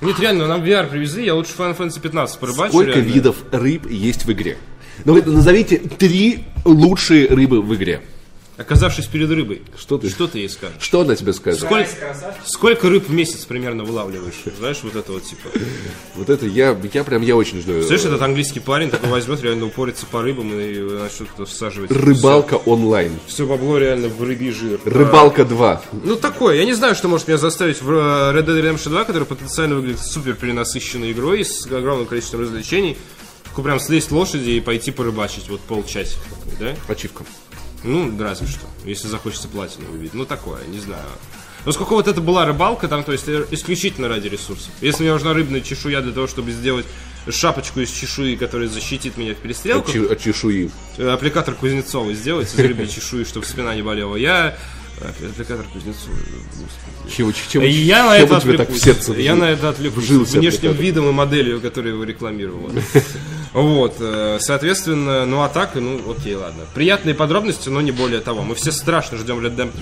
[0.00, 2.72] Нет, реально, нам VR привезли, я лучше Final Fantasy 15 порыбачу.
[2.72, 3.12] Сколько реально.
[3.12, 4.58] видов рыб есть в игре?
[5.04, 8.02] Ну, назовите три лучшие рыбы в игре.
[8.58, 10.10] Оказавшись перед рыбой, Что ты?
[10.10, 10.76] что ты ей скажешь?
[10.80, 11.60] Что она тебе скажет?
[11.60, 11.88] Сколько,
[12.44, 14.34] сколько рыб в месяц примерно вылавливаешь?
[14.58, 15.48] Знаешь, вот это вот типа.
[16.16, 17.80] Вот это я, я прям, я очень жду.
[17.82, 21.92] Слышишь, этот английский парень такой возьмет, реально упорится по рыбам и начнет всаживать.
[21.92, 23.12] Рыбалка онлайн.
[23.28, 24.80] Все, бабло реально в рыбий жир.
[24.84, 25.82] Рыбалка 2.
[26.02, 26.56] Ну, такое.
[26.56, 27.94] Я не знаю, что может меня заставить в э,
[28.34, 32.98] Red Dead Redemption 2, который потенциально выглядит супер перенасыщенной игрой с огромным количеством развлечений.
[33.56, 36.20] Прям слезть лошади и пойти порыбачить вот полчасика.
[36.60, 36.76] Да?
[36.86, 37.24] Ачивка.
[37.84, 38.66] Ну, разве что.
[38.84, 40.14] Если захочется платину увидеть.
[40.14, 41.04] Ну, такое, не знаю.
[41.64, 44.70] Но сколько вот это была рыбалка, там, то есть, э, исключительно ради ресурсов.
[44.80, 46.86] Если мне нужна рыбная чешуя для того, чтобы сделать
[47.28, 50.70] шапочку из чешуи, которая защитит меня в перестрелках, Очи- от чешуи.
[50.96, 54.56] э, аппликатор Кузнецова сделать из рыбьей чешуи, чтобы спина не болела, я...
[55.00, 56.16] э, Аппликатор Кузнецова.
[57.14, 58.80] Чего, чем, И я на это отвлекусь.
[58.82, 60.08] сердце Я на это отвлекусь.
[60.08, 62.70] Внешним видом и моделью, которую его рекламировала.
[63.54, 66.64] Вот, э, соответственно, ну а так, ну окей, ладно.
[66.74, 68.42] Приятные подробности, но не более того.
[68.42, 69.72] Мы все страшно ждем Red Dead,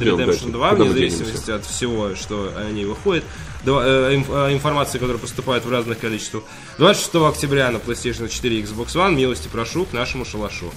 [0.00, 3.22] Redemption 2, куда вне зависимости от всего, что они выходят.
[3.66, 6.44] Э, э, Информации, которая поступает в разных количествах.
[6.78, 9.14] 26 октября на PlayStation 4 и Xbox One.
[9.14, 10.72] Милости прошу к нашему шалашу.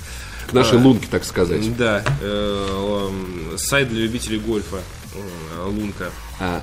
[0.47, 1.75] К нашей лунке, так сказать.
[1.77, 2.67] Да, э,
[3.09, 4.77] эм, сайт для любителей гольфа.
[5.15, 6.09] э, Лунка.
[6.39, 6.61] А,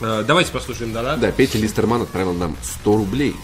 [0.00, 1.20] Э, Давайте послушаем донат.
[1.20, 3.36] да, Петя Листерман отправил нам 100 рублей.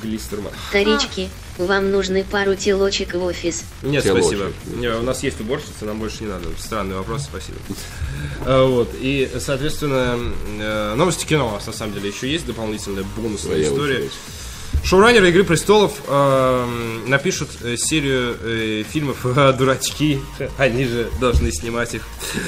[0.00, 0.52] Глистерман.
[0.70, 1.28] Вторички,
[1.58, 3.64] вам нужны пару телочек в офис.
[3.82, 4.38] Нет, Телочек.
[4.38, 4.80] спасибо.
[4.80, 6.44] Не, у нас есть уборщица, нам больше не надо.
[6.58, 7.58] Странный вопрос, спасибо.
[8.46, 8.90] А, Вот.
[8.98, 10.16] И, соответственно,
[10.94, 14.08] новости кино у нас на самом деле еще есть дополнительная бонусная история.
[14.84, 20.20] Шоураннеры Игры престолов эм, напишут э, серию э, фильмов э, «Дурачки»,
[20.58, 22.02] они же должны снимать их.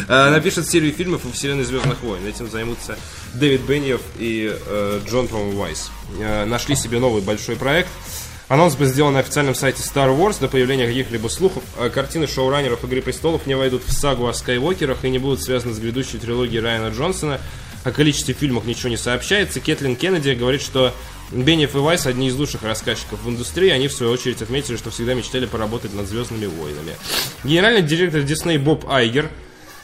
[0.09, 2.27] Э, напишут серию фильмов во вселенной Звездных войн.
[2.27, 2.99] Этим займутся
[3.35, 5.91] Дэвид Бенниев и э, Джон, по-моему, Вайс.
[6.19, 7.89] Э, нашли себе новый большой проект.
[8.49, 11.63] Анонс был сделан на официальном сайте Star Wars до появления каких-либо слухов.
[11.79, 15.73] А Картины шоураннеров «Игры престолов» не войдут в сагу о Скайуокерах и не будут связаны
[15.73, 17.41] с грядущей трилогией Райана Джонсона.
[17.85, 19.61] О количестве фильмов ничего не сообщается.
[19.61, 20.93] Кэтлин Кеннеди говорит, что
[21.33, 23.71] Бенниф и Вайс одни из лучших рассказчиков в индустрии.
[23.71, 26.93] Они, в свою очередь, отметили, что всегда мечтали поработать над «Звездными войнами».
[27.45, 29.31] Генеральный директор Дисней Боб Айгер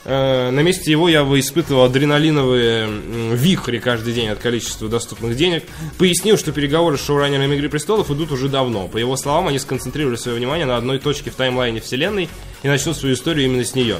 [0.04, 2.88] Э, на месте его я бы испытывал адреналиновые
[3.34, 5.64] вихри каждый день от количества доступных денег.
[5.98, 8.88] Пояснил, что переговоры с шоураннерами «Игры престолов» идут уже давно.
[8.88, 12.28] По его словам, они сконцентрировали свое внимание на одной точке в таймлайне вселенной
[12.62, 13.98] и начнут свою историю именно с нее.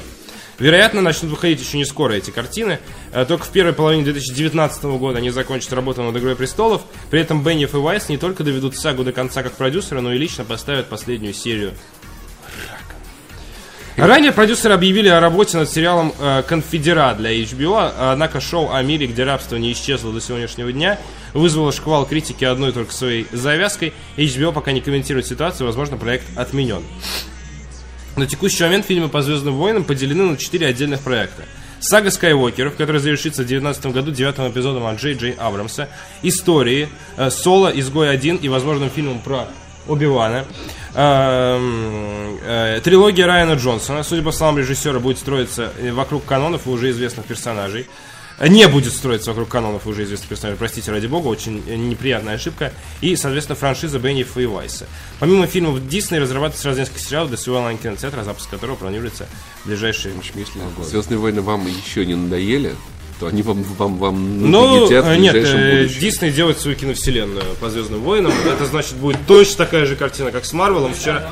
[0.61, 2.79] Вероятно, начнут выходить еще не скоро эти картины.
[3.11, 6.83] Э, Только в первой половине 2019 года они закончат работу над «Игрой престолов».
[7.09, 10.19] При этом Бенниф и Вайс не только доведут сагу до конца как продюсеры, но и
[10.19, 11.73] лично поставят последнюю серию
[13.97, 19.07] Ранее продюсеры объявили о работе над сериалом э, «Конфедерат» для HBO, однако шоу о мире,
[19.07, 20.99] где рабство не исчезло до сегодняшнего дня,
[21.33, 23.93] вызвало шквал критики одной только своей завязкой.
[24.15, 26.83] HBO пока не комментирует ситуацию, возможно, проект отменен.
[28.21, 31.41] На текущий момент фильмы по «Звездным войнам» поделены на четыре отдельных проекта.
[31.79, 35.89] Сага Скайуокеров, которая завершится в 2019 году девятым эпизодом от Джей Джей Абрамса.
[36.21, 36.87] Истории,
[37.17, 39.47] э, Соло, Изгой-1 и возможным фильмом про
[39.87, 40.45] Оби-Вана.
[40.93, 46.69] Эм, э, трилогия Райана Джонсона, судя по словам режиссера, будет строиться э, вокруг канонов и
[46.69, 47.87] уже известных персонажей.
[48.39, 50.57] Не будет строиться вокруг канонов уже известных персонажей.
[50.57, 52.73] Простите, ради бога, очень неприятная ошибка.
[53.01, 54.87] И, соответственно, франшиза Беннифа и Вайса.
[55.19, 59.27] Помимо фильмов Дисней разрабатывается сразу несколько сериалов для своего онлайн-кинотеатра, запуск которого планируется
[59.63, 60.89] в ближайшие если годы.
[60.89, 62.75] Звездные войны вам еще не надоели,
[63.21, 65.99] то они вам, вам, вам Ну, в э, нет, э, будущем.
[65.99, 68.33] Дисней делает свою киновселенную по Звездным войнам.
[68.45, 70.95] Это значит будет точно такая же картина, как с Марвелом.
[70.95, 71.31] Вчера,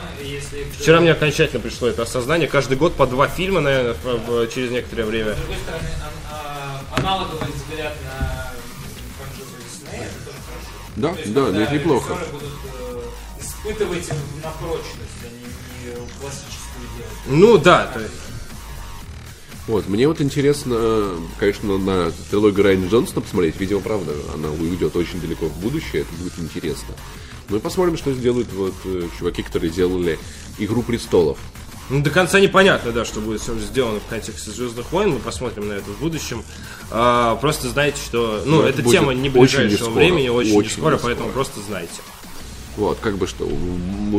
[0.79, 2.47] вчера мне окончательно пришло это осознание.
[2.47, 3.95] Каждый год по два фильма, наверное,
[4.53, 5.33] через некоторое время.
[5.33, 5.87] С другой стороны,
[6.99, 8.51] аналоговый взгляд на
[9.17, 12.17] франшизу из Да, То есть, да, когда это неплохо.
[12.31, 13.01] будут э,
[13.41, 14.09] испытывать
[14.43, 17.19] на прочность, а не, не классическую делать.
[17.27, 18.13] Ну да, то есть,
[19.67, 23.59] Вот, мне вот интересно, конечно, на трилогию Райана Джонсона посмотреть.
[23.59, 26.95] Видимо, правда, она уйдет очень далеко в будущее, это будет интересно.
[27.49, 30.19] Ну и посмотрим, что сделают вот э, чуваки, которые делали
[30.59, 31.37] Игру престолов.
[31.89, 35.09] Ну, до конца непонятно, да, что будет сделано в контексте Звездных войн.
[35.09, 36.43] Мы посмотрим на это в будущем.
[36.91, 40.71] А, просто знайте, что, ну, Ну, эта тема не очень ближайшего скоро, времени, очень, очень
[40.71, 42.01] скоро, поэтому просто знайте.
[42.77, 43.49] Вот, как бы что,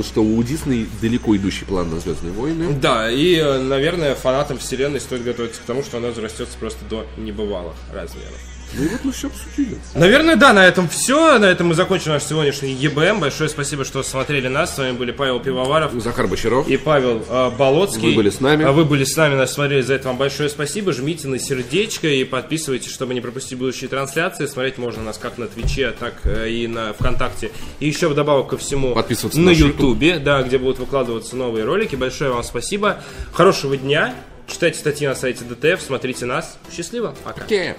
[0.02, 2.74] что у Дисней далеко идущий план на Звездные войны.
[2.74, 7.74] Да, и, наверное, фанатам вселенной стоит готовиться к тому, что она разрастется просто до небывалых
[7.92, 8.34] размеров.
[8.74, 9.76] Ну и вот мы все обсудили.
[9.94, 11.38] Наверное, да, на этом все.
[11.38, 13.20] На этом мы закончим наш сегодняшний ЕБМ.
[13.20, 14.74] Большое спасибо, что смотрели нас.
[14.74, 16.68] С вами были Павел Пивоваров Захар Бочаров.
[16.68, 18.10] и Павел э, Болоцкий.
[18.10, 18.64] Вы были с нами.
[18.64, 19.80] А вы были с нами, нас смотрели.
[19.82, 20.92] За это вам большое спасибо.
[20.92, 24.46] Жмите на сердечко и подписывайтесь, чтобы не пропустить будущие трансляции.
[24.46, 27.50] Смотреть можно нас как на Твиче, так э, и на ВКонтакте.
[27.80, 31.96] И еще вдобавок ко всему Подписываться на Ютубе, да, где будут выкладываться новые ролики.
[31.96, 33.02] Большое вам спасибо.
[33.32, 34.14] Хорошего дня.
[34.46, 36.58] Читайте статьи на сайте ДТФ, смотрите нас.
[36.74, 37.14] Счастливо.
[37.24, 37.44] Пока.
[37.44, 37.74] Окей.